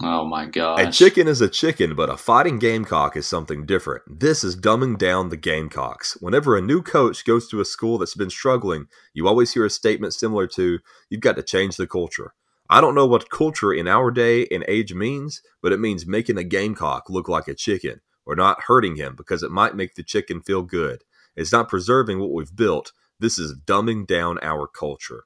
Oh 0.00 0.24
my 0.24 0.46
god. 0.46 0.80
A 0.80 0.90
chicken 0.90 1.28
is 1.28 1.42
a 1.42 1.48
chicken, 1.48 1.94
but 1.94 2.08
a 2.08 2.16
fighting 2.16 2.58
gamecock 2.58 3.18
is 3.18 3.26
something 3.26 3.66
different. 3.66 4.04
This 4.06 4.42
is 4.42 4.56
dumbing 4.56 4.96
down 4.96 5.28
the 5.28 5.36
Gamecocks. 5.36 6.16
Whenever 6.20 6.56
a 6.56 6.62
new 6.62 6.80
coach 6.80 7.26
goes 7.26 7.48
to 7.48 7.60
a 7.60 7.66
school 7.66 7.98
that's 7.98 8.14
been 8.14 8.30
struggling, 8.30 8.86
you 9.12 9.28
always 9.28 9.52
hear 9.52 9.66
a 9.66 9.70
statement 9.70 10.14
similar 10.14 10.46
to, 10.46 10.78
You've 11.10 11.20
got 11.20 11.36
to 11.36 11.42
change 11.42 11.76
the 11.76 11.86
culture. 11.86 12.32
I 12.70 12.80
don't 12.80 12.94
know 12.94 13.06
what 13.06 13.30
culture 13.30 13.72
in 13.72 13.88
our 13.88 14.12
day 14.12 14.46
and 14.46 14.64
age 14.68 14.94
means, 14.94 15.42
but 15.60 15.72
it 15.72 15.80
means 15.80 16.06
making 16.06 16.38
a 16.38 16.44
gamecock 16.44 17.10
look 17.10 17.28
like 17.28 17.48
a 17.48 17.54
chicken 17.54 18.00
or 18.24 18.36
not 18.36 18.62
hurting 18.62 18.94
him 18.94 19.16
because 19.16 19.42
it 19.42 19.50
might 19.50 19.74
make 19.74 19.96
the 19.96 20.04
chicken 20.04 20.40
feel 20.40 20.62
good. 20.62 21.02
It's 21.34 21.50
not 21.50 21.68
preserving 21.68 22.20
what 22.20 22.30
we've 22.30 22.54
built. 22.54 22.92
This 23.18 23.40
is 23.40 23.58
dumbing 23.66 24.06
down 24.06 24.38
our 24.40 24.68
culture. 24.68 25.24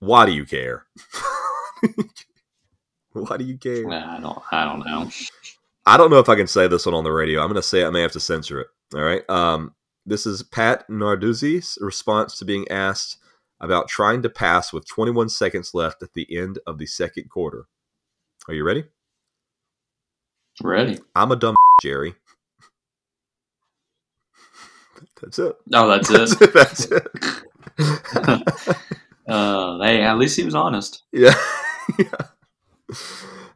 Why 0.00 0.26
do 0.26 0.32
you 0.32 0.44
care? 0.44 0.86
Why 3.12 3.36
do 3.36 3.44
you 3.44 3.56
care? 3.56 3.88
I 3.88 4.18
don't. 4.18 4.42
I 4.50 4.64
don't 4.64 4.84
know. 4.84 5.08
I 5.86 5.96
don't 5.96 6.10
know 6.10 6.18
if 6.18 6.28
I 6.28 6.34
can 6.34 6.48
say 6.48 6.66
this 6.66 6.84
one 6.84 6.96
on 6.96 7.04
the 7.04 7.12
radio. 7.12 7.42
I'm 7.42 7.46
going 7.46 7.54
to 7.56 7.62
say 7.62 7.82
it. 7.82 7.86
I 7.86 7.90
may 7.90 8.02
have 8.02 8.12
to 8.12 8.20
censor 8.20 8.60
it. 8.60 8.66
All 8.92 9.02
right. 9.02 9.22
Um, 9.30 9.72
this 10.04 10.26
is 10.26 10.42
Pat 10.42 10.84
Narduzzi's 10.88 11.78
response 11.80 12.38
to 12.38 12.44
being 12.44 12.68
asked 12.70 13.18
about 13.64 13.88
trying 13.88 14.22
to 14.22 14.30
pass 14.30 14.72
with 14.72 14.86
21 14.86 15.28
seconds 15.28 15.74
left 15.74 16.02
at 16.02 16.14
the 16.14 16.26
end 16.36 16.58
of 16.66 16.78
the 16.78 16.86
second 16.86 17.30
quarter. 17.30 17.66
Are 18.46 18.54
you 18.54 18.64
ready? 18.64 18.84
Ready. 20.62 20.98
I'm 21.14 21.32
a 21.32 21.36
dumb 21.36 21.56
Jerry. 21.82 22.14
That's 25.20 25.38
it. 25.38 25.56
Oh, 25.72 25.88
that's 25.88 26.10
it. 26.10 26.38
that's 26.52 26.86
it. 26.86 27.06
uh, 29.26 29.82
hey, 29.82 30.02
at 30.02 30.18
least 30.18 30.36
he 30.36 30.44
was 30.44 30.54
honest. 30.54 31.02
Yeah. 31.12 31.34
yeah. 31.98 32.04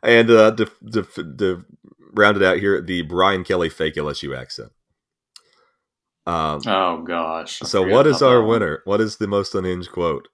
And 0.02 0.30
uh, 0.30 0.52
to, 0.52 0.70
to, 0.92 1.02
to 1.36 1.64
round 2.12 2.36
it 2.36 2.42
out 2.42 2.58
here, 2.58 2.80
the 2.80 3.02
Brian 3.02 3.44
Kelly 3.44 3.68
fake 3.68 3.94
LSU 3.94 4.36
accent. 4.36 4.72
Um, 6.28 6.60
oh 6.66 7.02
gosh! 7.02 7.62
I 7.62 7.66
so 7.66 7.82
what 7.82 8.06
is 8.06 8.20
our 8.20 8.42
winner? 8.42 8.82
What 8.84 9.00
is 9.00 9.16
the 9.16 9.26
most 9.26 9.54
unhinged 9.54 9.90
quote? 9.90 10.28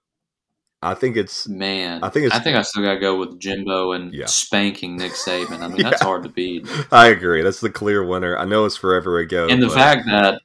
I 0.81 0.93
think 0.93 1.15
it's 1.15 1.47
man. 1.47 2.03
I 2.03 2.09
think 2.09 2.25
it's, 2.25 2.35
I 2.35 2.39
think 2.39 2.57
I 2.57 2.63
still 2.63 2.83
gotta 2.83 2.99
go 2.99 3.17
with 3.17 3.39
Jimbo 3.39 3.93
and 3.93 4.13
yeah. 4.13 4.25
spanking 4.25 4.97
Nick 4.97 5.13
Saban. 5.13 5.61
I 5.61 5.67
mean 5.69 5.77
yeah. 5.77 5.89
that's 5.91 6.01
hard 6.01 6.23
to 6.23 6.29
beat. 6.29 6.67
I 6.91 7.07
agree. 7.07 7.43
That's 7.43 7.61
the 7.61 7.69
clear 7.69 8.05
winner. 8.05 8.37
I 8.37 8.43
know 8.43 8.65
it's 8.65 8.75
forever 8.75 9.19
ago. 9.19 9.47
And 9.49 9.63
the 9.63 9.67
but... 9.67 9.75
fact 9.75 10.05
that 10.07 10.41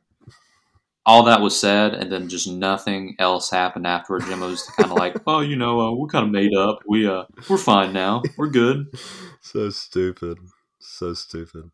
all 1.05 1.25
that 1.25 1.41
was 1.41 1.59
said 1.59 1.95
and 1.95 2.13
then 2.13 2.29
just 2.29 2.49
nothing 2.49 3.17
else 3.19 3.51
happened 3.51 3.89
afterward. 3.89 4.23
Jimbo's 4.27 4.63
kind 4.63 4.93
of 4.93 4.97
like, 4.97 5.17
oh, 5.27 5.41
you 5.41 5.57
know, 5.57 5.81
uh, 5.81 5.93
we're 5.93 6.07
kind 6.07 6.25
of 6.25 6.31
made 6.31 6.55
up. 6.55 6.79
We 6.87 7.09
uh, 7.09 7.25
we're 7.49 7.59
fine 7.59 7.93
now. 7.93 8.23
We're 8.37 8.51
good. 8.51 8.87
so 9.41 9.71
stupid. 9.71 10.39
So 10.79 11.15
stupid. 11.15 11.73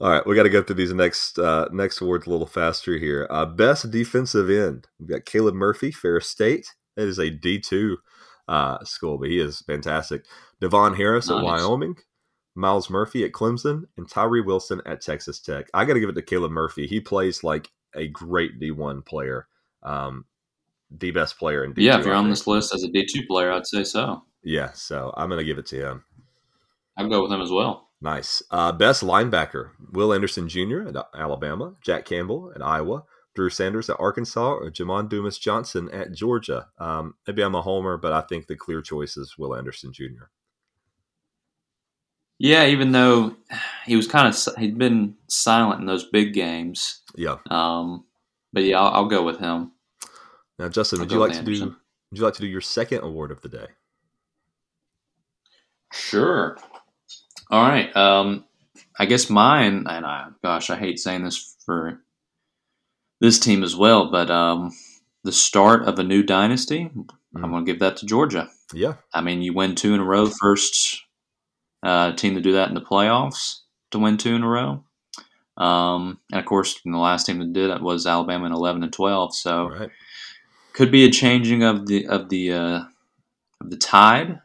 All 0.00 0.10
right, 0.10 0.24
we 0.24 0.36
got 0.36 0.44
to 0.44 0.48
go 0.48 0.62
through 0.62 0.76
these 0.76 0.94
next 0.94 1.38
uh, 1.38 1.68
next 1.72 2.00
awards 2.00 2.26
a 2.26 2.30
little 2.30 2.46
faster 2.46 2.98
here. 2.98 3.26
Uh, 3.30 3.44
best 3.44 3.90
defensive 3.90 4.48
end. 4.48 4.86
We've 5.00 5.08
got 5.08 5.24
Caleb 5.24 5.54
Murphy, 5.54 5.90
Ferris 5.90 6.28
State. 6.28 6.72
That 6.96 7.08
is 7.08 7.18
a 7.18 7.30
D 7.30 7.58
two 7.58 7.98
uh, 8.46 8.84
school, 8.84 9.18
but 9.18 9.28
he 9.28 9.40
is 9.40 9.60
fantastic. 9.62 10.24
Devon 10.60 10.94
Harris 10.94 11.28
nice. 11.28 11.38
at 11.38 11.44
Wyoming, 11.44 11.96
Myles 12.54 12.88
Murphy 12.88 13.24
at 13.24 13.32
Clemson, 13.32 13.84
and 13.96 14.08
Tyree 14.08 14.40
Wilson 14.40 14.80
at 14.86 15.00
Texas 15.00 15.40
Tech. 15.40 15.66
I 15.74 15.84
got 15.84 15.94
to 15.94 16.00
give 16.00 16.08
it 16.08 16.14
to 16.14 16.22
Caleb 16.22 16.52
Murphy. 16.52 16.86
He 16.86 17.00
plays 17.00 17.42
like 17.42 17.68
a 17.96 18.06
great 18.06 18.60
D1 18.60 19.04
player, 19.04 19.48
um, 19.82 20.26
the 20.90 21.10
best 21.10 21.38
player 21.38 21.64
in 21.64 21.72
D2. 21.72 21.82
Yeah, 21.82 21.98
if 21.98 22.06
you're 22.06 22.14
on 22.14 22.30
this 22.30 22.46
list 22.46 22.72
as 22.72 22.84
a 22.84 22.88
D2 22.88 23.26
player, 23.26 23.50
I'd 23.50 23.66
say 23.66 23.82
so. 23.82 24.22
Yeah, 24.44 24.70
so 24.72 25.12
I'm 25.16 25.28
going 25.28 25.40
to 25.40 25.44
give 25.44 25.58
it 25.58 25.66
to 25.66 25.90
him. 25.90 26.04
I'll 26.96 27.08
go 27.08 27.22
with 27.22 27.32
him 27.32 27.40
as 27.40 27.50
well. 27.50 27.87
Nice. 28.00 28.42
Uh, 28.50 28.72
best 28.72 29.02
linebacker 29.02 29.70
Will 29.92 30.12
Anderson 30.12 30.48
Jr. 30.48 30.88
at 30.88 30.96
Alabama, 31.14 31.74
Jack 31.82 32.04
Campbell 32.04 32.52
at 32.54 32.62
Iowa, 32.62 33.02
Drew 33.34 33.50
Sanders 33.50 33.90
at 33.90 33.98
Arkansas, 33.98 34.54
or 34.54 34.70
Jamon 34.70 35.08
Dumas 35.08 35.38
Johnson 35.38 35.88
at 35.92 36.12
Georgia. 36.12 36.68
Um, 36.78 37.14
maybe 37.26 37.42
I'm 37.42 37.54
a 37.54 37.62
homer, 37.62 37.96
but 37.96 38.12
I 38.12 38.20
think 38.22 38.46
the 38.46 38.56
clear 38.56 38.82
choice 38.82 39.16
is 39.16 39.36
Will 39.36 39.54
Anderson 39.54 39.92
Jr. 39.92 40.26
Yeah, 42.38 42.66
even 42.66 42.92
though 42.92 43.34
he 43.84 43.96
was 43.96 44.06
kind 44.06 44.28
of 44.28 44.56
he'd 44.58 44.78
been 44.78 45.16
silent 45.26 45.80
in 45.80 45.86
those 45.86 46.04
big 46.04 46.34
games. 46.34 47.00
Yeah. 47.16 47.38
Um, 47.50 48.04
but 48.52 48.62
yeah, 48.62 48.80
I'll, 48.80 48.94
I'll 48.94 49.08
go 49.08 49.24
with 49.24 49.40
him. 49.40 49.72
Now, 50.58 50.68
Justin, 50.68 51.00
would 51.00 51.10
you 51.10 51.18
like 51.18 51.32
to 51.32 51.42
do? 51.42 51.76
Would 52.10 52.18
you 52.18 52.24
like 52.24 52.34
to 52.34 52.40
do 52.40 52.46
your 52.46 52.60
second 52.60 53.02
award 53.02 53.32
of 53.32 53.42
the 53.42 53.48
day? 53.48 53.66
Sure. 55.92 56.58
All 57.50 57.62
right. 57.62 57.94
Um, 57.96 58.44
I 58.98 59.06
guess 59.06 59.30
mine, 59.30 59.86
and 59.88 60.04
I, 60.04 60.28
gosh, 60.42 60.70
I 60.70 60.76
hate 60.76 60.98
saying 60.98 61.24
this 61.24 61.56
for 61.64 62.00
this 63.20 63.38
team 63.38 63.62
as 63.62 63.74
well, 63.74 64.10
but 64.10 64.30
um, 64.30 64.72
the 65.24 65.32
start 65.32 65.82
of 65.88 65.98
a 65.98 66.04
new 66.04 66.22
dynasty, 66.22 66.90
mm. 66.94 67.06
I'm 67.34 67.50
going 67.50 67.64
to 67.64 67.72
give 67.72 67.80
that 67.80 67.96
to 67.98 68.06
Georgia. 68.06 68.48
Yeah. 68.72 68.94
I 69.14 69.20
mean, 69.20 69.42
you 69.42 69.54
win 69.54 69.74
two 69.74 69.94
in 69.94 70.00
a 70.00 70.04
row, 70.04 70.26
first 70.26 71.02
uh, 71.82 72.12
team 72.12 72.34
to 72.34 72.40
do 72.40 72.52
that 72.52 72.68
in 72.68 72.74
the 72.74 72.80
playoffs 72.80 73.60
to 73.90 73.98
win 73.98 74.16
two 74.16 74.34
in 74.34 74.42
a 74.42 74.48
row. 74.48 74.84
Um, 75.56 76.20
and 76.30 76.38
of 76.38 76.46
course, 76.46 76.80
the 76.84 76.96
last 76.96 77.26
team 77.26 77.38
that 77.40 77.52
did 77.52 77.70
it 77.70 77.82
was 77.82 78.06
Alabama 78.06 78.46
in 78.46 78.52
11 78.52 78.82
and 78.82 78.92
12. 78.92 79.34
So 79.34 79.68
right. 79.68 79.90
could 80.72 80.92
be 80.92 81.04
a 81.04 81.10
changing 81.10 81.64
of 81.64 81.86
the 81.86 82.06
of 82.06 82.28
the 82.28 82.52
uh, 82.52 82.80
of 83.60 83.70
the 83.70 83.76
tide, 83.76 84.40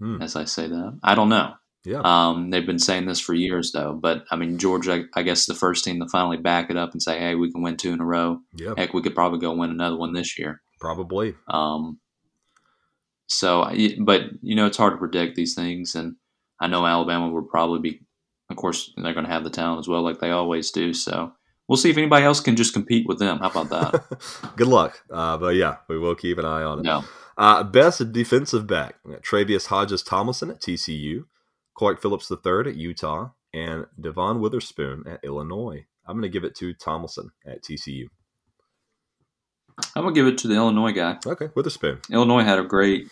hmm. 0.00 0.22
as 0.22 0.36
I 0.36 0.44
say 0.44 0.66
that. 0.68 0.98
I 1.02 1.14
don't 1.14 1.28
know. 1.28 1.54
Yeah. 1.84 2.00
Um, 2.02 2.50
they've 2.50 2.66
been 2.66 2.78
saying 2.78 3.06
this 3.06 3.20
for 3.20 3.34
years, 3.34 3.72
though. 3.72 3.92
But 3.92 4.24
I 4.30 4.36
mean, 4.36 4.58
Georgia, 4.58 5.04
I 5.14 5.22
guess, 5.22 5.46
the 5.46 5.54
first 5.54 5.84
team 5.84 6.00
to 6.00 6.08
finally 6.08 6.38
back 6.38 6.70
it 6.70 6.76
up 6.76 6.92
and 6.92 7.02
say, 7.02 7.18
"Hey, 7.18 7.34
we 7.34 7.52
can 7.52 7.62
win 7.62 7.76
two 7.76 7.92
in 7.92 8.00
a 8.00 8.04
row." 8.04 8.40
Yeah. 8.54 8.74
Heck, 8.76 8.94
we 8.94 9.02
could 9.02 9.14
probably 9.14 9.38
go 9.38 9.54
win 9.54 9.70
another 9.70 9.96
one 9.96 10.14
this 10.14 10.38
year. 10.38 10.62
Probably. 10.80 11.34
Um. 11.48 11.98
So, 13.26 13.70
but 14.00 14.22
you 14.42 14.54
know, 14.54 14.66
it's 14.66 14.76
hard 14.76 14.94
to 14.94 14.98
predict 14.98 15.36
these 15.36 15.54
things, 15.54 15.94
and 15.94 16.16
I 16.60 16.66
know 16.66 16.86
Alabama 16.86 17.28
will 17.28 17.42
probably 17.42 17.80
be, 17.80 18.00
of 18.50 18.56
course, 18.56 18.92
they're 18.96 19.14
going 19.14 19.26
to 19.26 19.32
have 19.32 19.44
the 19.44 19.50
talent 19.50 19.80
as 19.80 19.88
well, 19.88 20.02
like 20.02 20.20
they 20.20 20.30
always 20.30 20.70
do. 20.70 20.94
So 20.94 21.32
we'll 21.68 21.76
see 21.76 21.90
if 21.90 21.98
anybody 21.98 22.24
else 22.24 22.40
can 22.40 22.56
just 22.56 22.72
compete 22.72 23.06
with 23.06 23.18
them. 23.18 23.38
How 23.38 23.50
about 23.50 23.70
that? 23.70 24.52
Good 24.56 24.68
luck. 24.68 25.02
Uh, 25.10 25.36
but 25.36 25.56
yeah, 25.56 25.76
we 25.88 25.98
will 25.98 26.14
keep 26.14 26.38
an 26.38 26.44
eye 26.44 26.62
on 26.62 26.80
it. 26.80 26.82
No. 26.82 27.04
Uh, 27.36 27.62
best 27.64 28.12
defensive 28.12 28.66
back: 28.66 28.96
Tre'Vius 29.06 29.66
Hodges 29.66 30.02
Tomlinson 30.02 30.50
at 30.50 30.60
TCU. 30.60 31.24
Clark 31.74 32.00
Phillips 32.00 32.30
III 32.30 32.70
at 32.70 32.76
Utah, 32.76 33.30
and 33.52 33.86
Devon 34.00 34.40
Witherspoon 34.40 35.04
at 35.06 35.24
Illinois. 35.24 35.86
I'm 36.06 36.16
going 36.16 36.22
to 36.22 36.28
give 36.28 36.44
it 36.44 36.54
to 36.56 36.74
Tomlinson 36.74 37.30
at 37.46 37.62
TCU. 37.62 38.06
I'm 39.96 40.02
going 40.02 40.14
to 40.14 40.20
give 40.20 40.26
it 40.26 40.38
to 40.38 40.48
the 40.48 40.54
Illinois 40.54 40.92
guy. 40.92 41.18
Okay, 41.24 41.48
Witherspoon. 41.54 42.00
Illinois 42.10 42.42
had 42.42 42.58
a 42.58 42.64
great, 42.64 43.08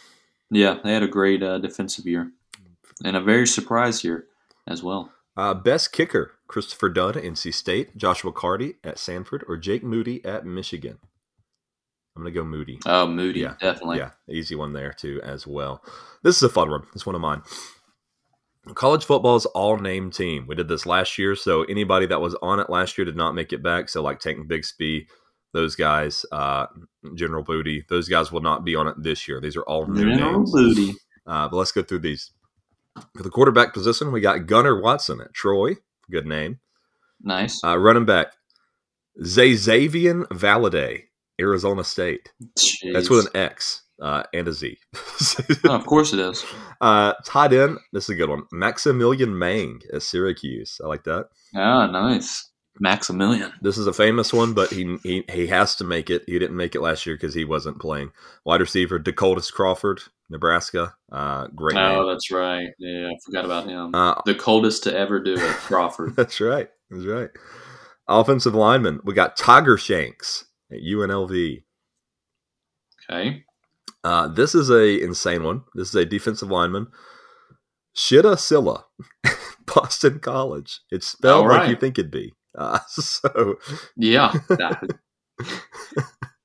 yeah, 0.50 0.78
they 0.82 0.92
had 0.92 1.02
a 1.02 1.08
great 1.08 1.42
uh, 1.42 1.58
defensive 1.58 2.06
year 2.06 2.30
and 3.04 3.16
a 3.16 3.20
very 3.20 3.46
surprise 3.46 4.04
year 4.04 4.26
as 4.66 4.82
well. 4.82 5.12
Uh, 5.36 5.54
best 5.54 5.92
kicker: 5.92 6.32
Christopher 6.46 6.88
Dunn 6.88 7.16
at 7.16 7.24
NC 7.24 7.54
State, 7.54 7.96
Joshua 7.96 8.32
Karty 8.32 8.74
at 8.84 8.98
Stanford, 8.98 9.44
or 9.48 9.56
Jake 9.56 9.82
Moody 9.82 10.24
at 10.24 10.44
Michigan. 10.44 10.98
I'm 12.14 12.22
going 12.22 12.34
to 12.34 12.38
go 12.38 12.44
Moody. 12.44 12.78
Oh, 12.84 13.06
Moody, 13.06 13.40
yeah, 13.40 13.54
definitely. 13.58 13.96
Yeah, 13.98 14.10
easy 14.28 14.54
one 14.54 14.74
there 14.74 14.92
too 14.92 15.20
as 15.24 15.46
well. 15.46 15.82
This 16.22 16.36
is 16.36 16.42
a 16.42 16.50
fun 16.50 16.70
one. 16.70 16.82
It's 16.94 17.06
one 17.06 17.14
of 17.14 17.22
mine 17.22 17.42
college 18.74 19.04
football's 19.04 19.46
all 19.46 19.78
name 19.78 20.10
team. 20.10 20.46
We 20.46 20.54
did 20.54 20.68
this 20.68 20.86
last 20.86 21.18
year, 21.18 21.34
so 21.34 21.62
anybody 21.64 22.06
that 22.06 22.20
was 22.20 22.36
on 22.42 22.60
it 22.60 22.70
last 22.70 22.96
year 22.96 23.04
did 23.04 23.16
not 23.16 23.34
make 23.34 23.52
it 23.52 23.62
back. 23.62 23.88
So 23.88 24.02
like 24.02 24.20
Tank 24.20 24.48
Bigsby, 24.48 25.06
those 25.52 25.74
guys, 25.74 26.24
uh, 26.32 26.66
General 27.14 27.42
Booty, 27.42 27.84
those 27.88 28.08
guys 28.08 28.30
will 28.30 28.40
not 28.40 28.64
be 28.64 28.76
on 28.76 28.86
it 28.86 28.94
this 28.98 29.26
year. 29.26 29.40
These 29.40 29.56
are 29.56 29.62
all 29.62 29.86
new 29.86 30.14
General 30.14 30.38
names. 30.38 30.52
Booty. 30.52 30.94
Uh, 31.26 31.48
but 31.48 31.56
let's 31.56 31.72
go 31.72 31.82
through 31.82 32.00
these. 32.00 32.30
For 33.16 33.22
the 33.22 33.30
quarterback 33.30 33.72
position, 33.72 34.12
we 34.12 34.20
got 34.20 34.46
Gunnar 34.46 34.80
Watson 34.80 35.20
at 35.20 35.32
Troy. 35.32 35.76
Good 36.10 36.26
name. 36.26 36.60
Nice. 37.22 37.62
Uh, 37.64 37.78
running 37.78 38.04
back, 38.04 38.34
Xazavian 39.20 40.26
Valladay, 40.26 41.04
Arizona 41.40 41.84
State. 41.84 42.32
Jeez. 42.58 42.92
That's 42.92 43.08
with 43.08 43.26
an 43.26 43.36
X 43.36 43.81
uh, 44.00 44.22
and 44.32 44.48
a 44.48 44.52
Z. 44.52 44.78
oh, 45.64 45.74
of 45.74 45.86
course 45.86 46.12
it 46.12 46.18
is. 46.20 46.44
Uh, 46.82 47.14
tied 47.24 47.52
in. 47.52 47.78
This 47.92 48.06
is 48.06 48.10
a 48.10 48.14
good 48.16 48.28
one. 48.28 48.42
Maximilian 48.50 49.38
Mang 49.38 49.82
at 49.94 50.02
Syracuse. 50.02 50.80
I 50.82 50.88
like 50.88 51.04
that. 51.04 51.28
Ah, 51.54 51.86
nice. 51.86 52.50
Maximilian. 52.80 53.52
This 53.60 53.78
is 53.78 53.86
a 53.86 53.92
famous 53.92 54.32
one, 54.32 54.52
but 54.52 54.70
he 54.70 54.96
he, 55.04 55.24
he 55.30 55.46
has 55.46 55.76
to 55.76 55.84
make 55.84 56.10
it. 56.10 56.24
He 56.26 56.40
didn't 56.40 56.56
make 56.56 56.74
it 56.74 56.80
last 56.80 57.06
year 57.06 57.14
because 57.14 57.34
he 57.34 57.44
wasn't 57.44 57.78
playing. 57.80 58.10
Wide 58.44 58.60
receiver 58.60 58.98
Decoldest 58.98 59.52
Crawford, 59.52 60.02
Nebraska. 60.28 60.92
Uh, 61.12 61.46
great. 61.54 61.76
Oh, 61.76 62.00
name. 62.00 62.08
that's 62.08 62.32
right. 62.32 62.66
Yeah, 62.80 63.06
I 63.10 63.12
forgot 63.24 63.44
about 63.44 63.68
him. 63.68 63.94
Uh, 63.94 64.20
the 64.26 64.34
coldest 64.34 64.82
to 64.82 64.96
ever 64.96 65.20
do 65.20 65.34
it, 65.34 65.38
Crawford. 65.58 66.16
that's 66.16 66.40
right. 66.40 66.68
That's 66.90 67.06
right. 67.06 67.30
Offensive 68.08 68.56
lineman. 68.56 68.98
We 69.04 69.14
got 69.14 69.36
Tiger 69.36 69.76
Shanks 69.76 70.46
at 70.72 70.78
UNLV. 70.80 71.62
Okay. 73.08 73.44
Uh, 74.04 74.28
this 74.28 74.54
is 74.54 74.70
a 74.70 75.00
insane 75.00 75.44
one. 75.44 75.62
This 75.74 75.88
is 75.88 75.94
a 75.94 76.04
defensive 76.04 76.50
lineman. 76.50 76.88
Shitta 77.94 78.36
Sillah, 78.36 78.84
Boston 79.66 80.18
College. 80.18 80.80
It's 80.90 81.06
spelled 81.06 81.46
right. 81.46 81.60
like 81.60 81.70
you 81.70 81.76
think 81.76 81.98
it'd 81.98 82.10
be. 82.10 82.34
Uh, 82.56 82.78
so 82.88 83.56
yeah. 83.96 84.32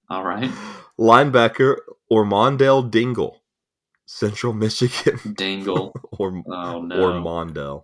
All 0.10 0.24
right. 0.24 0.52
Linebacker 1.00 1.78
Ormondale 2.12 2.90
Dingle, 2.90 3.42
Central 4.06 4.54
Michigan. 4.54 5.20
Dingle. 5.36 5.94
or 6.12 6.42
oh, 6.48 6.82
no. 6.82 6.96
or 6.96 7.12
Mondale. 7.14 7.84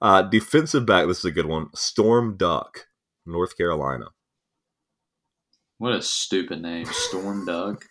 Uh, 0.00 0.22
defensive 0.22 0.86
back. 0.86 1.06
This 1.06 1.18
is 1.18 1.24
a 1.26 1.30
good 1.30 1.46
one. 1.46 1.68
Storm 1.74 2.36
Duck, 2.36 2.86
North 3.26 3.56
Carolina. 3.56 4.06
What 5.78 5.92
a 5.92 6.02
stupid 6.02 6.62
name, 6.62 6.86
Storm 6.86 7.46
Duck. 7.46 7.84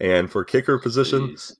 And 0.00 0.30
for 0.30 0.44
kicker 0.44 0.78
position, 0.78 1.28
Jeez. 1.28 1.56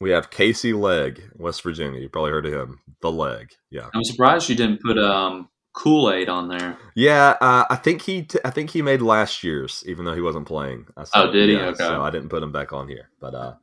we 0.00 0.10
have 0.10 0.30
Casey 0.30 0.72
Legg, 0.72 1.22
West 1.36 1.62
Virginia. 1.62 2.00
You 2.00 2.08
probably 2.08 2.30
heard 2.30 2.46
of 2.46 2.52
him. 2.52 2.80
The 3.00 3.10
Leg. 3.10 3.52
Yeah. 3.70 3.88
I'm 3.94 4.04
surprised 4.04 4.48
you 4.48 4.56
didn't 4.56 4.82
put 4.82 4.98
um, 4.98 5.48
Kool 5.72 6.10
Aid 6.10 6.28
on 6.28 6.48
there. 6.48 6.76
Yeah, 6.96 7.36
uh, 7.40 7.64
I 7.70 7.76
think 7.76 8.02
he. 8.02 8.22
T- 8.22 8.40
I 8.44 8.50
think 8.50 8.70
he 8.70 8.82
made 8.82 9.00
last 9.00 9.44
year's, 9.44 9.84
even 9.86 10.04
though 10.04 10.14
he 10.14 10.20
wasn't 10.20 10.46
playing. 10.46 10.86
i 10.96 11.04
oh, 11.14 11.30
did 11.30 11.48
he? 11.48 11.54
Yeah, 11.54 11.66
okay. 11.66 11.78
So 11.78 12.02
I 12.02 12.10
didn't 12.10 12.30
put 12.30 12.42
him 12.42 12.50
back 12.50 12.72
on 12.72 12.88
here, 12.88 13.10
but 13.20 13.34
uh, 13.34 13.54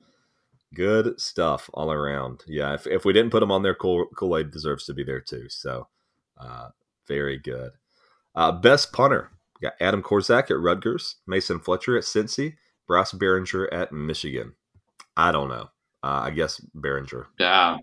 good 0.73 1.19
stuff 1.19 1.69
all 1.73 1.91
around. 1.91 2.43
Yeah, 2.47 2.73
if, 2.73 2.88
if 2.88 3.03
we 3.03 3.11
didn't 3.11 3.32
put 3.32 3.43
him 3.43 3.51
on 3.51 3.63
there, 3.63 3.76
Kool 3.76 4.38
Aid 4.38 4.51
deserves 4.51 4.86
to 4.86 4.93
be 4.93 5.03
there 5.03 5.19
too. 5.19 5.49
So, 5.49 5.88
uh, 6.38 6.69
very 7.05 7.38
good. 7.38 7.71
Uh, 8.34 8.53
best 8.53 8.93
punter. 8.93 9.32
We 9.59 9.65
got 9.65 9.73
Adam 9.82 10.01
Korsak 10.01 10.51
at 10.51 10.59
Rutgers, 10.59 11.17
Mason 11.28 11.59
Fletcher 11.59 11.97
at 11.97 12.03
Cincy, 12.03 12.55
Bryce 12.88 13.11
Baringer 13.11 13.67
at 13.71 13.91
Michigan. 13.91 14.53
I 15.17 15.31
don't 15.31 15.49
know. 15.49 15.69
Uh, 16.03 16.21
I 16.23 16.29
guess 16.31 16.61
Baringer. 16.75 17.25
Yeah. 17.39 17.77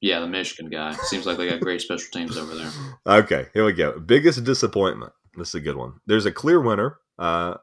Yeah, 0.00 0.20
the 0.20 0.28
Michigan 0.28 0.70
guy. 0.70 0.92
Seems 0.92 1.26
like 1.26 1.38
they 1.38 1.48
got 1.48 1.60
great 1.60 1.80
special 1.80 2.08
teams 2.12 2.36
over 2.36 2.54
there. 2.54 2.70
Okay, 3.06 3.46
here 3.54 3.64
we 3.64 3.72
go. 3.72 3.98
Biggest 3.98 4.44
disappointment. 4.44 5.12
This 5.36 5.48
is 5.48 5.54
a 5.56 5.60
good 5.60 5.76
one. 5.76 5.94
There's 6.06 6.26
a 6.26 6.32
clear 6.32 6.60
winner, 6.60 6.98
uh, 7.18 7.54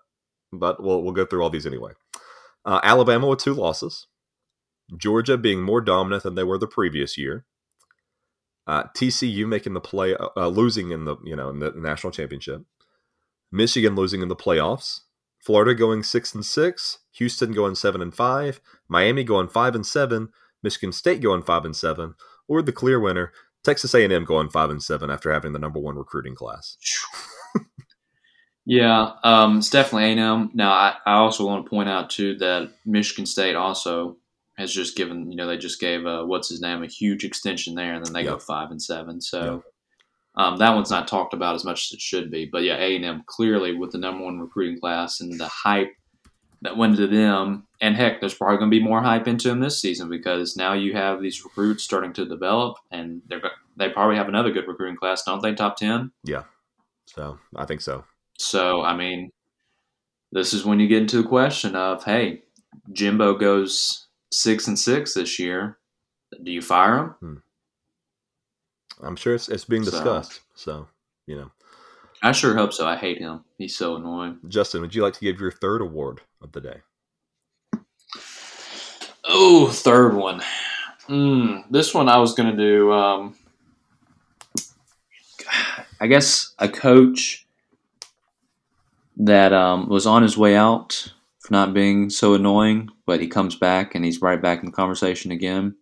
but 0.51 0.81
we'll 0.81 1.03
we'll 1.03 1.13
go 1.13 1.25
through 1.25 1.43
all 1.43 1.49
these 1.49 1.65
anyway. 1.65 1.91
Uh, 2.65 2.79
Alabama 2.83 3.27
with 3.27 3.39
two 3.39 3.53
losses. 3.53 4.07
Georgia 4.97 5.37
being 5.37 5.61
more 5.61 5.81
dominant 5.81 6.23
than 6.23 6.35
they 6.35 6.43
were 6.43 6.57
the 6.57 6.67
previous 6.67 7.17
year. 7.17 7.45
Uh, 8.65 8.83
TCU 8.95 9.47
making 9.47 9.73
the 9.73 9.81
play, 9.81 10.15
uh, 10.15 10.47
losing 10.47 10.91
in 10.91 11.05
the 11.05 11.17
you 11.23 11.35
know 11.35 11.49
in 11.49 11.59
the 11.59 11.71
national 11.75 12.11
championship. 12.11 12.63
Michigan 13.51 13.95
losing 13.95 14.21
in 14.21 14.27
the 14.27 14.35
playoffs. 14.35 15.01
Florida 15.43 15.75
going 15.75 16.03
six 16.03 16.33
and 16.33 16.45
six, 16.45 16.99
Houston 17.13 17.51
going 17.51 17.75
seven 17.75 18.01
and 18.01 18.15
five, 18.15 18.61
Miami 18.87 19.23
going 19.23 19.49
five 19.49 19.75
and 19.75 19.85
seven, 19.85 20.29
Michigan 20.61 20.93
State 20.93 21.21
going 21.21 21.43
five 21.43 21.65
and 21.65 21.75
seven, 21.75 22.15
or 22.47 22.61
the 22.61 22.71
clear 22.71 22.99
winner, 22.99 23.33
Texas 23.63 23.93
A&M 23.93 24.23
going 24.23 24.49
five 24.49 24.69
and 24.69 24.81
seven 24.81 25.09
after 25.09 25.33
having 25.33 25.51
the 25.51 25.59
number 25.59 25.79
one 25.79 25.97
recruiting 25.97 26.33
class. 26.33 26.77
yeah, 28.65 29.11
um, 29.23 29.57
it's 29.57 29.69
definitely 29.69 30.13
A&M. 30.13 30.51
Now, 30.53 30.71
I, 30.71 30.95
I, 31.05 31.13
also 31.15 31.45
want 31.45 31.65
to 31.65 31.69
point 31.69 31.89
out 31.89 32.09
too 32.09 32.37
that 32.37 32.71
Michigan 32.85 33.25
State 33.25 33.55
also 33.55 34.17
has 34.57 34.71
just 34.71 34.95
given 34.95 35.29
you 35.29 35.35
know 35.35 35.47
they 35.47 35.57
just 35.57 35.79
gave 35.79 36.05
uh, 36.05 36.23
what's 36.23 36.49
his 36.49 36.61
name 36.61 36.83
a 36.83 36.87
huge 36.87 37.25
extension 37.25 37.75
there, 37.75 37.93
and 37.93 38.05
then 38.05 38.13
they 38.13 38.23
yep. 38.23 38.33
go 38.33 38.39
five 38.39 38.71
and 38.71 38.81
seven. 38.81 39.19
So 39.19 39.63
um, 40.35 40.57
that 40.57 40.73
one's 40.73 40.91
not 40.91 41.07
talked 41.07 41.33
about 41.33 41.55
as 41.55 41.63
much 41.63 41.87
as 41.87 41.93
it 41.93 42.01
should 42.01 42.31
be. 42.31 42.45
But 42.45 42.63
yeah, 42.63 42.77
A 42.77 42.95
and 42.95 43.05
M 43.05 43.23
clearly 43.27 43.75
with 43.75 43.91
the 43.91 43.97
number 43.97 44.23
one 44.23 44.39
recruiting 44.39 44.79
class 44.79 45.19
and 45.19 45.39
the 45.39 45.47
hype 45.47 45.93
that 46.61 46.77
went 46.77 46.95
to 46.95 47.07
them, 47.07 47.67
and 47.81 47.95
heck, 47.95 48.19
there's 48.19 48.33
probably 48.33 48.57
going 48.57 48.71
to 48.71 48.77
be 48.77 48.83
more 48.83 49.01
hype 49.01 49.27
into 49.27 49.49
them 49.49 49.59
this 49.59 49.81
season 49.81 50.09
because 50.09 50.55
now 50.55 50.73
you 50.73 50.93
have 50.93 51.21
these 51.21 51.43
recruits 51.43 51.83
starting 51.83 52.13
to 52.13 52.25
develop, 52.25 52.77
and 52.89 53.21
they're 53.27 53.41
they 53.75 53.89
probably 53.89 54.15
have 54.15 54.29
another 54.29 54.51
good 54.51 54.67
recruiting 54.67 54.95
class, 54.95 55.23
don't 55.23 55.41
they? 55.41 55.53
Top 55.53 55.77
ten. 55.77 56.11
Yeah. 56.23 56.43
So 57.05 57.37
I 57.55 57.65
think 57.65 57.81
so. 57.81 58.05
So 58.37 58.81
I 58.81 58.95
mean, 58.95 59.29
this 60.31 60.53
is 60.53 60.65
when 60.65 60.79
you 60.79 60.87
get 60.87 61.01
into 61.01 61.21
the 61.21 61.27
question 61.27 61.75
of, 61.75 62.03
hey, 62.03 62.43
Jimbo 62.91 63.35
goes 63.35 64.07
six 64.31 64.67
and 64.67 64.79
six 64.79 65.13
this 65.13 65.37
year. 65.37 65.77
Do 66.43 66.51
you 66.51 66.61
fire 66.61 66.97
him? 66.97 67.15
Hmm. 67.19 67.35
I'm 69.01 69.15
sure 69.15 69.35
it's, 69.35 69.49
it's 69.49 69.65
being 69.65 69.83
discussed. 69.83 70.41
So, 70.55 70.71
so, 70.71 70.87
you 71.27 71.35
know. 71.35 71.51
I 72.21 72.31
sure 72.31 72.55
hope 72.55 72.71
so. 72.71 72.87
I 72.87 72.95
hate 72.95 73.17
him. 73.17 73.43
He's 73.57 73.75
so 73.75 73.95
annoying. 73.95 74.39
Justin, 74.47 74.81
would 74.81 74.95
you 74.95 75.03
like 75.03 75.13
to 75.15 75.19
give 75.19 75.39
your 75.39 75.51
third 75.51 75.81
award 75.81 76.21
of 76.41 76.53
the 76.53 76.61
day? 76.61 76.77
Oh, 79.25 79.67
third 79.67 80.15
one. 80.15 80.41
Mm, 81.09 81.63
this 81.69 81.93
one 81.93 82.07
I 82.07 82.17
was 82.17 82.33
going 82.33 82.55
to 82.55 82.57
do. 82.57 82.93
Um, 82.93 83.35
I 85.99 86.07
guess 86.07 86.53
a 86.59 86.69
coach 86.69 87.45
that 89.17 89.53
um, 89.53 89.89
was 89.89 90.05
on 90.05 90.23
his 90.23 90.37
way 90.37 90.55
out 90.55 91.13
for 91.39 91.51
not 91.51 91.73
being 91.73 92.09
so 92.09 92.33
annoying, 92.33 92.89
but 93.05 93.19
he 93.19 93.27
comes 93.27 93.55
back 93.55 93.95
and 93.95 94.05
he's 94.05 94.21
right 94.21 94.41
back 94.41 94.59
in 94.59 94.65
the 94.65 94.71
conversation 94.71 95.31
again. 95.31 95.75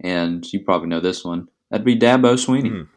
And 0.00 0.44
you 0.52 0.60
probably 0.60 0.88
know 0.88 1.00
this 1.00 1.24
one. 1.24 1.48
That'd 1.70 1.84
be 1.84 1.96
Dabo 1.96 2.34
Swinney. 2.34 2.70
Mm. 2.70 2.88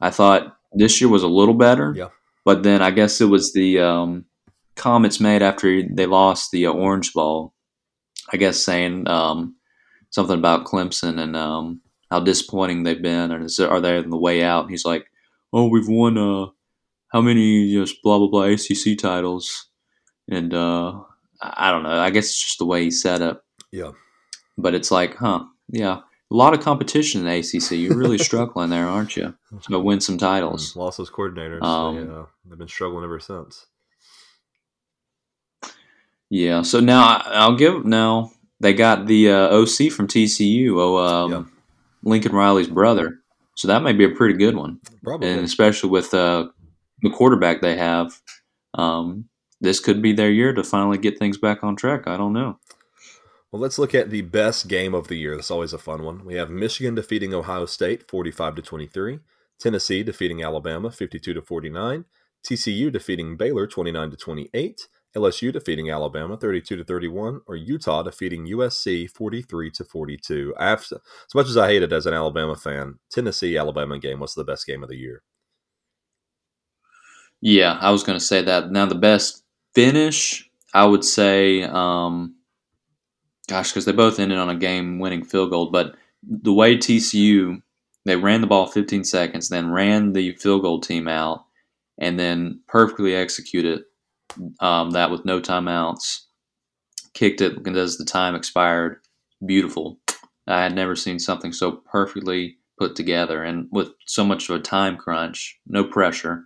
I 0.00 0.10
thought 0.10 0.56
this 0.72 1.00
year 1.00 1.10
was 1.10 1.22
a 1.22 1.28
little 1.28 1.54
better. 1.54 1.94
Yeah. 1.96 2.08
But 2.44 2.62
then 2.62 2.82
I 2.82 2.90
guess 2.90 3.20
it 3.20 3.26
was 3.26 3.52
the 3.52 3.80
um, 3.80 4.24
comments 4.76 5.20
made 5.20 5.42
after 5.42 5.82
they 5.82 6.06
lost 6.06 6.50
the 6.50 6.66
uh, 6.66 6.72
Orange 6.72 7.12
Bowl. 7.12 7.52
I 8.32 8.36
guess 8.36 8.62
saying 8.62 9.08
um, 9.08 9.56
something 10.10 10.38
about 10.38 10.64
Clemson 10.64 11.18
and 11.18 11.36
um, 11.36 11.80
how 12.10 12.20
disappointing 12.20 12.82
they've 12.82 13.00
been, 13.00 13.30
and 13.30 13.44
is, 13.44 13.58
are 13.60 13.80
they 13.80 13.98
on 13.98 14.10
the 14.10 14.16
way 14.16 14.42
out? 14.42 14.62
And 14.62 14.70
he's 14.70 14.84
like, 14.84 15.06
"Oh, 15.52 15.68
we've 15.68 15.88
won 15.88 16.18
uh, 16.18 16.46
how 17.08 17.20
many 17.20 17.72
just 17.72 18.02
blah 18.02 18.18
blah 18.18 18.28
blah 18.28 18.44
ACC 18.44 18.98
titles," 18.98 19.68
and 20.30 20.52
uh, 20.52 21.00
I 21.40 21.70
don't 21.70 21.82
know. 21.82 22.00
I 22.00 22.10
guess 22.10 22.26
it's 22.26 22.44
just 22.44 22.58
the 22.58 22.66
way 22.66 22.84
he 22.84 22.90
said 22.90 23.22
it. 23.22 23.36
Yeah. 23.72 23.92
But 24.56 24.74
it's 24.74 24.90
like, 24.90 25.14
huh? 25.16 25.44
Yeah, 25.68 26.00
a 26.30 26.34
lot 26.34 26.54
of 26.54 26.60
competition 26.60 27.20
in 27.20 27.26
the 27.26 27.38
ACC. 27.38 27.72
You're 27.72 27.96
really 27.96 28.18
struggling 28.30 28.70
there, 28.70 28.86
aren't 28.86 29.16
you? 29.16 29.34
To 29.70 29.78
win 29.78 30.00
some 30.00 30.18
titles. 30.18 30.76
Lost 30.76 30.98
those 30.98 31.10
coordinators. 31.10 31.62
Um, 31.62 32.10
uh, 32.10 32.24
they've 32.44 32.58
been 32.58 32.68
struggling 32.68 33.04
ever 33.04 33.20
since. 33.20 33.66
Yeah. 36.30 36.62
So 36.62 36.80
now 36.80 37.22
I'll 37.24 37.56
give 37.56 37.84
now 37.84 38.32
they 38.60 38.74
got 38.74 39.06
the 39.06 39.30
uh, 39.30 39.48
OC 39.48 39.90
from 39.90 40.08
TCU. 40.08 40.76
Oh, 40.76 40.98
um, 40.98 41.30
yeah. 41.30 41.44
Lincoln 42.02 42.32
Riley's 42.32 42.68
brother. 42.68 43.20
So 43.56 43.68
that 43.68 43.82
might 43.82 43.98
be 43.98 44.04
a 44.04 44.10
pretty 44.10 44.34
good 44.34 44.54
one. 44.54 44.80
Probably. 45.02 45.30
And 45.30 45.40
especially 45.40 45.90
with 45.90 46.14
uh, 46.14 46.48
the 47.02 47.10
quarterback 47.10 47.60
they 47.60 47.76
have, 47.76 48.20
um, 48.74 49.28
this 49.60 49.80
could 49.80 50.00
be 50.00 50.12
their 50.12 50.30
year 50.30 50.52
to 50.52 50.62
finally 50.62 50.98
get 50.98 51.18
things 51.18 51.38
back 51.38 51.64
on 51.64 51.74
track. 51.74 52.06
I 52.06 52.16
don't 52.16 52.32
know. 52.32 52.58
Well, 53.50 53.62
let's 53.62 53.78
look 53.78 53.94
at 53.94 54.10
the 54.10 54.20
best 54.20 54.68
game 54.68 54.92
of 54.94 55.08
the 55.08 55.16
year. 55.16 55.34
That's 55.34 55.50
always 55.50 55.72
a 55.72 55.78
fun 55.78 56.02
one. 56.02 56.24
We 56.24 56.34
have 56.34 56.50
Michigan 56.50 56.94
defeating 56.94 57.32
Ohio 57.32 57.64
State 57.64 58.06
45 58.08 58.56
to 58.56 58.62
23, 58.62 59.20
Tennessee 59.58 60.02
defeating 60.02 60.42
Alabama 60.42 60.90
52 60.90 61.32
to 61.32 61.40
49, 61.40 62.04
TCU 62.46 62.92
defeating 62.92 63.38
Baylor 63.38 63.66
29 63.66 64.10
to 64.10 64.16
28, 64.18 64.88
LSU 65.16 65.50
defeating 65.50 65.90
Alabama 65.90 66.36
32 66.36 66.76
to 66.76 66.84
31, 66.84 67.40
or 67.46 67.56
Utah 67.56 68.02
defeating 68.02 68.46
USC 68.48 69.10
43 69.10 69.70
to 69.70 69.84
42. 69.84 70.54
After, 70.60 70.96
as 70.96 71.34
much 71.34 71.48
as 71.48 71.56
I 71.56 71.68
hate 71.68 71.82
it 71.82 71.92
as 71.92 72.04
an 72.04 72.12
Alabama 72.12 72.54
fan, 72.54 72.98
Tennessee 73.10 73.56
Alabama 73.56 73.98
game 73.98 74.20
was 74.20 74.34
the 74.34 74.44
best 74.44 74.66
game 74.66 74.82
of 74.82 74.90
the 74.90 74.96
year. 74.96 75.22
Yeah, 77.40 77.78
I 77.80 77.92
was 77.92 78.02
going 78.02 78.18
to 78.18 78.24
say 78.24 78.42
that. 78.42 78.70
Now 78.70 78.84
the 78.84 78.94
best 78.94 79.42
finish, 79.74 80.50
I 80.74 80.84
would 80.84 81.04
say, 81.04 81.62
um, 81.62 82.34
gosh, 83.48 83.70
because 83.70 83.84
they 83.84 83.92
both 83.92 84.20
ended 84.20 84.38
on 84.38 84.50
a 84.50 84.54
game-winning 84.54 85.24
field 85.24 85.50
goal. 85.50 85.70
But 85.70 85.96
the 86.22 86.52
way 86.52 86.76
TCU 86.76 87.62
they 88.08 88.16
ran 88.16 88.40
the 88.40 88.46
ball 88.46 88.66
15 88.66 89.04
seconds, 89.04 89.50
then 89.50 89.70
ran 89.70 90.14
the 90.14 90.32
field 90.36 90.62
goal 90.62 90.80
team 90.80 91.08
out, 91.08 91.44
and 91.98 92.18
then 92.18 92.60
perfectly 92.66 93.14
executed 93.14 93.82
um, 94.60 94.92
that 94.92 95.10
with 95.10 95.26
no 95.26 95.40
timeouts. 95.40 96.22
Kicked 97.12 97.42
it 97.42 97.66
as 97.76 97.98
the 97.98 98.06
time 98.06 98.34
expired. 98.34 99.00
Beautiful. 99.44 99.98
I 100.46 100.62
had 100.62 100.74
never 100.74 100.96
seen 100.96 101.18
something 101.18 101.52
so 101.52 101.72
perfectly 101.72 102.56
put 102.78 102.96
together 102.96 103.42
and 103.42 103.68
with 103.70 103.90
so 104.06 104.24
much 104.24 104.48
of 104.48 104.56
a 104.56 104.62
time 104.62 104.96
crunch, 104.96 105.58
no 105.66 105.84
pressure. 105.84 106.44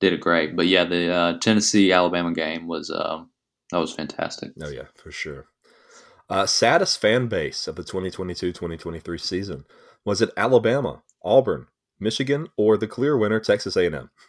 Did 0.00 0.14
it 0.14 0.20
great. 0.20 0.56
But 0.56 0.66
yeah, 0.66 0.84
the 0.84 1.12
uh, 1.12 1.38
Tennessee 1.38 1.92
Alabama 1.92 2.32
game 2.32 2.66
was 2.66 2.90
uh, 2.90 3.22
that 3.70 3.78
was 3.78 3.92
fantastic. 3.92 4.50
Oh 4.60 4.68
yeah, 4.68 4.86
for 4.96 5.12
sure. 5.12 5.46
Uh, 6.30 6.46
saddest 6.46 7.00
fan 7.00 7.26
base 7.26 7.66
of 7.66 7.76
the 7.76 7.82
2022-2023 7.82 9.20
season 9.20 9.64
was 10.04 10.20
it 10.20 10.30
Alabama, 10.36 11.02
Auburn, 11.24 11.66
Michigan, 11.98 12.48
or 12.56 12.76
the 12.76 12.86
clear 12.86 13.16
winner 13.16 13.40
Texas 13.40 13.76
A&M? 13.76 14.10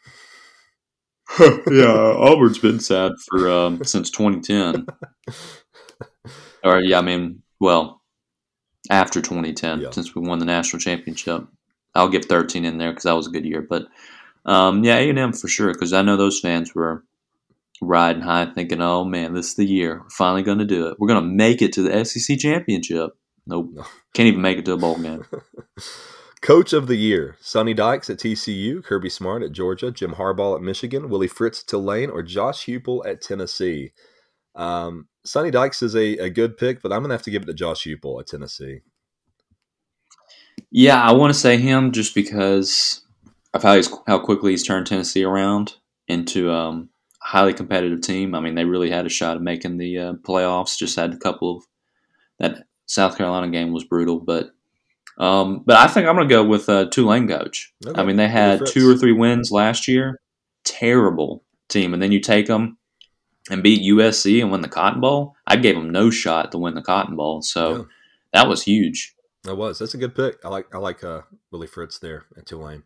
yeah, 1.40 2.16
Auburn's 2.18 2.58
been 2.58 2.80
sad 2.80 3.12
for 3.28 3.50
um, 3.50 3.84
since 3.84 4.10
2010. 4.10 4.88
or 6.64 6.80
yeah, 6.80 6.98
I 6.98 7.02
mean, 7.02 7.44
well, 7.60 8.02
after 8.90 9.22
2010, 9.22 9.82
yeah. 9.82 9.92
since 9.92 10.16
we 10.16 10.28
won 10.28 10.40
the 10.40 10.46
national 10.46 10.80
championship, 10.80 11.46
I'll 11.94 12.10
give 12.10 12.26
13 12.26 12.66
in 12.66 12.78
there 12.78 12.92
because 12.92 13.04
that 13.04 13.16
was 13.16 13.28
a 13.28 13.32
good 13.32 13.46
year. 13.46 13.62
But 13.62 13.88
um, 14.46 14.84
yeah, 14.84 14.96
A 14.96 15.10
and 15.10 15.20
M 15.20 15.34
for 15.34 15.48
sure 15.48 15.72
because 15.72 15.94
I 15.94 16.02
know 16.02 16.18
those 16.18 16.40
fans 16.40 16.74
were 16.74 17.04
riding 17.82 18.22
high, 18.22 18.46
thinking, 18.54 18.82
"Oh 18.82 19.04
man, 19.04 19.34
this 19.34 19.50
is 19.50 19.56
the 19.56 19.66
year. 19.66 20.02
We're 20.04 20.10
finally 20.10 20.44
going 20.44 20.60
to 20.60 20.66
do 20.66 20.88
it. 20.88 20.98
We're 21.00 21.08
going 21.08 21.24
to 21.24 21.30
make 21.30 21.62
it 21.62 21.74
to 21.74 21.82
the 21.82 22.06
SEC 22.06 22.38
championship." 22.38 23.12
Nope, 23.46 23.74
can't 24.14 24.28
even 24.28 24.42
make 24.42 24.58
it 24.58 24.66
to 24.66 24.74
a 24.74 24.78
bowl 24.78 24.98
game. 24.98 25.26
Coach 26.42 26.72
of 26.72 26.88
the 26.88 26.96
Year: 26.96 27.38
Sonny 27.42 27.74
Dykes 27.74 28.10
at 28.10 28.18
TCU, 28.18 28.84
Kirby 28.84 29.10
Smart 29.10 29.44
at 29.44 29.52
Georgia, 29.52 29.92
Jim 29.92 30.14
Harbaugh 30.14 30.56
at 30.56 30.62
Michigan, 30.62 31.10
Willie 31.10 31.28
Fritz 31.28 31.62
at 31.62 31.68
Tulane, 31.68 32.10
or 32.10 32.24
Josh 32.24 32.66
Heupel 32.66 33.06
at 33.06 33.22
Tennessee. 33.22 33.92
Um, 34.56 35.08
Sonny 35.26 35.52
Dykes 35.52 35.82
is 35.82 35.96
a, 35.96 36.18
a 36.18 36.30
good 36.30 36.58
pick, 36.58 36.82
but 36.82 36.92
I'm 36.92 37.00
going 37.00 37.10
to 37.10 37.16
have 37.16 37.24
to 37.24 37.32
give 37.32 37.44
it 37.44 37.48
to 37.48 37.54
Josh 37.54 37.86
Heupel 37.86 38.20
at 38.20 38.28
Tennessee. 38.28 38.80
Yeah, 40.72 41.02
I 41.02 41.12
want 41.14 41.34
to 41.34 41.40
say 41.40 41.58
him 41.58 41.92
just 41.92 42.14
because 42.14 43.02
of 43.54 43.64
how 43.64 43.76
he's 43.76 43.90
how 44.08 44.20
quickly 44.20 44.52
he's 44.52 44.66
turned 44.66 44.88
Tennessee 44.88 45.24
around 45.24 45.76
into 46.08 46.52
um, 46.52 46.90
highly 47.30 47.54
competitive 47.54 48.02
team. 48.02 48.34
I 48.34 48.40
mean, 48.40 48.56
they 48.56 48.66
really 48.66 48.90
had 48.90 49.06
a 49.06 49.10
shot 49.10 49.38
of 49.38 49.44
making 49.44 49.78
the 49.78 49.98
uh, 50.00 50.14
playoffs. 50.14 50.78
Just 50.78 50.96
had 50.96 51.14
a 51.14 51.18
couple 51.18 51.58
of 51.58 51.64
that 52.40 52.64
South 52.88 53.18
Carolina 53.18 53.50
game 53.50 53.72
was 53.72 53.84
brutal, 53.84 54.20
but 54.20 54.50
um, 55.20 55.64
but 55.66 55.78
I 55.78 55.88
think 55.88 56.08
I'm 56.08 56.16
going 56.16 56.28
to 56.28 56.34
go 56.34 56.44
with 56.44 56.70
a 56.70 56.90
Tulane 56.90 57.28
coach. 57.28 57.72
Okay. 57.86 58.00
I 58.00 58.04
mean, 58.04 58.16
they 58.16 58.28
had 58.28 58.66
two 58.66 58.90
or 58.90 58.98
three 58.98 59.12
wins 59.12 59.52
last 59.52 59.88
year. 59.88 60.20
Terrible 60.64 61.44
team, 61.68 61.94
and 61.94 62.02
then 62.02 62.12
you 62.12 62.20
take 62.20 62.48
them 62.48 62.78
and 63.52 63.62
beat 63.62 63.92
USC 63.94 64.42
and 64.42 64.52
win 64.52 64.62
the 64.62 64.68
Cotton 64.68 65.02
Bowl. 65.02 65.36
I 65.46 65.56
gave 65.56 65.76
them 65.76 65.92
no 65.92 66.10
shot 66.10 66.52
to 66.52 66.58
win 66.58 66.74
the 66.74 66.82
Cotton 66.82 67.16
Bowl, 67.16 67.44
so 67.44 67.76
yeah. 67.76 67.84
that 68.34 68.48
was 68.48 68.64
huge. 68.64 69.16
That 69.44 69.56
was. 69.56 69.78
That's 69.78 69.94
a 69.94 70.00
good 70.00 70.16
pick. 70.16 70.40
I 70.44 70.50
like. 70.50 70.74
I 70.74 70.80
like 70.80 71.04
uh, 71.04 71.22
Willie 71.52 71.68
Fritz 71.68 72.00
there 72.00 72.26
at 72.36 72.48
Tulane. 72.48 72.84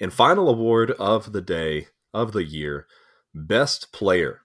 And 0.00 0.12
final 0.12 0.48
award 0.48 0.92
of 0.92 1.32
the 1.32 1.42
day 1.42 1.88
of 2.14 2.32
the 2.32 2.44
year, 2.44 2.86
best 3.34 3.92
player. 3.92 4.42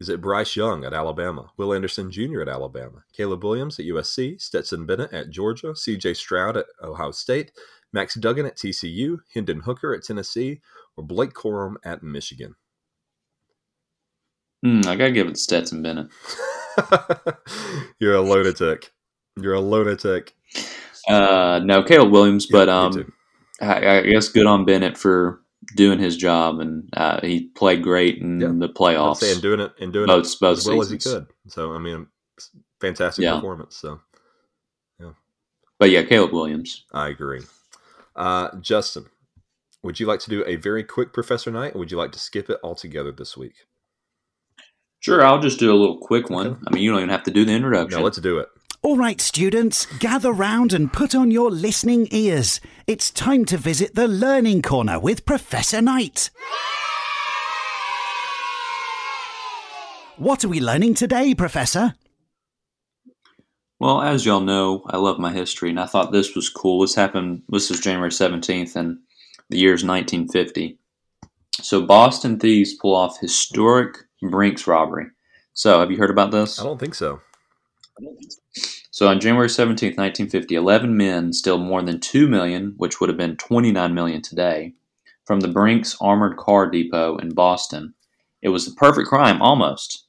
Is 0.00 0.08
it 0.08 0.20
Bryce 0.20 0.56
Young 0.56 0.84
at 0.84 0.92
Alabama, 0.92 1.52
Will 1.56 1.72
Anderson 1.72 2.10
Jr. 2.10 2.40
at 2.40 2.48
Alabama, 2.48 3.04
Caleb 3.12 3.44
Williams 3.44 3.78
at 3.78 3.86
USC, 3.86 4.40
Stetson 4.40 4.84
Bennett 4.84 5.12
at 5.12 5.30
Georgia, 5.30 5.68
CJ 5.68 6.16
Stroud 6.16 6.56
at 6.56 6.66
Ohio 6.82 7.12
State, 7.12 7.52
Max 7.92 8.14
Duggan 8.14 8.46
at 8.46 8.56
TCU, 8.56 9.18
Hendon 9.32 9.60
Hooker 9.60 9.94
at 9.94 10.02
Tennessee, 10.02 10.60
or 10.96 11.04
Blake 11.04 11.34
Corum 11.34 11.74
at 11.84 12.02
Michigan? 12.02 12.56
Mm, 14.64 14.86
I 14.86 14.96
gotta 14.96 15.12
give 15.12 15.28
it 15.28 15.34
to 15.34 15.40
Stetson 15.40 15.82
Bennett. 15.82 16.08
You're 17.98 18.14
a 18.14 18.20
lunatic. 18.20 18.92
You're 19.36 19.54
a 19.54 19.60
lunatic. 19.60 20.34
Uh, 21.08 21.60
no, 21.64 21.82
Caleb 21.82 22.12
Williams, 22.12 22.46
yeah, 22.48 22.58
but 22.58 22.68
um, 22.68 23.12
I, 23.60 23.98
I, 23.98 24.02
guess 24.02 24.28
good 24.28 24.46
on 24.46 24.64
Bennett 24.64 24.96
for 24.96 25.41
doing 25.74 25.98
his 25.98 26.16
job, 26.16 26.60
and 26.60 26.88
uh, 26.94 27.20
he 27.20 27.48
played 27.48 27.82
great 27.82 28.18
in 28.18 28.40
yeah. 28.40 28.48
the 28.48 28.68
playoffs. 28.68 29.30
and 29.30 29.42
doing 29.42 29.60
it 29.60 29.72
and 29.80 29.92
doing 29.92 30.06
both, 30.06 30.26
it 30.26 30.40
both 30.40 30.58
as 30.58 30.66
well 30.66 30.82
seasons. 30.82 31.06
as 31.06 31.12
he 31.12 31.18
could. 31.18 31.26
So 31.48 31.74
I 31.74 31.78
mean, 31.78 32.06
fantastic 32.80 33.24
yeah. 33.24 33.34
performance. 33.34 33.76
So 33.76 34.00
yeah, 35.00 35.12
But 35.78 35.90
yeah, 35.90 36.02
Caleb 36.02 36.32
Williams. 36.32 36.84
I 36.92 37.08
agree. 37.08 37.42
Uh, 38.14 38.54
Justin, 38.60 39.06
would 39.82 39.98
you 39.98 40.06
like 40.06 40.20
to 40.20 40.30
do 40.30 40.44
a 40.46 40.56
very 40.56 40.84
quick 40.84 41.12
Professor 41.12 41.50
Knight, 41.50 41.74
or 41.74 41.78
would 41.78 41.90
you 41.90 41.96
like 41.96 42.12
to 42.12 42.18
skip 42.18 42.50
it 42.50 42.58
altogether 42.62 43.12
this 43.12 43.36
week? 43.36 43.54
Sure, 45.00 45.24
I'll 45.24 45.40
just 45.40 45.58
do 45.58 45.72
a 45.72 45.74
little 45.74 45.98
quick 45.98 46.30
one. 46.30 46.46
Okay. 46.46 46.60
I 46.68 46.74
mean, 46.74 46.84
you 46.84 46.90
don't 46.90 47.00
even 47.00 47.10
have 47.10 47.24
to 47.24 47.32
do 47.32 47.44
the 47.44 47.52
introduction. 47.52 47.98
No, 47.98 48.04
let's 48.04 48.18
do 48.18 48.38
it. 48.38 48.48
All 48.84 48.96
right, 48.96 49.20
students, 49.20 49.86
gather 50.00 50.32
round 50.32 50.72
and 50.72 50.92
put 50.92 51.14
on 51.14 51.30
your 51.30 51.52
listening 51.52 52.08
ears. 52.10 52.60
It's 52.88 53.12
time 53.12 53.44
to 53.44 53.56
visit 53.56 53.94
the 53.94 54.08
Learning 54.08 54.60
Corner 54.60 54.98
with 54.98 55.24
Professor 55.24 55.80
Knight. 55.80 56.30
What 60.16 60.44
are 60.44 60.48
we 60.48 60.58
learning 60.58 60.94
today, 60.94 61.32
Professor? 61.32 61.94
Well, 63.78 64.02
as 64.02 64.26
y'all 64.26 64.40
know, 64.40 64.82
I 64.86 64.96
love 64.96 65.20
my 65.20 65.32
history, 65.32 65.70
and 65.70 65.78
I 65.78 65.86
thought 65.86 66.10
this 66.10 66.34
was 66.34 66.50
cool. 66.50 66.80
This 66.80 66.96
happened, 66.96 67.42
this 67.50 67.70
was 67.70 67.78
January 67.78 68.10
17th, 68.10 68.74
and 68.74 68.98
the 69.48 69.58
year 69.58 69.74
is 69.74 69.84
1950. 69.84 70.76
So, 71.60 71.86
Boston 71.86 72.40
thieves 72.40 72.74
pull 72.74 72.96
off 72.96 73.20
historic 73.20 73.94
Brinks 74.22 74.66
robbery. 74.66 75.06
So, 75.54 75.78
have 75.78 75.92
you 75.92 75.98
heard 75.98 76.10
about 76.10 76.32
this? 76.32 76.58
I 76.58 76.64
don't 76.64 76.80
think 76.80 76.96
so. 76.96 77.20
So, 78.90 79.08
on 79.08 79.20
January 79.20 79.48
17th, 79.48 79.96
1950, 79.96 80.54
11 80.54 80.96
men 80.96 81.32
stole 81.32 81.58
more 81.58 81.82
than 81.82 81.98
2 82.00 82.28
million, 82.28 82.74
which 82.76 83.00
would 83.00 83.08
have 83.08 83.16
been 83.16 83.36
29 83.36 83.94
million 83.94 84.22
today, 84.22 84.74
from 85.24 85.40
the 85.40 85.48
Brinks 85.48 85.96
Armored 86.00 86.36
Car 86.36 86.70
Depot 86.70 87.16
in 87.16 87.30
Boston. 87.34 87.94
It 88.42 88.50
was 88.50 88.66
the 88.66 88.74
perfect 88.74 89.08
crime, 89.08 89.40
almost, 89.40 90.06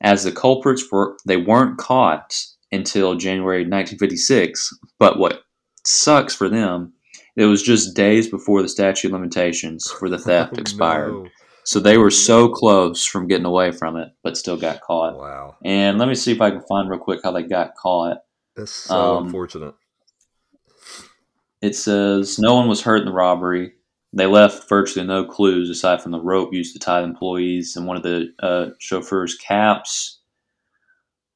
as 0.00 0.24
the 0.24 0.32
culprits 0.32 0.90
were 0.90 1.16
they 1.26 1.36
weren't 1.36 1.78
caught 1.78 2.34
until 2.70 3.16
January 3.16 3.60
1956. 3.60 4.70
But 4.98 5.18
what 5.18 5.42
sucks 5.84 6.34
for 6.34 6.48
them, 6.48 6.92
it 7.36 7.46
was 7.46 7.62
just 7.62 7.96
days 7.96 8.28
before 8.28 8.62
the 8.62 8.68
statute 8.68 9.08
of 9.08 9.12
limitations 9.12 9.90
for 9.90 10.08
the 10.08 10.18
theft 10.18 10.54
oh, 10.56 10.60
expired. 10.60 11.12
No. 11.12 11.28
So 11.64 11.78
they 11.78 11.96
were 11.96 12.10
so 12.10 12.48
close 12.48 13.04
from 13.04 13.28
getting 13.28 13.46
away 13.46 13.70
from 13.72 13.96
it, 13.96 14.08
but 14.22 14.36
still 14.36 14.56
got 14.56 14.80
caught. 14.80 15.16
Wow. 15.16 15.56
And 15.64 15.98
let 15.98 16.08
me 16.08 16.14
see 16.14 16.32
if 16.32 16.40
I 16.40 16.50
can 16.50 16.62
find 16.68 16.90
real 16.90 16.98
quick 16.98 17.20
how 17.22 17.30
they 17.30 17.42
got 17.42 17.76
caught. 17.76 18.18
That's 18.56 18.72
so 18.72 19.18
um, 19.18 19.26
unfortunate. 19.26 19.74
It 21.60 21.76
says 21.76 22.38
no 22.38 22.54
one 22.54 22.68
was 22.68 22.82
hurt 22.82 23.00
in 23.00 23.06
the 23.06 23.12
robbery. 23.12 23.74
They 24.12 24.26
left 24.26 24.68
virtually 24.68 25.06
no 25.06 25.24
clues 25.24 25.70
aside 25.70 26.02
from 26.02 26.12
the 26.12 26.20
rope 26.20 26.52
used 26.52 26.74
to 26.74 26.80
tie 26.80 27.00
the 27.00 27.06
employees 27.06 27.76
and 27.76 27.86
one 27.86 27.96
of 27.96 28.02
the 28.02 28.34
uh, 28.42 28.70
chauffeur's 28.78 29.36
caps 29.36 30.22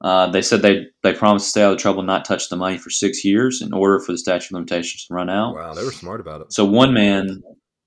uh, 0.03 0.27
they 0.31 0.43
said 0.43 0.61
they 0.61 0.87
they 1.03 1.14
promised 1.14 1.47
to 1.47 1.51
stay 1.51 1.62
out 1.62 1.72
of 1.72 1.79
trouble, 1.79 2.01
and 2.01 2.07
not 2.07 2.24
touch 2.24 2.49
the 2.49 2.57
money 2.57 2.77
for 2.77 2.91
six 2.91 3.24
years 3.24 3.62
in 3.62 3.72
order 3.72 3.99
for 3.99 4.12
the 4.12 4.18
statute 4.18 4.49
of 4.49 4.53
limitations 4.53 5.07
to 5.07 5.14
run 5.14 5.31
out. 5.31 5.55
Wow, 5.55 5.72
they 5.72 5.85
were 5.85 5.93
smart 5.93 6.20
about 6.20 6.43
it. 6.43 6.53
So 6.53 6.64
one 6.66 6.93
man, 6.93 7.43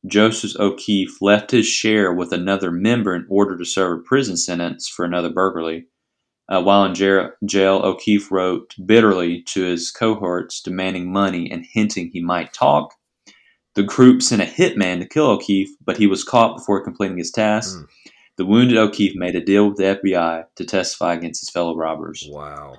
Joseph 0.08 0.60
O'Keefe, 0.60 1.22
left 1.22 1.52
his 1.52 1.68
share 1.68 2.14
with 2.14 2.32
another 2.32 2.72
member 2.72 3.16
in 3.16 3.26
order 3.30 3.58
to 3.58 3.66
serve 3.66 4.00
a 4.00 4.04
prison 4.04 4.38
sentence 4.38 4.88
for 4.88 5.06
another 5.06 5.30
burglary. 5.30 5.88
Uh, 6.48 6.62
while 6.62 6.84
in 6.84 6.96
jail, 6.96 7.82
O'Keefe 7.84 8.32
wrote 8.32 8.76
bitterly 8.86 9.44
to 9.44 9.64
his 9.64 9.92
cohorts, 9.92 10.62
demanding 10.62 11.12
money 11.12 11.50
and 11.52 11.66
hinting 11.74 12.10
he 12.12 12.22
might 12.22 12.54
talk. 12.54 12.96
The 13.76 13.84
group 13.84 14.24
sent 14.24 14.42
a 14.42 14.46
hitman 14.46 15.00
to 15.00 15.08
kill 15.08 15.28
O'Keefe, 15.28 15.70
but 15.86 15.98
he 15.98 16.08
was 16.08 16.24
caught 16.24 16.58
before 16.58 16.84
completing 16.84 17.18
his 17.18 17.32
task. 17.32 17.78
Mm. 17.78 17.88
The 18.38 18.46
wounded 18.46 18.78
O'Keefe 18.78 19.16
made 19.16 19.36
a 19.36 19.44
deal 19.44 19.68
with 19.68 19.78
the 19.78 20.00
FBI 20.02 20.46
to 20.56 20.66
testify 20.66 21.14
against 21.14 21.42
his 21.42 21.50
fellow 21.50 21.76
robbers. 21.76 22.26
Wow. 22.32 22.78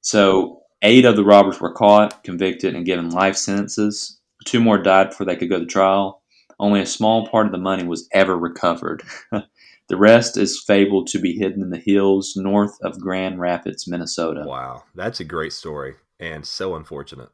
So, 0.00 0.62
eight 0.82 1.04
of 1.04 1.16
the 1.16 1.24
robbers 1.24 1.60
were 1.60 1.72
caught, 1.72 2.22
convicted, 2.24 2.74
and 2.74 2.84
given 2.84 3.10
life 3.10 3.36
sentences. 3.36 4.20
Two 4.44 4.60
more 4.60 4.76
died 4.76 5.10
before 5.10 5.24
they 5.24 5.36
could 5.36 5.48
go 5.48 5.60
to 5.60 5.66
trial. 5.66 6.22
Only 6.60 6.80
a 6.80 6.86
small 6.86 7.26
part 7.28 7.46
of 7.46 7.52
the 7.52 7.58
money 7.58 7.84
was 7.84 8.08
ever 8.12 8.36
recovered. 8.36 9.02
the 9.88 9.96
rest 9.96 10.36
is 10.36 10.62
fabled 10.66 11.06
to 11.08 11.18
be 11.18 11.34
hidden 11.34 11.62
in 11.62 11.70
the 11.70 11.78
hills 11.78 12.34
north 12.36 12.76
of 12.82 13.00
Grand 13.00 13.38
Rapids, 13.38 13.86
Minnesota. 13.86 14.44
Wow. 14.46 14.84
That's 14.94 15.20
a 15.20 15.24
great 15.24 15.52
story 15.52 15.94
and 16.18 16.44
so 16.44 16.74
unfortunate. 16.74 17.28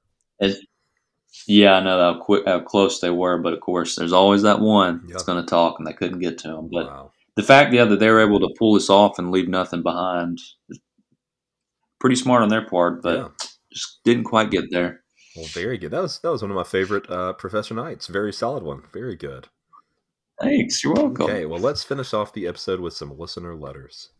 yeah, 1.46 1.74
I 1.76 1.82
know 1.82 1.98
how, 1.98 2.20
quick, 2.20 2.44
how 2.46 2.60
close 2.60 3.00
they 3.00 3.10
were, 3.10 3.38
but 3.38 3.54
of 3.54 3.60
course, 3.60 3.96
there's 3.96 4.12
always 4.12 4.42
that 4.42 4.60
one 4.60 5.00
yep. 5.04 5.12
that's 5.12 5.24
going 5.24 5.42
to 5.42 5.48
talk, 5.48 5.76
and 5.78 5.86
they 5.86 5.92
couldn't 5.94 6.18
get 6.20 6.38
to 6.38 6.50
him. 6.50 6.68
But 6.70 6.86
wow 6.86 7.10
the 7.36 7.42
fact, 7.42 7.72
yeah, 7.72 7.84
that 7.84 7.98
they 7.98 8.10
were 8.10 8.20
able 8.20 8.40
to 8.40 8.54
pull 8.58 8.74
this 8.74 8.90
off 8.90 9.18
and 9.18 9.30
leave 9.30 9.48
nothing 9.48 9.82
behind 9.82 10.38
is 10.68 10.78
pretty 11.98 12.16
smart 12.16 12.42
on 12.42 12.48
their 12.48 12.66
part, 12.66 13.02
but 13.02 13.18
yeah. 13.18 13.28
just 13.72 14.00
didn't 14.04 14.24
quite 14.24 14.50
get 14.50 14.70
there. 14.70 15.02
Well, 15.36 15.46
very 15.46 15.78
good. 15.78 15.90
That 15.90 16.02
was 16.02 16.18
that 16.20 16.30
was 16.30 16.42
one 16.42 16.50
of 16.50 16.56
my 16.56 16.64
favorite 16.64 17.10
uh, 17.10 17.32
Professor 17.32 17.74
Knights. 17.74 18.06
Very 18.06 18.32
solid 18.32 18.62
one. 18.62 18.84
Very 18.92 19.16
good. 19.16 19.48
Thanks. 20.40 20.82
You're 20.82 20.94
welcome. 20.94 21.26
Okay, 21.26 21.44
well, 21.46 21.60
let's 21.60 21.84
finish 21.84 22.12
off 22.12 22.32
the 22.32 22.46
episode 22.46 22.80
with 22.80 22.92
some 22.92 23.18
listener 23.18 23.54
letters. 23.54 24.10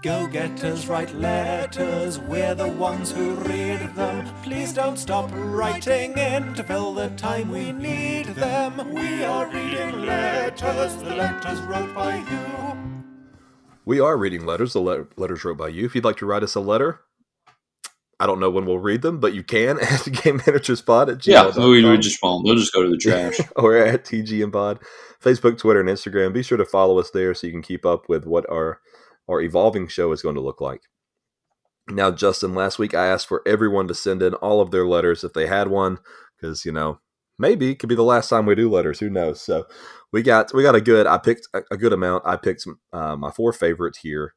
Go 0.00 0.28
getters 0.28 0.86
write 0.86 1.12
letters, 1.16 2.20
we're 2.20 2.54
the 2.54 2.68
ones 2.68 3.10
who 3.10 3.34
read 3.34 3.80
them. 3.96 4.32
Please 4.44 4.72
don't 4.72 4.96
stop 4.96 5.28
writing 5.34 6.16
in 6.16 6.54
to 6.54 6.62
fill 6.62 6.94
the 6.94 7.08
time 7.16 7.50
we 7.50 7.72
need 7.72 8.26
them. 8.26 8.94
We 8.94 9.24
are 9.24 9.48
reading 9.48 10.06
letters, 10.06 10.94
the 10.94 11.16
letters 11.16 11.60
wrote 11.62 11.92
by 11.96 12.18
you. 12.18 12.78
We 13.84 13.98
are 13.98 14.16
reading 14.16 14.46
letters, 14.46 14.74
the 14.74 14.80
le- 14.80 15.08
letters 15.16 15.44
wrote 15.44 15.58
by 15.58 15.66
you. 15.66 15.86
If 15.86 15.96
you'd 15.96 16.04
like 16.04 16.18
to 16.18 16.26
write 16.26 16.44
us 16.44 16.54
a 16.54 16.60
letter, 16.60 17.00
I 18.20 18.26
don't 18.26 18.40
know 18.40 18.50
when 18.50 18.66
we'll 18.66 18.78
read 18.78 19.02
them, 19.02 19.20
but 19.20 19.34
you 19.34 19.42
can 19.44 19.78
at 19.82 20.08
Game 20.22 20.40
Managers 20.46 20.82
Pod 20.82 21.08
at 21.08 21.18
gmail.com. 21.18 21.60
Yeah, 21.60 21.68
we, 21.68 21.84
we 21.84 21.98
just 21.98 22.22
won't. 22.22 22.44
They'll 22.44 22.56
just 22.56 22.72
go 22.72 22.82
to 22.82 22.90
the 22.90 22.96
trash. 22.96 23.38
or 23.56 23.76
at 23.76 24.04
TGM 24.04 24.52
Pod, 24.52 24.80
Facebook, 25.22 25.58
Twitter, 25.58 25.80
and 25.80 25.88
Instagram. 25.88 26.32
Be 26.32 26.42
sure 26.42 26.58
to 26.58 26.64
follow 26.64 26.98
us 26.98 27.10
there 27.10 27.34
so 27.34 27.46
you 27.46 27.52
can 27.52 27.62
keep 27.62 27.86
up 27.86 28.08
with 28.08 28.26
what 28.26 28.48
our 28.50 28.80
our 29.28 29.40
evolving 29.40 29.88
show 29.88 30.10
is 30.12 30.22
going 30.22 30.34
to 30.34 30.40
look 30.40 30.60
like. 30.60 30.82
Now, 31.90 32.10
Justin, 32.10 32.54
last 32.54 32.78
week 32.78 32.94
I 32.94 33.06
asked 33.06 33.26
for 33.26 33.42
everyone 33.46 33.88
to 33.88 33.94
send 33.94 34.22
in 34.22 34.34
all 34.34 34.60
of 34.60 34.70
their 34.70 34.86
letters 34.86 35.24
if 35.24 35.32
they 35.32 35.46
had 35.46 35.68
one, 35.68 35.98
because 36.36 36.64
you 36.64 36.72
know 36.72 37.00
maybe 37.38 37.70
it 37.70 37.78
could 37.78 37.88
be 37.88 37.94
the 37.94 38.02
last 38.02 38.28
time 38.28 38.46
we 38.46 38.54
do 38.54 38.70
letters. 38.70 38.98
Who 39.00 39.08
knows? 39.08 39.40
So 39.40 39.66
we 40.12 40.22
got 40.22 40.52
we 40.52 40.62
got 40.62 40.74
a 40.74 40.80
good. 40.80 41.06
I 41.06 41.18
picked 41.18 41.48
a, 41.54 41.62
a 41.70 41.76
good 41.76 41.92
amount. 41.92 42.26
I 42.26 42.36
picked 42.36 42.66
uh, 42.92 43.16
my 43.16 43.30
four 43.30 43.52
favorites 43.52 44.00
here, 44.02 44.34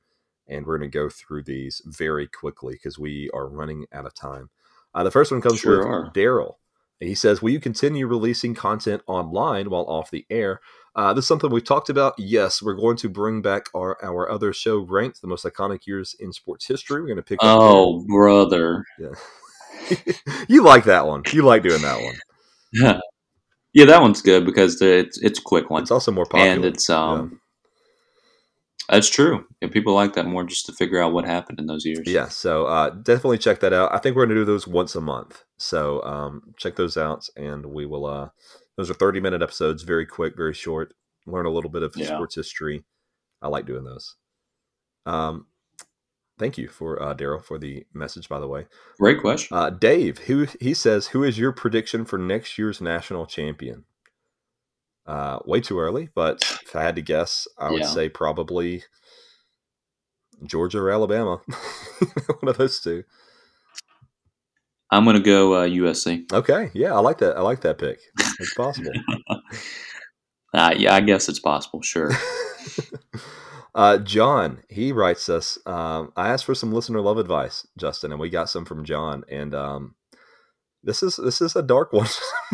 and 0.51 0.65
we're 0.65 0.77
going 0.77 0.91
to 0.91 0.97
go 0.97 1.09
through 1.09 1.43
these 1.43 1.81
very 1.85 2.27
quickly 2.27 2.73
because 2.73 2.99
we 2.99 3.29
are 3.33 3.47
running 3.47 3.85
out 3.91 4.05
of 4.05 4.13
time. 4.13 4.49
Uh, 4.93 5.03
the 5.03 5.11
first 5.11 5.31
one 5.31 5.41
comes 5.41 5.59
sure 5.59 6.03
with 6.03 6.13
Daryl. 6.13 6.55
He 6.99 7.15
says, 7.15 7.41
"Will 7.41 7.49
you 7.49 7.59
continue 7.59 8.05
releasing 8.05 8.53
content 8.53 9.01
online 9.07 9.69
while 9.69 9.85
off 9.87 10.11
the 10.11 10.25
air?" 10.29 10.59
Uh, 10.95 11.13
this 11.13 11.23
is 11.23 11.27
something 11.27 11.49
we've 11.49 11.63
talked 11.63 11.89
about. 11.89 12.13
Yes, 12.17 12.61
we're 12.61 12.75
going 12.75 12.97
to 12.97 13.09
bring 13.09 13.41
back 13.41 13.67
our, 13.73 13.97
our 14.03 14.29
other 14.29 14.51
show, 14.51 14.79
Ranked, 14.79 15.21
the 15.21 15.27
most 15.27 15.45
iconic 15.45 15.87
years 15.87 16.15
in 16.19 16.33
sports 16.33 16.67
history. 16.67 16.99
We're 16.99 17.07
going 17.07 17.15
to 17.15 17.23
pick 17.23 17.39
Oh, 17.41 18.03
brother. 18.07 18.83
Yeah. 18.99 20.13
you 20.49 20.63
like 20.63 20.83
that 20.83 21.07
one. 21.07 21.23
You 21.31 21.43
like 21.43 21.63
doing 21.63 21.81
that 21.81 22.01
one. 22.01 22.15
Yeah. 22.73 22.99
Yeah, 23.73 23.85
that 23.85 24.01
one's 24.01 24.21
good 24.21 24.45
because 24.45 24.81
it's 24.81 25.17
it's 25.19 25.39
a 25.39 25.41
quick 25.41 25.69
one. 25.69 25.81
It's 25.81 25.91
also 25.91 26.11
more 26.11 26.25
popular. 26.25 26.45
And 26.45 26.65
it's 26.65 26.89
um. 26.89 27.40
That's 28.89 29.09
true. 29.09 29.45
And 29.61 29.71
people 29.71 29.93
like 29.93 30.13
that 30.13 30.25
more 30.25 30.43
just 30.43 30.65
to 30.65 30.73
figure 30.73 31.01
out 31.01 31.13
what 31.13 31.25
happened 31.25 31.59
in 31.59 31.67
those 31.67 31.85
years. 31.85 32.07
Yeah, 32.07 32.27
so 32.27 32.65
uh, 32.65 32.89
definitely 32.89 33.37
check 33.37 33.59
that 33.61 33.73
out. 33.73 33.93
I 33.93 33.99
think 33.99 34.15
we're 34.15 34.25
going 34.25 34.35
to 34.35 34.41
do 34.41 34.45
those 34.45 34.67
once 34.67 34.95
a 34.95 35.01
month. 35.01 35.43
So 35.57 36.03
um, 36.03 36.53
check 36.57 36.75
those 36.75 36.97
out, 36.97 37.27
and 37.37 37.67
we 37.67 37.85
will 37.85 38.05
uh, 38.05 38.29
those 38.77 38.89
are 38.89 38.95
30 38.95 39.19
minute 39.19 39.41
episodes, 39.41 39.83
very 39.83 40.05
quick, 40.05 40.35
very 40.35 40.53
short. 40.53 40.93
Learn 41.25 41.45
a 41.45 41.51
little 41.51 41.69
bit 41.69 41.83
of 41.83 41.93
yeah. 41.95 42.07
sports 42.07 42.35
history. 42.35 42.83
I 43.41 43.47
like 43.47 43.65
doing 43.65 43.83
those. 43.83 44.15
Um, 45.05 45.47
thank 46.37 46.57
you 46.57 46.67
for 46.67 47.01
uh, 47.01 47.13
Daryl 47.13 47.43
for 47.43 47.57
the 47.57 47.85
message. 47.93 48.27
By 48.27 48.39
the 48.39 48.47
way, 48.47 48.65
great 48.99 49.21
question. 49.21 49.55
Uh, 49.55 49.69
Dave, 49.69 50.19
who 50.19 50.47
he 50.59 50.73
says, 50.73 51.07
who 51.07 51.23
is 51.23 51.37
your 51.37 51.51
prediction 51.51 52.05
for 52.05 52.17
next 52.17 52.57
year's 52.57 52.81
national 52.81 53.25
champion? 53.25 53.85
Uh, 55.11 55.39
way 55.45 55.59
too 55.59 55.77
early, 55.77 56.07
but 56.15 56.41
if 56.63 56.73
I 56.73 56.83
had 56.83 56.95
to 56.95 57.01
guess, 57.01 57.45
I 57.59 57.69
would 57.69 57.81
yeah. 57.81 57.87
say 57.87 58.07
probably 58.07 58.85
Georgia 60.45 60.79
or 60.79 60.89
Alabama. 60.89 61.41
One 62.39 62.47
of 62.47 62.57
those 62.57 62.79
two. 62.79 63.03
I'm 64.89 65.03
going 65.03 65.17
to 65.17 65.21
go 65.21 65.55
uh, 65.55 65.67
USC. 65.67 66.31
Okay, 66.31 66.71
yeah, 66.73 66.95
I 66.95 66.99
like 66.99 67.17
that. 67.17 67.35
I 67.35 67.41
like 67.41 67.59
that 67.59 67.77
pick. 67.77 67.99
It's 68.39 68.53
possible. 68.53 68.93
uh, 70.53 70.75
yeah, 70.77 70.95
I 70.95 71.01
guess 71.01 71.27
it's 71.27 71.41
possible. 71.41 71.81
Sure. 71.81 72.11
uh, 73.75 73.97
John, 73.97 74.63
he 74.69 74.93
writes 74.93 75.27
us. 75.27 75.59
Um, 75.65 76.13
I 76.15 76.29
asked 76.29 76.45
for 76.45 76.55
some 76.55 76.71
listener 76.71 77.01
love 77.01 77.17
advice, 77.17 77.67
Justin, 77.77 78.13
and 78.13 78.21
we 78.21 78.29
got 78.29 78.49
some 78.49 78.63
from 78.63 78.85
John. 78.85 79.25
And 79.29 79.53
um, 79.53 79.95
this 80.81 81.03
is 81.03 81.17
this 81.17 81.41
is 81.41 81.53
a 81.57 81.61
dark 81.61 81.91
one, 81.91 82.07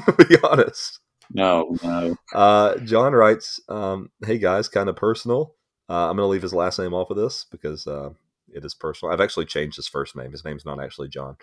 to 0.07 0.25
be 0.25 0.37
honest. 0.43 1.01
No, 1.33 1.75
no. 1.83 2.15
Uh, 2.33 2.77
John 2.79 3.13
writes, 3.13 3.59
um, 3.69 4.11
"Hey 4.25 4.37
guys, 4.37 4.67
kind 4.67 4.89
of 4.89 4.95
personal. 4.95 5.53
Uh, 5.89 6.09
I'm 6.09 6.17
going 6.17 6.25
to 6.25 6.31
leave 6.31 6.41
his 6.41 6.53
last 6.53 6.79
name 6.79 6.93
off 6.93 7.09
of 7.09 7.17
this 7.17 7.45
because 7.49 7.87
uh, 7.87 8.09
it 8.53 8.65
is 8.65 8.73
personal. 8.73 9.13
I've 9.13 9.21
actually 9.21 9.45
changed 9.45 9.77
his 9.77 9.87
first 9.87 10.15
name. 10.15 10.31
His 10.31 10.45
name's 10.45 10.65
not 10.65 10.81
actually 10.83 11.09
John." 11.09 11.37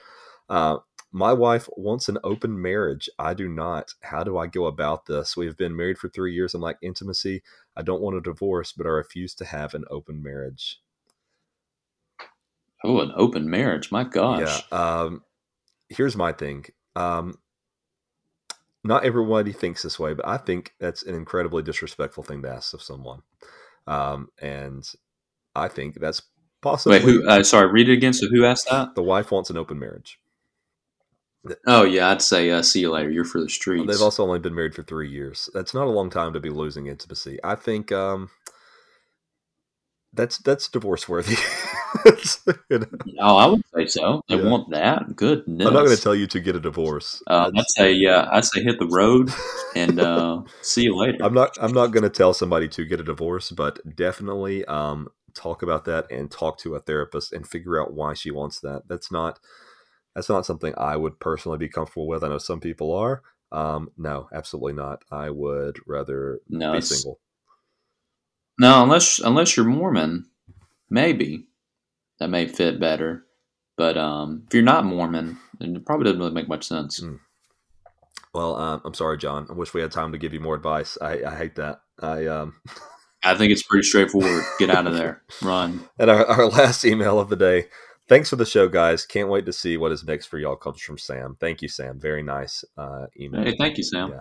Uh, 0.48 0.78
my 1.12 1.32
wife 1.32 1.68
wants 1.76 2.08
an 2.08 2.18
open 2.24 2.60
marriage. 2.60 3.08
I 3.20 3.34
do 3.34 3.48
not. 3.48 3.94
How 4.02 4.24
do 4.24 4.36
I 4.36 4.48
go 4.48 4.66
about 4.66 5.06
this? 5.06 5.36
We 5.36 5.46
have 5.46 5.56
been 5.56 5.76
married 5.76 5.96
for 5.96 6.08
three 6.08 6.34
years 6.34 6.54
and 6.54 6.62
like 6.62 6.76
intimacy. 6.82 7.42
I 7.76 7.82
don't 7.82 8.02
want 8.02 8.16
a 8.16 8.20
divorce, 8.20 8.72
but 8.72 8.84
I 8.86 8.90
refuse 8.90 9.32
to 9.36 9.44
have 9.44 9.74
an 9.74 9.84
open 9.90 10.22
marriage. 10.22 10.80
Oh, 12.82 13.00
an 13.00 13.12
open 13.14 13.48
marriage. 13.48 13.92
My 13.92 14.02
gosh. 14.02 14.64
Yeah. 14.72 14.78
Um, 14.78 15.22
here's 15.88 16.16
my 16.16 16.32
thing. 16.32 16.66
Um, 16.96 17.38
not 18.84 19.04
everybody 19.04 19.52
thinks 19.52 19.82
this 19.82 19.98
way, 19.98 20.12
but 20.14 20.28
I 20.28 20.36
think 20.36 20.74
that's 20.78 21.02
an 21.02 21.14
incredibly 21.14 21.62
disrespectful 21.62 22.22
thing 22.22 22.42
to 22.42 22.50
ask 22.50 22.74
of 22.74 22.82
someone. 22.82 23.22
Um, 23.86 24.28
and 24.40 24.86
I 25.54 25.68
think 25.68 25.98
that's 25.98 26.22
possibly. 26.60 26.98
Wait, 26.98 27.04
who? 27.04 27.26
Uh, 27.26 27.42
sorry, 27.42 27.66
read 27.68 27.88
it 27.88 27.94
again. 27.94 28.12
So 28.12 28.28
who 28.28 28.44
asked 28.44 28.68
that? 28.70 28.94
The 28.94 29.02
wife 29.02 29.32
wants 29.32 29.50
an 29.50 29.56
open 29.56 29.78
marriage. 29.78 30.20
Oh 31.66 31.84
yeah, 31.84 32.10
I'd 32.10 32.22
say 32.22 32.50
uh, 32.50 32.62
see 32.62 32.80
you 32.80 32.90
later. 32.90 33.10
You're 33.10 33.24
for 33.24 33.40
the 33.40 33.50
streets. 33.50 33.86
They've 33.86 34.02
also 34.02 34.22
only 34.22 34.38
been 34.38 34.54
married 34.54 34.74
for 34.74 34.82
three 34.82 35.10
years. 35.10 35.50
That's 35.52 35.74
not 35.74 35.86
a 35.86 35.90
long 35.90 36.08
time 36.08 36.32
to 36.32 36.40
be 36.40 36.50
losing 36.50 36.86
intimacy. 36.86 37.38
I 37.44 37.54
think 37.54 37.92
um, 37.92 38.30
that's 40.12 40.38
that's 40.38 40.68
divorce 40.68 41.08
worthy. 41.08 41.36
you 42.70 42.78
know? 42.78 42.86
Oh, 43.20 43.36
I 43.36 43.46
would 43.46 43.62
say 43.74 43.86
so. 43.86 44.22
They 44.28 44.36
yeah. 44.36 44.48
want 44.48 44.70
that. 44.70 45.16
Goodness. 45.16 45.66
I'm 45.66 45.74
not 45.74 45.84
going 45.84 45.96
to 45.96 46.02
tell 46.02 46.14
you 46.14 46.26
to 46.28 46.40
get 46.40 46.56
a 46.56 46.60
divorce. 46.60 47.22
Uh, 47.26 47.50
I'd 47.54 47.64
say 47.68 47.92
yeah. 47.92 48.28
I'd 48.30 48.44
say 48.44 48.62
hit 48.62 48.78
the 48.78 48.88
road 48.88 49.30
and 49.74 50.00
uh, 50.00 50.42
see 50.62 50.84
you 50.84 50.96
later. 50.96 51.18
I'm 51.22 51.34
not. 51.34 51.56
I'm 51.60 51.72
not 51.72 51.88
going 51.88 52.02
to 52.02 52.10
tell 52.10 52.34
somebody 52.34 52.68
to 52.68 52.84
get 52.84 53.00
a 53.00 53.04
divorce, 53.04 53.50
but 53.50 53.78
definitely 53.96 54.64
um, 54.64 55.08
talk 55.34 55.62
about 55.62 55.84
that 55.84 56.10
and 56.10 56.30
talk 56.30 56.58
to 56.58 56.74
a 56.74 56.80
therapist 56.80 57.32
and 57.32 57.46
figure 57.46 57.80
out 57.80 57.92
why 57.92 58.14
she 58.14 58.30
wants 58.30 58.60
that. 58.60 58.82
That's 58.88 59.12
not 59.12 59.38
that's 60.14 60.28
not 60.28 60.46
something 60.46 60.74
I 60.76 60.96
would 60.96 61.20
personally 61.20 61.58
be 61.58 61.68
comfortable 61.68 62.06
with. 62.06 62.24
I 62.24 62.28
know 62.28 62.38
some 62.38 62.60
people 62.60 62.94
are. 62.94 63.22
Um, 63.52 63.90
no, 63.96 64.28
absolutely 64.32 64.72
not. 64.72 65.04
I 65.10 65.30
would 65.30 65.78
rather 65.86 66.40
no, 66.48 66.72
be 66.72 66.80
single. 66.80 67.20
No, 68.58 68.82
unless 68.82 69.18
unless 69.18 69.56
you're 69.56 69.66
Mormon, 69.66 70.26
maybe 70.88 71.46
that 72.18 72.28
may 72.28 72.46
fit 72.46 72.80
better. 72.80 73.24
But 73.76 73.96
um, 73.96 74.44
if 74.46 74.54
you're 74.54 74.62
not 74.62 74.84
Mormon, 74.84 75.38
it 75.60 75.84
probably 75.84 76.04
doesn't 76.04 76.20
really 76.20 76.32
make 76.32 76.48
much 76.48 76.66
sense. 76.66 77.00
Mm. 77.00 77.18
Well, 78.32 78.56
um, 78.56 78.82
I'm 78.84 78.94
sorry, 78.94 79.18
John. 79.18 79.46
I 79.48 79.52
wish 79.52 79.74
we 79.74 79.80
had 79.80 79.92
time 79.92 80.12
to 80.12 80.18
give 80.18 80.32
you 80.32 80.40
more 80.40 80.54
advice. 80.54 80.98
I, 81.00 81.24
I 81.24 81.36
hate 81.36 81.56
that. 81.56 81.80
I 82.00 82.26
um, 82.26 82.54
I 83.22 83.34
think 83.34 83.52
it's 83.52 83.62
pretty 83.62 83.84
straightforward. 83.84 84.44
Get 84.58 84.70
out 84.70 84.86
of 84.86 84.94
there. 84.94 85.22
Run. 85.42 85.88
And 85.98 86.10
our, 86.10 86.26
our 86.26 86.46
last 86.46 86.84
email 86.84 87.18
of 87.18 87.28
the 87.28 87.36
day 87.36 87.66
Thanks 88.06 88.28
for 88.28 88.36
the 88.36 88.44
show, 88.44 88.68
guys. 88.68 89.06
Can't 89.06 89.30
wait 89.30 89.46
to 89.46 89.52
see 89.52 89.78
what 89.78 89.90
is 89.90 90.04
next 90.04 90.26
for 90.26 90.38
y'all. 90.38 90.56
Comes 90.56 90.82
from 90.82 90.98
Sam. 90.98 91.36
Thank 91.40 91.62
you, 91.62 91.68
Sam. 91.68 91.98
Very 91.98 92.22
nice 92.22 92.62
uh, 92.76 93.06
email. 93.18 93.42
Hey, 93.42 93.56
thank 93.58 93.78
you, 93.78 93.82
Sam. 93.82 94.10
Yeah. 94.10 94.20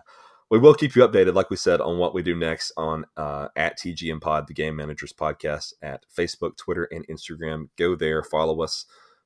We 0.53 0.59
will 0.59 0.75
keep 0.75 0.95
you 0.95 1.01
updated, 1.01 1.33
like 1.33 1.49
we 1.49 1.55
said, 1.55 1.81
on 1.81 1.97
what 1.97 2.13
we 2.13 2.21
do 2.21 2.35
next 2.35 2.73
on 2.77 3.05
uh, 3.17 3.47
at 3.55 3.79
TGM 3.79 4.21
Pod, 4.21 4.45
the 4.45 4.53
Game 4.53 4.75
Managers 4.75 5.11
Podcast, 5.11 5.73
at 5.81 6.05
Facebook, 6.15 6.57
Twitter, 6.57 6.87
and 6.91 7.07
Instagram. 7.07 7.69
Go 7.75 7.95
there, 7.95 8.21
follow 8.21 8.61
us. 8.61 8.85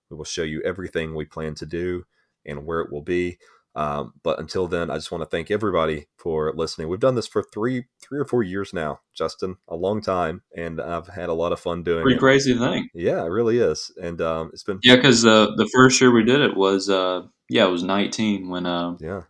We 0.09 0.15
will 0.15 0.23
show 0.23 0.43
you 0.43 0.61
everything 0.63 1.13
we 1.13 1.25
plan 1.25 1.53
to 1.55 1.65
do 1.65 2.05
and 2.45 2.65
where 2.65 2.80
it 2.80 2.93
will 2.93 3.01
be. 3.01 3.39
Um, 3.75 4.13
but 4.23 4.39
until 4.39 4.69
then, 4.69 4.89
I 4.89 4.95
just 4.95 5.11
want 5.11 5.21
to 5.21 5.30
thank 5.30 5.51
everybody 5.51 6.07
for 6.15 6.53
listening. 6.55 6.88
We've 6.88 6.97
done 6.97 7.15
this 7.15 7.28
for 7.28 7.43
three, 7.43 7.88
three 8.01 8.19
or 8.19 8.25
four 8.25 8.41
years 8.41 8.73
now, 8.73 9.01
Justin, 9.13 9.57
a 9.67 9.75
long 9.75 9.99
time, 9.99 10.43
and 10.55 10.80
I've 10.80 11.09
had 11.09 11.28
a 11.28 11.34
lot 11.34 11.51
of 11.51 11.59
fun 11.59 11.84
doing 11.84 12.03
Pretty 12.03 12.15
it. 12.15 12.19
crazy 12.19 12.57
thing. 12.57 12.88
Yeah, 12.93 13.21
it 13.25 13.30
really 13.32 13.57
is, 13.57 13.91
and 14.01 14.21
um, 14.21 14.51
it's 14.53 14.63
been 14.63 14.80
yeah. 14.82 14.95
Because 14.95 15.25
uh, 15.25 15.47
the 15.57 15.69
first 15.73 15.99
year 15.99 16.09
we 16.09 16.23
did 16.23 16.39
it 16.39 16.55
was 16.55 16.89
uh, 16.89 17.23
yeah, 17.49 17.67
it 17.67 17.71
was 17.71 17.84
nineteen 17.84 18.47
when 18.47 18.65
uh, 18.65 18.95
yeah, 19.01 19.23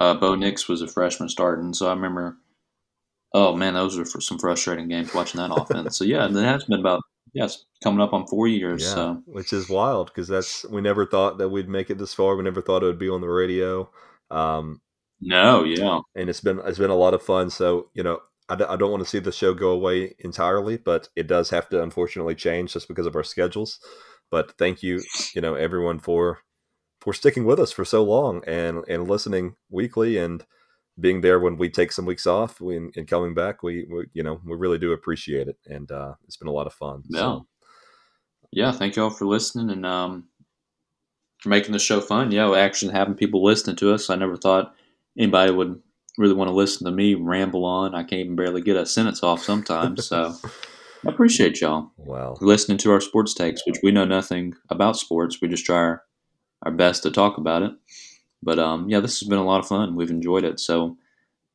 uh, 0.00 0.14
Bo 0.14 0.34
Nix 0.34 0.68
was 0.68 0.82
a 0.82 0.88
freshman 0.88 1.28
starting. 1.28 1.72
So 1.74 1.86
I 1.86 1.92
remember, 1.92 2.38
oh 3.34 3.54
man, 3.54 3.74
those 3.74 3.96
were 3.96 4.06
some 4.06 4.38
frustrating 4.38 4.88
games 4.88 5.14
watching 5.14 5.40
that 5.40 5.54
offense. 5.54 5.98
So 5.98 6.04
yeah, 6.04 6.26
it 6.26 6.32
has 6.32 6.64
been 6.64 6.80
about 6.80 7.02
yes, 7.34 7.64
coming 7.84 8.00
up 8.00 8.12
on 8.12 8.26
four 8.26 8.48
years. 8.48 8.82
Yeah, 8.82 8.94
so. 8.94 9.22
which 9.26 9.52
is 9.52 9.68
wild 9.68 10.08
because 10.08 10.26
that's 10.26 10.64
we 10.68 10.80
never 10.80 11.06
thought 11.06 11.38
that 11.38 11.50
we'd 11.50 11.68
make 11.68 11.90
it 11.90 11.98
this 11.98 12.14
far. 12.14 12.34
We 12.34 12.42
never 12.42 12.62
thought 12.62 12.82
it 12.82 12.86
would 12.86 12.98
be 12.98 13.10
on 13.10 13.20
the 13.20 13.28
radio. 13.28 13.90
Um, 14.30 14.80
no, 15.20 15.64
yeah, 15.64 16.00
and 16.16 16.30
it's 16.30 16.40
been 16.40 16.60
it's 16.64 16.78
been 16.78 16.90
a 16.90 16.94
lot 16.94 17.14
of 17.14 17.22
fun. 17.22 17.50
So 17.50 17.90
you 17.92 18.02
know, 18.02 18.20
I 18.48 18.56
d- 18.56 18.64
I 18.64 18.76
don't 18.76 18.90
want 18.90 19.02
to 19.02 19.08
see 19.08 19.18
the 19.18 19.32
show 19.32 19.52
go 19.52 19.70
away 19.70 20.14
entirely, 20.20 20.78
but 20.78 21.08
it 21.14 21.26
does 21.26 21.50
have 21.50 21.68
to 21.68 21.82
unfortunately 21.82 22.34
change 22.34 22.72
just 22.72 22.88
because 22.88 23.06
of 23.06 23.16
our 23.16 23.22
schedules. 23.22 23.78
But 24.30 24.56
thank 24.58 24.82
you, 24.82 25.02
you 25.34 25.40
know, 25.40 25.56
everyone 25.56 25.98
for 25.98 26.38
for 27.00 27.12
sticking 27.12 27.44
with 27.44 27.58
us 27.58 27.72
for 27.72 27.84
so 27.84 28.04
long 28.04 28.42
and 28.46 28.84
and 28.88 29.08
listening 29.08 29.56
weekly 29.70 30.18
and 30.18 30.44
being 30.98 31.22
there 31.22 31.40
when 31.40 31.56
we 31.56 31.70
take 31.70 31.92
some 31.92 32.04
weeks 32.04 32.26
off 32.26 32.60
we, 32.60 32.76
and 32.76 33.08
coming 33.08 33.32
back 33.32 33.62
we, 33.62 33.86
we, 33.90 34.06
you 34.12 34.22
know 34.22 34.40
we 34.44 34.54
really 34.56 34.78
do 34.78 34.92
appreciate 34.92 35.48
it. 35.48 35.56
And 35.66 35.90
uh, 35.90 36.14
it's 36.26 36.36
been 36.36 36.48
a 36.48 36.52
lot 36.52 36.66
of 36.66 36.74
fun. 36.74 37.02
Yeah 37.08 37.20
so. 37.20 37.46
yeah. 38.52 38.72
Thank 38.72 38.96
you 38.96 39.04
all 39.04 39.10
for 39.10 39.26
listening 39.26 39.70
and 39.70 39.86
um, 39.86 40.28
for 41.38 41.48
making 41.48 41.72
the 41.72 41.78
show 41.78 42.00
fun. 42.00 42.30
Yeah 42.32 42.54
actually 42.54 42.92
having 42.92 43.14
people 43.14 43.42
listening 43.42 43.76
to 43.76 43.94
us 43.94 44.10
i 44.10 44.14
never 44.14 44.36
thought 44.36 44.74
anybody 45.18 45.52
would 45.52 45.80
really 46.18 46.34
want 46.34 46.48
to 46.48 46.54
listen 46.54 46.84
to 46.84 46.92
me 46.92 47.14
ramble 47.14 47.64
on. 47.64 47.94
I 47.94 48.02
can't 48.02 48.20
even 48.20 48.36
barely 48.36 48.60
get 48.60 48.76
a 48.76 48.84
sentence 48.84 49.22
off 49.22 49.42
sometimes 49.42 50.06
so 50.06 50.34
i 51.06 51.08
appreciate 51.08 51.62
y'all 51.62 51.92
wow 51.96 52.36
listening 52.42 52.76
to 52.76 52.92
our 52.92 53.00
sports 53.00 53.32
takes 53.32 53.64
which 53.66 53.78
we 53.82 53.90
know 53.90 54.04
nothing 54.04 54.54
about 54.68 54.98
sports. 54.98 55.40
We 55.40 55.48
just 55.48 55.64
try 55.64 55.76
our, 55.76 56.02
our 56.62 56.72
best 56.72 57.02
to 57.02 57.10
talk 57.10 57.38
about 57.38 57.62
it 57.62 57.72
but 58.42 58.58
um, 58.58 58.88
yeah, 58.88 59.00
this 59.00 59.20
has 59.20 59.28
been 59.28 59.38
a 59.38 59.44
lot 59.44 59.60
of 59.60 59.68
fun. 59.68 59.94
We've 59.94 60.10
enjoyed 60.10 60.44
it. 60.44 60.60
So 60.60 60.96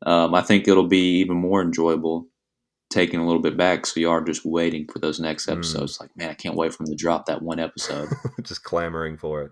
um, 0.06 0.34
I 0.36 0.42
think 0.42 0.68
it'll 0.68 0.88
be 0.88 1.20
even 1.20 1.38
more 1.38 1.62
enjoyable 1.62 2.28
taking 2.90 3.20
a 3.20 3.26
little 3.26 3.42
bit 3.42 3.58
back. 3.58 3.86
So 3.86 4.00
you 4.00 4.10
are 4.10 4.22
just 4.22 4.46
waiting 4.46 4.88
for 4.88 5.00
those 5.00 5.20
next 5.20 5.46
hmm. 5.46 5.54
episodes. 5.54 5.98
Mm. 5.98 6.02
Like, 6.02 6.18
man, 6.18 6.30
I 6.30 6.36
can't 6.36 6.56
wait 6.56 6.74
for 6.74 6.84
them 6.84 6.92
to 6.92 6.96
drop 6.96 7.26
that 7.26 7.42
one 7.42 7.60
episode. 7.60 8.10
just 8.44 8.64
clamoring 8.64 9.18
for 9.18 9.44
it. 9.44 9.52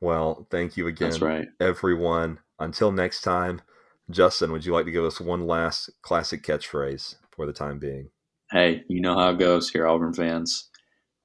Well, 0.00 0.46
thank 0.50 0.76
you 0.76 0.86
again, 0.86 1.10
That's 1.10 1.22
right. 1.22 1.48
everyone. 1.58 2.38
Until 2.58 2.92
next 2.92 3.22
time, 3.22 3.62
Justin, 4.10 4.52
would 4.52 4.64
you 4.64 4.72
like 4.72 4.86
to 4.86 4.90
give 4.90 5.04
us 5.04 5.20
one 5.20 5.46
last 5.46 5.90
classic 6.02 6.42
catchphrase 6.42 7.16
for 7.30 7.46
the 7.46 7.52
time 7.52 7.78
being? 7.78 8.10
Hey, 8.50 8.82
you 8.88 9.00
know 9.00 9.14
how 9.14 9.30
it 9.30 9.38
goes 9.38 9.70
here, 9.70 9.86
Auburn 9.86 10.12
fans. 10.12 10.68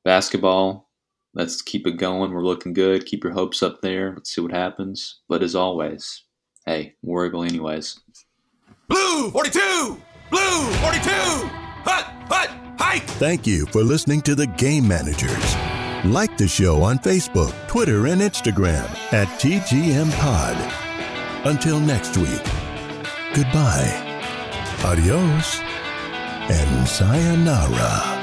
Basketball 0.03 0.84
let's 1.35 1.61
keep 1.61 1.85
it 1.85 1.97
going. 1.97 2.31
We're 2.31 2.43
looking 2.43 2.73
good. 2.73 3.05
Keep 3.05 3.23
your 3.23 3.33
hopes 3.33 3.61
up 3.61 3.81
there. 3.81 4.13
Let's 4.13 4.33
see 4.33 4.41
what 4.41 4.51
happens. 4.51 5.19
But 5.29 5.43
as 5.43 5.55
always, 5.55 6.23
hey, 6.65 6.95
War 7.03 7.25
Eagle 7.25 7.43
anyways. 7.43 7.99
Blue 8.87 9.29
42! 9.31 10.01
Blue 10.31 10.39
42! 10.39 11.09
Hut! 11.83 12.05
Hut! 12.29 12.49
Hike! 12.79 13.03
Thank 13.03 13.45
you 13.45 13.65
for 13.67 13.83
listening 13.83 14.21
to 14.21 14.35
the 14.35 14.47
Game 14.47 14.87
Managers. 14.87 15.55
Like 16.05 16.37
the 16.37 16.47
show 16.47 16.83
on 16.83 16.99
Facebook, 16.99 17.53
Twitter, 17.67 18.07
and 18.07 18.21
Instagram 18.21 18.85
at 19.11 19.27
TGM 19.39 20.11
Pod. 20.19 20.55
Until 21.45 21.79
next 21.79 22.17
week, 22.17 22.43
goodbye, 23.33 24.01
adios, 24.83 25.59
and 26.49 26.87
sayonara. 26.87 28.14